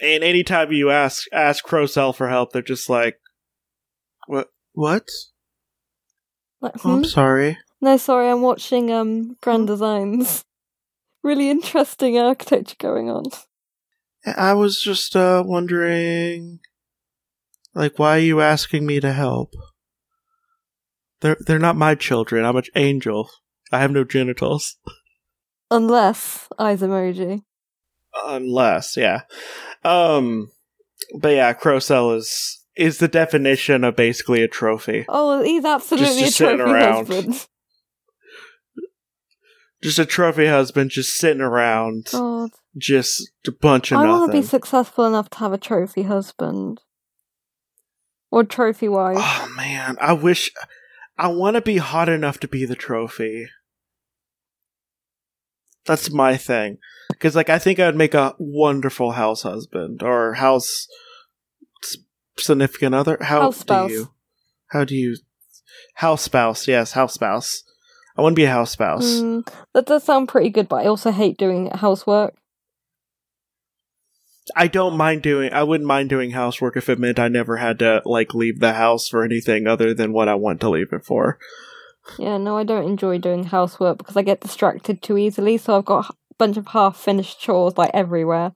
[0.00, 3.20] And anytime you ask ask Crocell for help, they're just like,
[4.26, 4.48] "What?
[4.72, 5.08] What?
[6.64, 7.04] Like, Oh, I'm hmm?
[7.04, 10.44] sorry." No, sorry, I'm watching um Grand Designs.
[11.22, 13.24] Really interesting architecture going on.
[14.26, 16.60] I was just uh wondering,
[17.74, 19.54] like, why are you asking me to help?
[21.22, 22.44] They're they're not my children.
[22.44, 23.30] I'm an angel.
[23.72, 24.76] I have no genitals.
[25.70, 27.42] Unless eyes emoji.
[28.26, 29.22] unless yeah
[29.84, 30.50] um
[31.18, 36.40] but yeah Crocell is is the definition of basically a trophy Oh, he's absolutely just
[36.40, 37.46] a trophy husband.
[39.82, 42.50] just a trophy husband just sitting around God.
[42.76, 46.80] just a bunch of I want to be successful enough to have a trophy husband.
[48.30, 49.16] Or trophy wife.
[49.20, 50.50] oh man i wish
[51.16, 53.46] i want to be hot enough to be the trophy
[55.86, 56.78] that's my thing
[57.10, 60.88] because like i think i would make a wonderful house husband or house
[62.38, 64.10] significant other how House do you
[64.68, 65.16] how do you
[65.94, 67.62] house spouse yes house spouse
[68.16, 70.86] i want to be a house spouse Mm, that does sound pretty good, but I
[70.86, 72.34] also hate doing housework.
[74.56, 77.78] i don't mind doing i wouldn't mind doing housework if it meant i never had
[77.78, 81.04] to like leave the house for anything other than what i want to leave it
[81.04, 81.38] for
[82.18, 85.86] Yeah, no, I don't enjoy doing housework because I get distracted too easily, so I've
[85.86, 88.52] got a bunch of half finished chores like everywhere.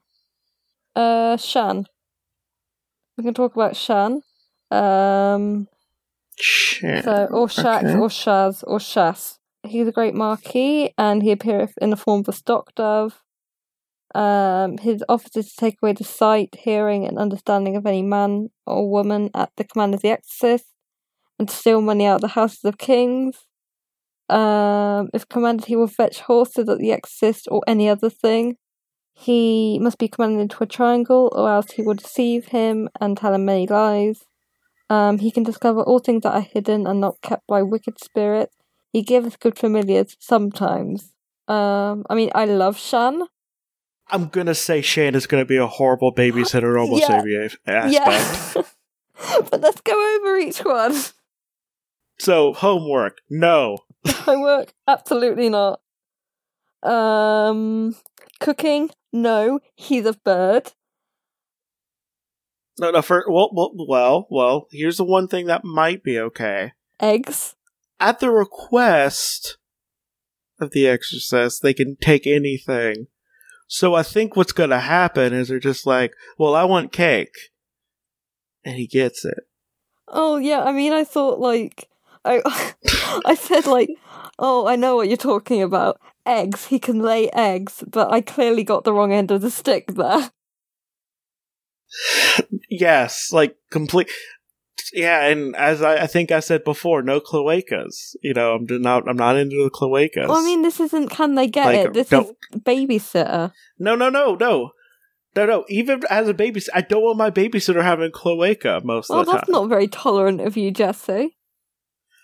[0.94, 1.86] Uh, Shan.
[3.18, 4.22] We can talk about Shan.
[4.70, 5.66] Um,
[6.38, 7.02] Shit.
[7.02, 7.98] so, or Shax, okay.
[7.98, 9.38] or Shaz, or Shas.
[9.66, 13.20] He's a great marquis, and he appears in the form of a stock dove.
[14.14, 18.50] Um, his office is to take away the sight, hearing, and understanding of any man
[18.66, 20.66] or woman at the command of the exorcist,
[21.40, 23.46] and to steal money out of the houses of kings.
[24.28, 28.58] Um, if commanded, he will fetch horses at the exorcist or any other thing.
[29.20, 33.34] He must be commanded into a triangle, or else he will deceive him and tell
[33.34, 34.22] him many lies.
[34.88, 38.54] Um, he can discover all things that are hidden and not kept by wicked spirits.
[38.92, 41.12] He giveth good familiars sometimes.
[41.48, 43.24] Um, I mean, I love Shan.
[44.08, 47.16] I'm gonna say Shane is gonna be a horrible babysitter almost Yeah.
[47.16, 47.92] every aspect.
[47.92, 48.62] Yeah.
[49.50, 50.94] but let's go over each one.
[52.20, 53.78] So homework, no.
[54.06, 54.72] Homework?
[54.86, 55.80] Absolutely not.
[56.84, 57.96] Um,
[58.40, 58.90] cooking?
[59.12, 60.72] No, he's a bird.
[62.78, 63.02] No, no.
[63.02, 64.68] For well, well, well, well.
[64.70, 66.72] Here's the one thing that might be okay.
[67.00, 67.56] Eggs?
[68.00, 69.56] At the request
[70.60, 73.08] of the exorcist, they can take anything.
[73.66, 77.50] So I think what's gonna happen is they're just like, "Well, I want cake,"
[78.64, 79.48] and he gets it.
[80.06, 81.88] Oh yeah, I mean, I thought like
[82.24, 82.40] I,
[83.24, 83.90] I said like,
[84.38, 86.00] oh, I know what you're talking about.
[86.28, 86.66] Eggs.
[86.66, 90.30] He can lay eggs, but I clearly got the wrong end of the stick there.
[92.68, 94.10] Yes, like complete.
[94.92, 98.14] Yeah, and as I, I think I said before, no cloacas.
[98.22, 99.08] You know, I'm not.
[99.08, 100.28] I'm not into the cloacas.
[100.28, 101.08] Well, I mean, this isn't.
[101.08, 101.92] Can they get Like, it?
[101.94, 103.52] This don't- is babysitter.
[103.78, 104.70] no, no, no, no,
[105.34, 105.64] no, no.
[105.68, 109.32] Even as a babysitter, I don't want my babysitter having cloaca most Well, of the
[109.32, 109.34] time.
[109.34, 111.36] Well, that's not very tolerant of you, Jesse.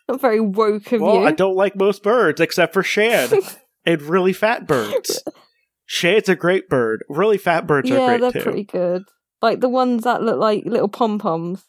[0.09, 1.27] Not very woke of well, you.
[1.27, 3.33] I don't like most birds except for Shad
[3.87, 5.23] and really fat birds.
[5.87, 7.05] Shad's a great bird.
[7.09, 8.41] Really fat birds yeah, are they're too.
[8.41, 9.03] pretty good.
[9.43, 11.65] Like the ones that look like little pom poms.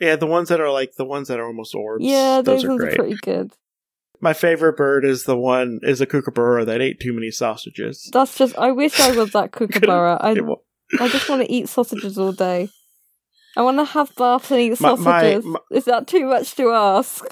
[0.00, 2.04] Yeah, the ones that are like the ones that are almost orbs.
[2.04, 2.92] Yeah, those, those, are ones great.
[2.92, 3.52] are pretty good.
[4.20, 8.08] My favorite bird is the one is a kookaburra that ate too many sausages.
[8.12, 8.56] That's just.
[8.56, 10.16] I wish I was that kookaburra.
[10.20, 10.30] I
[10.98, 12.70] I just want to eat sausages all day.
[13.56, 15.44] I want to have baths and eat My- my- sausages.
[15.44, 17.24] my- Is that too much to ask?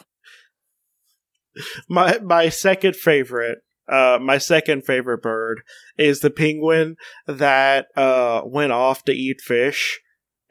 [1.89, 3.59] My my second favorite
[3.89, 5.63] uh my second favorite bird
[5.99, 6.97] is the penguin
[7.27, 10.01] that uh went off to eat fish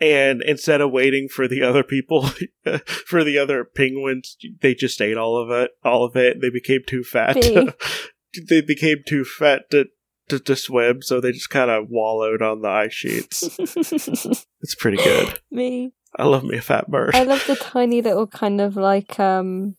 [0.02, 2.30] and instead of waiting for the other people
[3.06, 6.82] for the other penguins they just ate all of it all of it they became
[6.86, 7.70] too fat Bee.
[8.50, 9.86] they became too fat to
[10.30, 14.98] to, to swim so they just kind of wallowed on the ice sheets it's pretty
[14.98, 15.94] good Me.
[16.18, 19.76] i love me a fat bird I love the tiny little kind of like um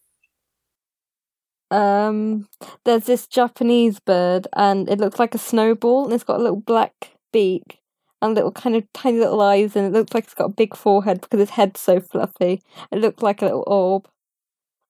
[1.73, 2.49] um
[2.85, 6.61] there's this Japanese bird and it looks like a snowball and it's got a little
[6.61, 7.81] black beak
[8.21, 10.77] and little kind of tiny little eyes and it looks like it's got a big
[10.77, 12.63] forehead because its head's so fluffy.
[12.93, 14.09] It looks like a little orb.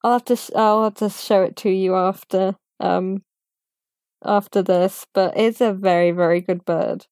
[0.05, 3.23] I'll have to sh- I'll have to show it to you after um
[4.25, 7.07] after this, but it's a very very good bird.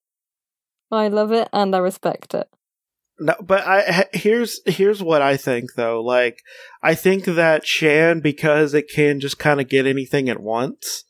[0.93, 2.49] I love it and I respect it.
[3.23, 6.03] No, but I here's here's what I think though.
[6.03, 6.43] Like,
[6.83, 11.05] I think that Shan because it can just kind of get anything at once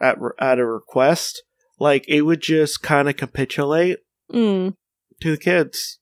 [0.00, 1.42] at at a request,
[1.80, 3.98] like it would just kind of capitulate
[4.32, 4.74] Mm.
[5.20, 5.98] to the kids.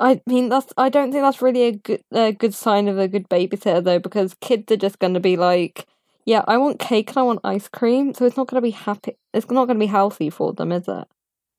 [0.00, 0.72] I mean, that's.
[0.76, 4.00] I don't think that's really a good, a good sign of a good babysitter, though,
[4.00, 5.86] because kids are just going to be like,
[6.24, 8.72] "Yeah, I want cake and I want ice cream," so it's not going to be
[8.72, 9.16] happy.
[9.32, 11.06] It's not going to be healthy for them, is it?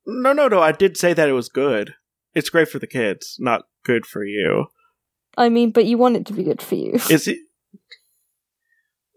[0.06, 0.60] No, no, no.
[0.60, 1.94] I did say that it was good.
[2.34, 4.66] It's great for the kids, not good for you.
[5.36, 6.92] I mean, but you want it to be good for you.
[7.10, 7.38] Is it?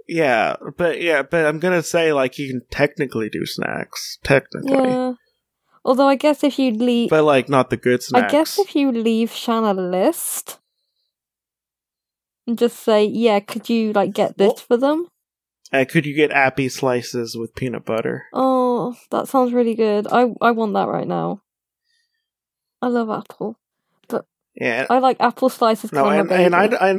[0.07, 5.13] Yeah, but yeah, but I'm gonna say like you can technically do snacks, technically, yeah.
[5.85, 8.33] Although I guess if you leave, but like not the good snacks.
[8.33, 10.57] I guess if you leave Shan a list
[12.47, 15.07] and just say, "Yeah, could you like get this Well- for them?"
[15.71, 18.25] And could you get appy slices with peanut butter?
[18.33, 20.07] Oh, that sounds really good.
[20.11, 21.41] I I want that right now.
[22.81, 23.59] I love apple.
[24.07, 24.25] But
[24.55, 25.91] yeah, I like apple slices.
[25.91, 26.65] No, and, and I.
[26.65, 26.89] I,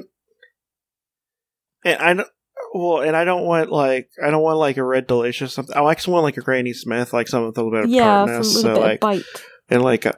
[1.82, 2.28] and I, don't-
[2.72, 5.76] well, and I don't want like I don't want like a red delicious something.
[5.76, 8.04] I actually want like a Granny Smith, like something with a little bit of yeah,
[8.04, 9.44] tartness, little so bit like of bite.
[9.68, 10.16] and like a,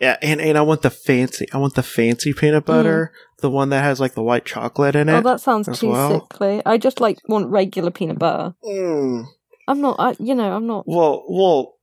[0.00, 2.66] yeah, and and I want the fancy, I want the fancy peanut mm.
[2.66, 3.12] butter,
[3.44, 5.10] the one that has like the white chocolate in.
[5.10, 5.24] Oh, it.
[5.24, 6.26] that sounds too well.
[6.30, 6.62] sickly.
[6.64, 8.54] I just like want regular peanut butter.
[8.64, 9.26] Mm.
[9.68, 9.96] I'm not.
[9.98, 10.84] I, you know, I'm not.
[10.86, 11.74] Well, well,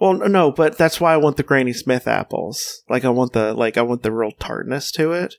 [0.00, 2.82] well, no, but that's why I want the Granny Smith apples.
[2.88, 5.36] Like I want the like I want the real tartness to it,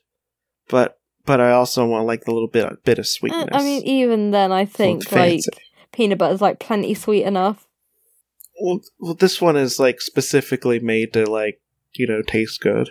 [0.70, 3.48] but but I also want like the little bit bit of Eh, sweetness.
[3.52, 5.42] I mean, even then, I think like
[5.92, 7.66] peanut butter is like plenty sweet enough.
[8.62, 11.60] Well, well, this one is like specifically made to like
[11.92, 12.88] you know taste good,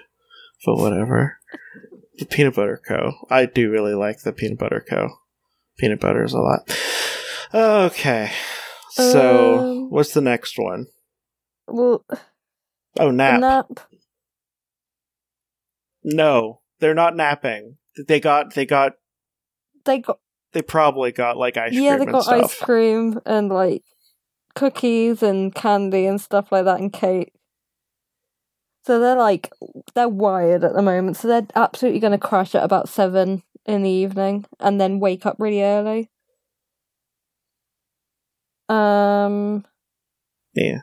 [0.64, 1.40] but whatever.
[2.18, 3.14] The peanut butter co.
[3.30, 5.10] I do really like the peanut butter co.
[5.78, 6.70] Peanut butter is a lot.
[7.54, 8.32] Okay,
[8.92, 10.88] so Um, what's the next one?
[11.68, 12.06] Well,
[13.00, 13.40] Oh, nap.
[13.40, 13.80] nap.
[16.04, 17.78] No, they're not napping.
[18.08, 18.94] They got they got
[19.86, 20.20] They got.
[20.54, 22.44] they probably got like ice yeah, cream Yeah, they got stuff.
[22.44, 23.84] ice cream and like
[24.56, 27.34] cookies and candy and stuff like that and cake.
[28.84, 29.52] So they're like
[29.94, 33.84] they're wired at the moment, so they're absolutely going to crash at about seven in
[33.84, 36.10] the evening and then wake up really early.
[38.70, 39.66] Um,
[40.54, 40.80] Yeah.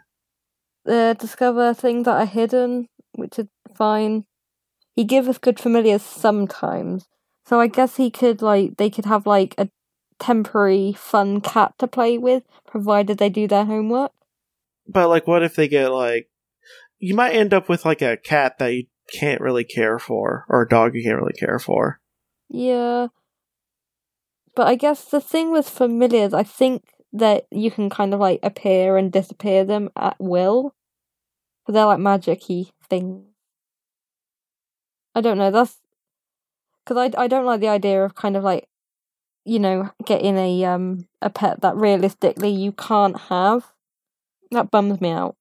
[0.85, 4.27] they discover things that are hidden, which is fine.
[4.95, 7.09] He gives us good familiars sometimes,
[7.47, 9.69] so I guess he could like they could have like a
[10.21, 14.13] temporary fun cat to play with, provided they do their homework.
[14.87, 16.29] But like, what if they get like?
[16.99, 20.63] You might end up with like a cat that you can't really care for, or
[20.63, 22.01] a dog you can't really care for.
[22.49, 23.09] Yeah.
[24.55, 28.41] But I guess the thing with familiars, I think that you can kind of like
[28.43, 30.75] appear and disappear them at will.
[31.65, 33.25] But they're like magic y things.
[35.15, 35.79] I don't know, that's.
[36.85, 38.67] Because I, I don't like the idea of kind of like,
[39.45, 43.73] you know, getting a um a pet that realistically you can't have.
[44.51, 45.37] That bums me out.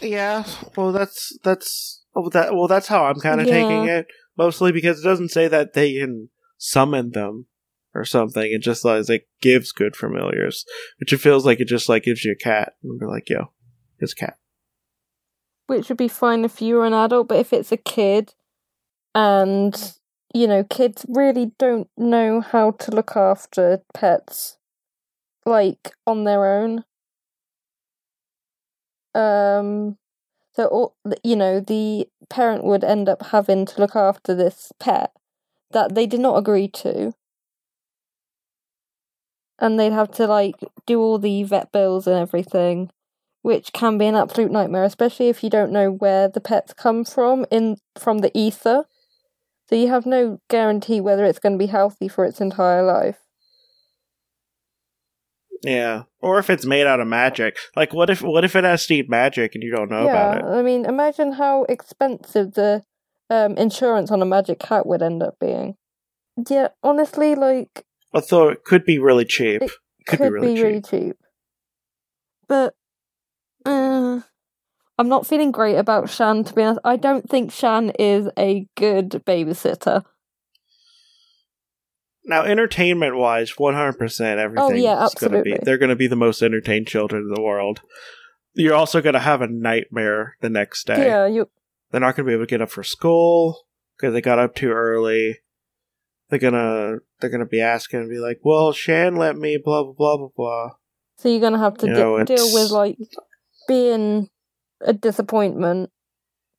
[0.00, 0.44] Yeah.
[0.76, 4.06] Well, that's that's well that well that's how I'm kind of taking it
[4.36, 7.46] mostly because it doesn't say that they can summon them
[7.94, 8.50] or something.
[8.50, 10.64] It just like it gives good familiars,
[11.00, 13.52] which it feels like it just like gives you a cat and be like, yo,
[13.98, 14.38] it's a cat.
[15.66, 18.34] which would be fine if you were an adult, but if it's a kid
[19.14, 19.94] and
[20.34, 24.58] you know, kids really don't know how to look after pets
[25.46, 26.84] like on their own.
[29.14, 29.96] Um
[30.54, 30.94] so
[31.24, 35.12] you know, the parent would end up having to look after this pet
[35.72, 37.12] that they did not agree to.
[39.58, 40.56] And they'd have to like
[40.86, 42.90] do all the vet bills and everything
[43.42, 47.04] which can be an absolute nightmare, especially if you don't know where the pets come
[47.04, 48.84] from in from the ether.
[49.68, 53.18] So you have no guarantee whether it's going to be healthy for its entire life.
[55.62, 56.04] Yeah.
[56.20, 57.56] Or if it's made out of magic.
[57.76, 60.38] Like what if what if it has deep magic and you don't know yeah, about
[60.38, 60.58] it?
[60.58, 62.82] I mean, imagine how expensive the
[63.30, 65.76] um, insurance on a magic cat would end up being.
[66.48, 69.62] Yeah, honestly, like Although it could be really cheap.
[69.62, 69.70] It
[70.06, 70.90] could, could, be really cheap.
[70.90, 71.16] cheap.
[72.48, 72.74] But
[73.66, 74.20] uh,
[74.98, 76.44] I'm not feeling great about Shan.
[76.44, 80.04] To be honest, I don't think Shan is a good babysitter.
[82.28, 84.64] Now, entertainment wise, one hundred percent, everything.
[84.64, 85.58] Oh, yeah, Gonna be, absolutely.
[85.62, 87.80] they're going to be the most entertained children in the world.
[88.54, 91.06] You're also going to have a nightmare the next day.
[91.06, 91.48] Yeah, you.
[91.90, 93.62] They're not going to be able to get up for school
[93.96, 95.38] because they got up too early.
[96.30, 99.94] They're gonna they're gonna be asking and be like, "Well, Shan let me blah blah
[99.94, 100.70] blah blah blah."
[101.16, 102.98] So you're gonna have to You de- know, deal with like
[103.66, 104.28] being
[104.82, 105.88] a disappointment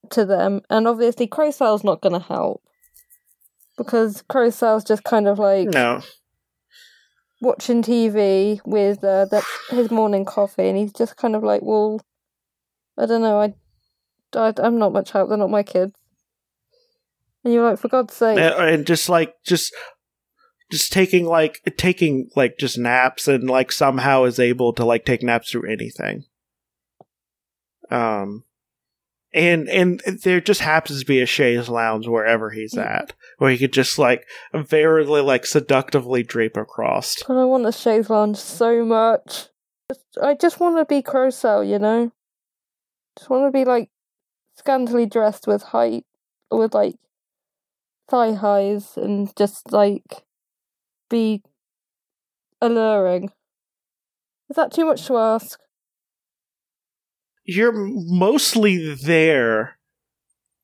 [0.09, 2.63] to them, and obviously Crocell's not gonna help
[3.79, 6.01] because Crocell's just kind of like No,
[7.41, 12.01] watching TV with uh, the, his morning coffee, and he's just kind of like, well,
[12.97, 13.53] I don't know, I,
[14.37, 15.29] I I'm not much help.
[15.29, 15.93] They're not my kids.
[17.43, 19.73] And you're like, for God's sake, and, and just like just
[20.69, 25.23] just taking like taking like just naps and like somehow is able to like take
[25.23, 26.25] naps through anything.
[27.89, 28.43] Um,
[29.33, 33.57] and and there just happens to be a chaise lounge wherever he's at, where he
[33.57, 37.23] could just like very like seductively drape across.
[37.23, 39.47] God, I want a chaise lounge so much.
[40.21, 42.11] I just want to be Crocell, you know.
[43.17, 43.89] Just want to be like
[44.55, 46.05] scantily dressed with height,
[46.51, 46.95] with like
[48.09, 50.25] thigh highs, and just like
[51.09, 51.41] be
[52.61, 53.31] alluring.
[54.49, 55.59] Is that too much to ask?
[57.45, 59.79] You're mostly there.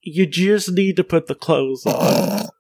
[0.01, 2.49] You just need to put the clothes on.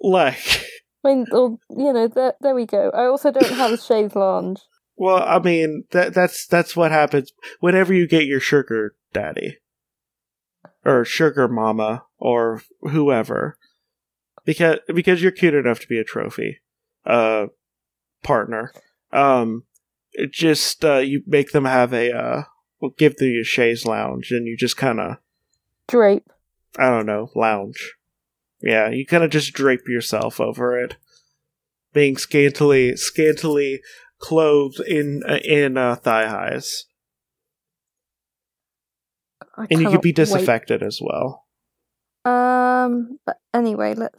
[0.00, 0.64] like,
[1.04, 2.90] I mean, or, you know, there, there we go.
[2.90, 4.60] I also don't have a chaise lounge.
[4.96, 9.58] well, I mean that that's that's what happens whenever you get your sugar daddy
[10.84, 13.56] or sugar mama or whoever,
[14.44, 16.60] because because you're cute enough to be a trophy,
[17.06, 17.46] uh,
[18.22, 18.72] partner.
[19.12, 19.64] Um,
[20.12, 22.42] it just uh, you make them have a uh,
[22.80, 25.16] well, give them a chaise lounge, and you just kind of
[25.88, 26.30] Drape.
[26.78, 27.94] I don't know, lounge.
[28.62, 30.96] Yeah, you kind of just drape yourself over it,
[31.92, 33.80] being scantily, scantily
[34.18, 36.84] clothed in uh, in uh, thigh highs,
[39.56, 40.16] I and you could be wait.
[40.16, 41.46] disaffected as well.
[42.24, 44.18] Um, but anyway, let's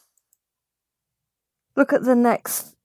[1.76, 2.76] look at the next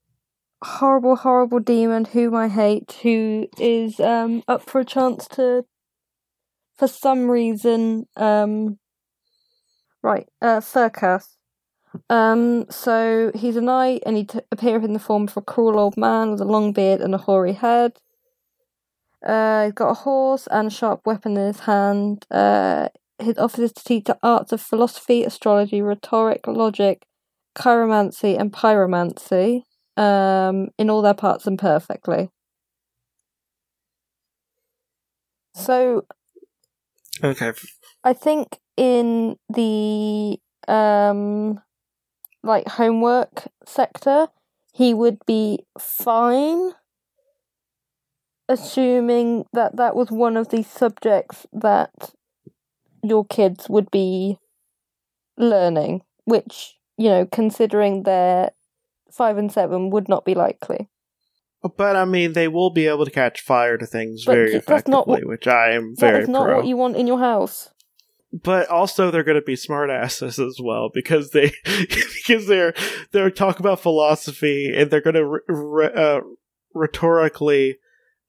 [0.62, 5.64] horrible, horrible demon whom I hate, who is um up for a chance to,
[6.76, 8.78] for some reason, um,
[10.02, 11.35] right, uh, Furcas.
[12.10, 15.78] Um, so he's a knight, and he t- appears in the form of a cruel
[15.78, 17.98] old man with a long beard and a hoary head.
[19.24, 22.26] Uh, he's got a horse and a sharp weapon in his hand.
[22.30, 27.06] Uh, his to teach the arts of philosophy, astrology, rhetoric, logic,
[27.56, 29.62] chiromancy, and pyromancy,
[29.96, 32.30] um, in all their parts and perfectly.
[35.54, 36.04] So
[37.22, 37.52] Okay.
[38.04, 41.60] I think in the um
[42.46, 44.28] like homework sector,
[44.72, 46.72] he would be fine
[48.48, 51.90] assuming that that was one of the subjects that
[53.02, 54.38] your kids would be
[55.36, 58.50] learning, which, you know, considering they're
[59.10, 60.88] 5 and 7 would not be likely.
[61.76, 64.92] But I mean, they will be able to catch fire to things But very effectively,
[65.04, 66.56] what- which I am That very is not pro.
[66.58, 67.70] what you want in your house.
[68.42, 72.74] But also they're going to be smartasses as well because they because they're
[73.12, 76.20] they're talking about philosophy and they're going to re- re- uh,
[76.74, 77.78] rhetorically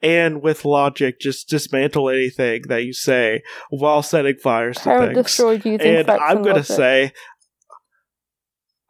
[0.02, 5.16] and with logic just dismantle anything that you say while setting fires to things.
[5.16, 7.14] destroyed using And I'm gonna say,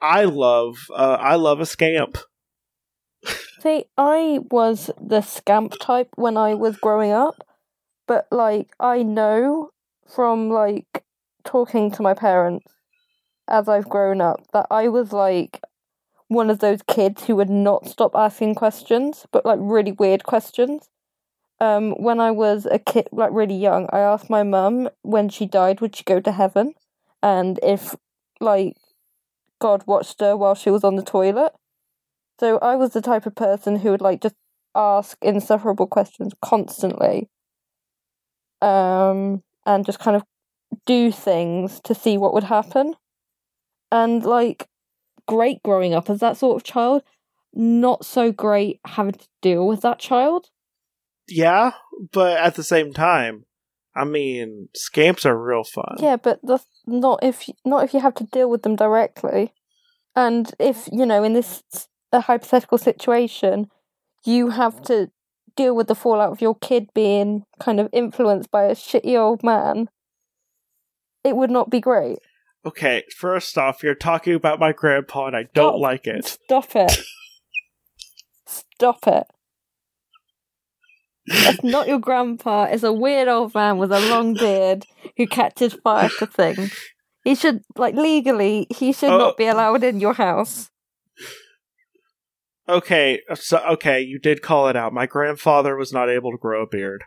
[0.02, 2.18] I love uh, I love a scamp.
[3.62, 7.36] See, I was the scamp type when I was growing up,
[8.06, 9.72] but like I know
[10.14, 11.04] from like
[11.48, 12.74] talking to my parents
[13.48, 15.62] as I've grown up that I was like
[16.28, 20.90] one of those kids who would not stop asking questions, but like really weird questions.
[21.60, 25.46] Um, when I was a kid, like really young, I asked my mum when she
[25.46, 26.74] died, would she go to heaven,
[27.24, 27.96] and if
[28.40, 28.76] like
[29.60, 31.54] God watched her while she was on the toilet.
[32.40, 34.36] So I was the type of person who would like just
[34.76, 37.30] ask insufferable questions constantly.
[38.62, 40.24] Um and just kind of
[40.86, 42.96] do things to see what would happen.
[43.92, 44.68] And like
[45.28, 47.04] great growing up as that sort of child,
[47.54, 50.50] not so great having to deal with that child.
[51.28, 51.72] Yeah,
[52.12, 53.46] but at the same time,
[53.96, 55.96] I mean, scamps are real fun.
[56.00, 59.54] Yeah, but that's not if not if you have to deal with them directly.
[60.16, 61.64] And if, you know, in this
[62.12, 63.70] a hypothetical situation,
[64.26, 65.12] you have to
[65.56, 69.44] deal with the fallout of your kid being kind of influenced by a shitty old
[69.44, 69.90] man,
[71.28, 72.20] it would not be great.
[72.66, 75.82] Okay, first off, you're talking about my grandpa, and I don't Stop.
[75.82, 76.26] like it.
[76.26, 77.00] Stop it.
[78.46, 79.24] Stop it.
[81.28, 82.64] That's not your grandpa.
[82.66, 84.86] It's a weird old man with a long beard
[85.18, 86.74] who catches fire to things.
[87.24, 89.18] He should, like, legally, he should Oh.
[89.18, 90.70] not be allowed in your house.
[92.70, 94.94] Okay, so okay, you did call it out.
[94.94, 97.04] My grandfather was not able to grow a beard.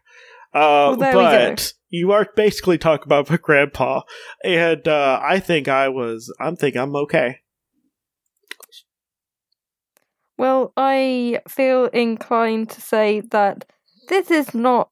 [0.55, 0.59] Uh,
[0.93, 1.51] Well, there we go.
[1.51, 4.03] but you are basically talking about my grandpa,
[4.43, 6.33] and uh, I think I was.
[6.41, 7.41] I'm think I'm okay.
[10.39, 13.67] Well, I feel inclined to say that
[14.09, 14.89] this is not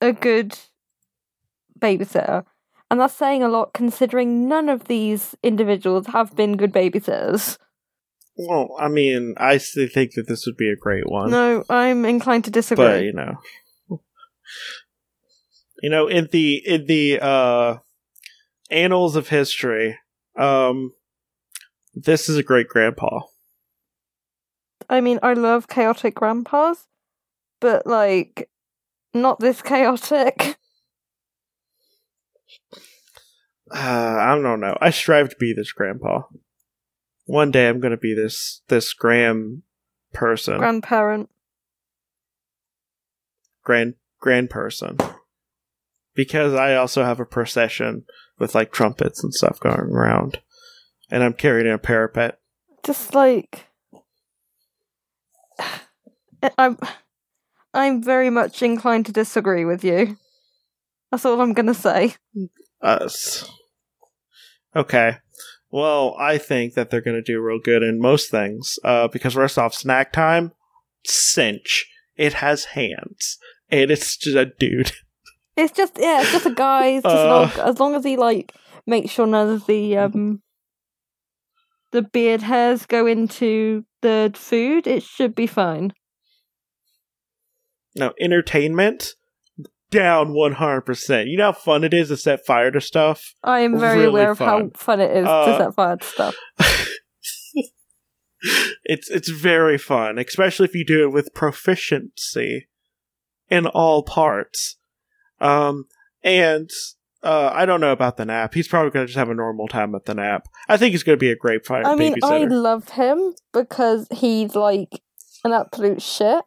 [0.00, 0.56] a good
[1.78, 2.44] babysitter.
[2.90, 7.56] And that's saying a lot considering none of these individuals have been good babysitters.
[8.36, 12.04] Well, I mean, I still think that this would be a great one, No, I'm
[12.04, 12.84] inclined to disagree.
[12.84, 14.00] but you know,
[15.80, 17.76] you know, in the in the uh,
[18.70, 19.98] annals of history,
[20.36, 20.92] um,
[21.94, 23.20] this is a great grandpa.
[24.88, 26.86] I mean, I love chaotic grandpas,
[27.60, 28.48] but like,
[29.14, 30.56] not this chaotic.
[33.72, 34.76] Uh, I don't know.
[34.80, 36.22] I strive to be this grandpa.
[37.26, 39.62] One day I'm gonna be this this gram
[40.12, 41.30] person, Grandparent.
[43.62, 44.98] grand grand person,
[46.20, 48.04] because I also have a procession
[48.38, 50.42] with like trumpets and stuff going around,
[51.10, 52.38] and I'm carrying a parapet.
[52.84, 53.68] Just like.
[56.58, 56.76] I'm.
[57.72, 60.18] I'm very much inclined to disagree with you.
[61.10, 62.16] That's all I'm gonna say.
[62.82, 63.50] Us.
[64.76, 65.16] Okay.
[65.70, 68.78] Well, I think that they're gonna do real good in most things.
[68.84, 70.52] Uh, because first off, snack time,
[71.02, 71.90] cinch.
[72.18, 73.38] It has hands,
[73.70, 74.92] and it's just a dude.
[75.56, 76.86] It's just yeah, it's just a guy.
[76.88, 77.28] It's just Uh.
[77.28, 78.52] not, as long as he like
[78.86, 80.42] makes sure none of the um
[81.92, 85.92] the beard hairs go into the food, it should be fine.
[87.96, 89.14] Now, entertainment
[89.90, 91.26] down 100%.
[91.28, 93.34] You know how fun it is to set fire to stuff?
[93.42, 94.70] I am very Really aware of how fun.
[94.76, 96.36] fun it is to Uh, set fire to stuff.
[98.84, 102.68] it's it's very fun, especially if you do it with proficiency
[103.48, 104.76] in all parts.
[105.40, 105.86] Um
[106.22, 106.70] and
[107.22, 108.54] Uh, I don't know about the nap.
[108.54, 110.48] He's probably going to just have a normal time at the nap.
[110.70, 114.08] I think he's going to be a great fi- I mean, I love him because
[114.10, 115.02] he's like
[115.44, 116.42] an absolute shit,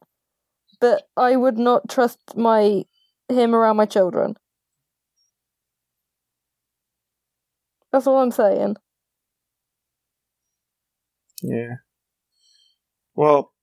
[0.81, 2.85] but I would not trust my
[3.29, 4.35] him around my children.
[7.91, 8.77] That's all I'm saying.
[11.43, 11.75] yeah.
[13.15, 13.53] Well,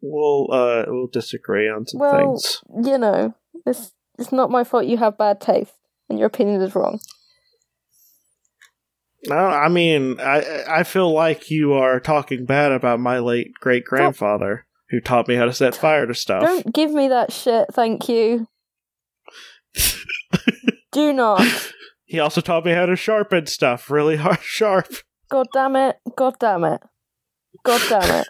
[0.00, 2.62] we'll uh we'll disagree on some Well, things.
[2.86, 3.34] you know,
[3.66, 5.74] it's it's not my fault you have bad taste
[6.08, 7.00] and your opinion is wrong.
[9.26, 13.84] No, I mean, I I feel like you are talking bad about my late great
[13.84, 16.42] grandfather who taught me how to set fire to stuff.
[16.42, 18.46] Don't give me that shit, thank you.
[20.92, 21.72] Do not.
[22.04, 24.88] He also taught me how to sharpen stuff really hard, sharp.
[25.30, 25.96] God damn it.
[26.16, 26.80] God damn it.
[27.64, 28.28] God damn it.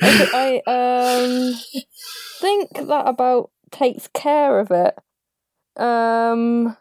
[0.02, 1.54] I, I um
[2.40, 4.94] think that about takes care of it.
[5.80, 6.76] Um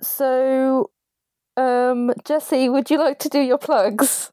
[0.00, 0.90] so
[1.56, 4.32] um Jesse, would you like to do your plugs?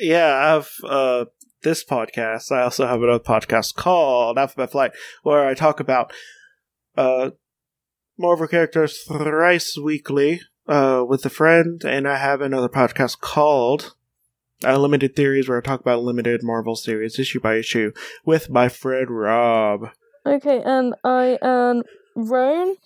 [0.00, 1.24] Yeah, I have uh
[1.62, 2.52] this podcast.
[2.52, 4.92] I also have another podcast called Alphabet Flight,
[5.22, 6.12] where I talk about
[6.96, 7.30] uh
[8.18, 13.94] Marvel characters thrice weekly uh with a friend, and I have another podcast called
[14.64, 17.92] uh, Limited Theories, where I talk about limited Marvel series issue by issue
[18.24, 19.90] with my friend Rob.
[20.26, 21.82] Okay, and I am
[22.16, 22.76] Roan.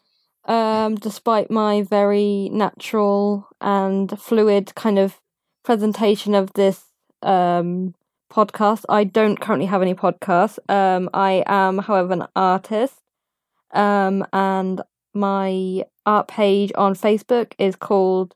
[0.45, 5.21] Um, despite my very natural and fluid kind of
[5.63, 6.85] presentation of this
[7.23, 7.95] um
[8.33, 10.59] podcast, I don't currently have any podcasts.
[10.69, 13.01] Um, I am, however, an artist.
[13.73, 14.83] Um, and
[15.15, 18.35] my art page on Facebook is called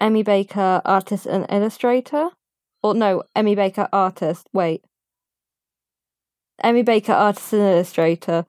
[0.00, 2.30] Emmy Baker Artist and Illustrator.
[2.82, 4.48] Or no, Emmy Baker Artist.
[4.52, 4.84] Wait.
[6.62, 8.46] Emmy Baker Artist and Illustrator.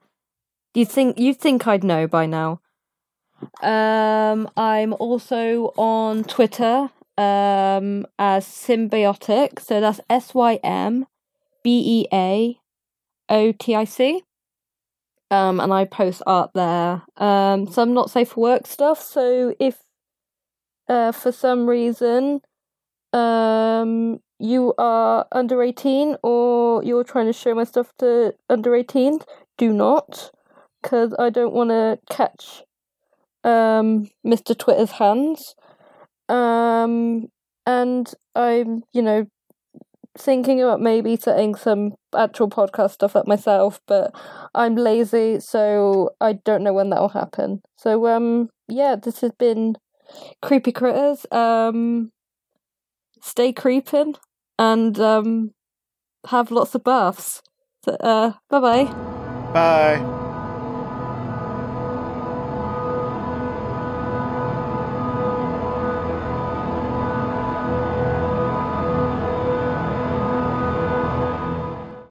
[0.74, 2.60] You think you think I'd know by now.
[3.62, 11.06] Um I'm also on Twitter um as Symbiotic, so that's S Y M
[11.62, 12.58] B E A
[13.28, 14.22] O T I C.
[15.30, 17.02] Um and I post art there.
[17.16, 19.78] Um some not safe for work stuff, so if
[20.88, 22.40] uh for some reason
[23.14, 29.24] um you are under 18 or you're trying to show my stuff to under 18s,
[29.58, 30.30] do not
[30.82, 32.62] because I don't want to catch
[33.44, 34.54] um Mr.
[34.54, 35.54] Twitter's hands.
[36.28, 37.28] Um
[37.66, 39.26] and I'm, you know,
[40.18, 44.14] thinking about maybe setting some actual podcast stuff up myself, but
[44.54, 47.62] I'm lazy, so I don't know when that will happen.
[47.76, 49.76] So um yeah, this has been
[50.42, 51.26] Creepy Critters.
[51.32, 52.12] Um
[53.24, 54.14] stay creeping
[54.58, 55.50] and um
[56.26, 57.42] have lots of baths.
[57.84, 58.84] So, uh bye bye.
[59.52, 60.10] Bye.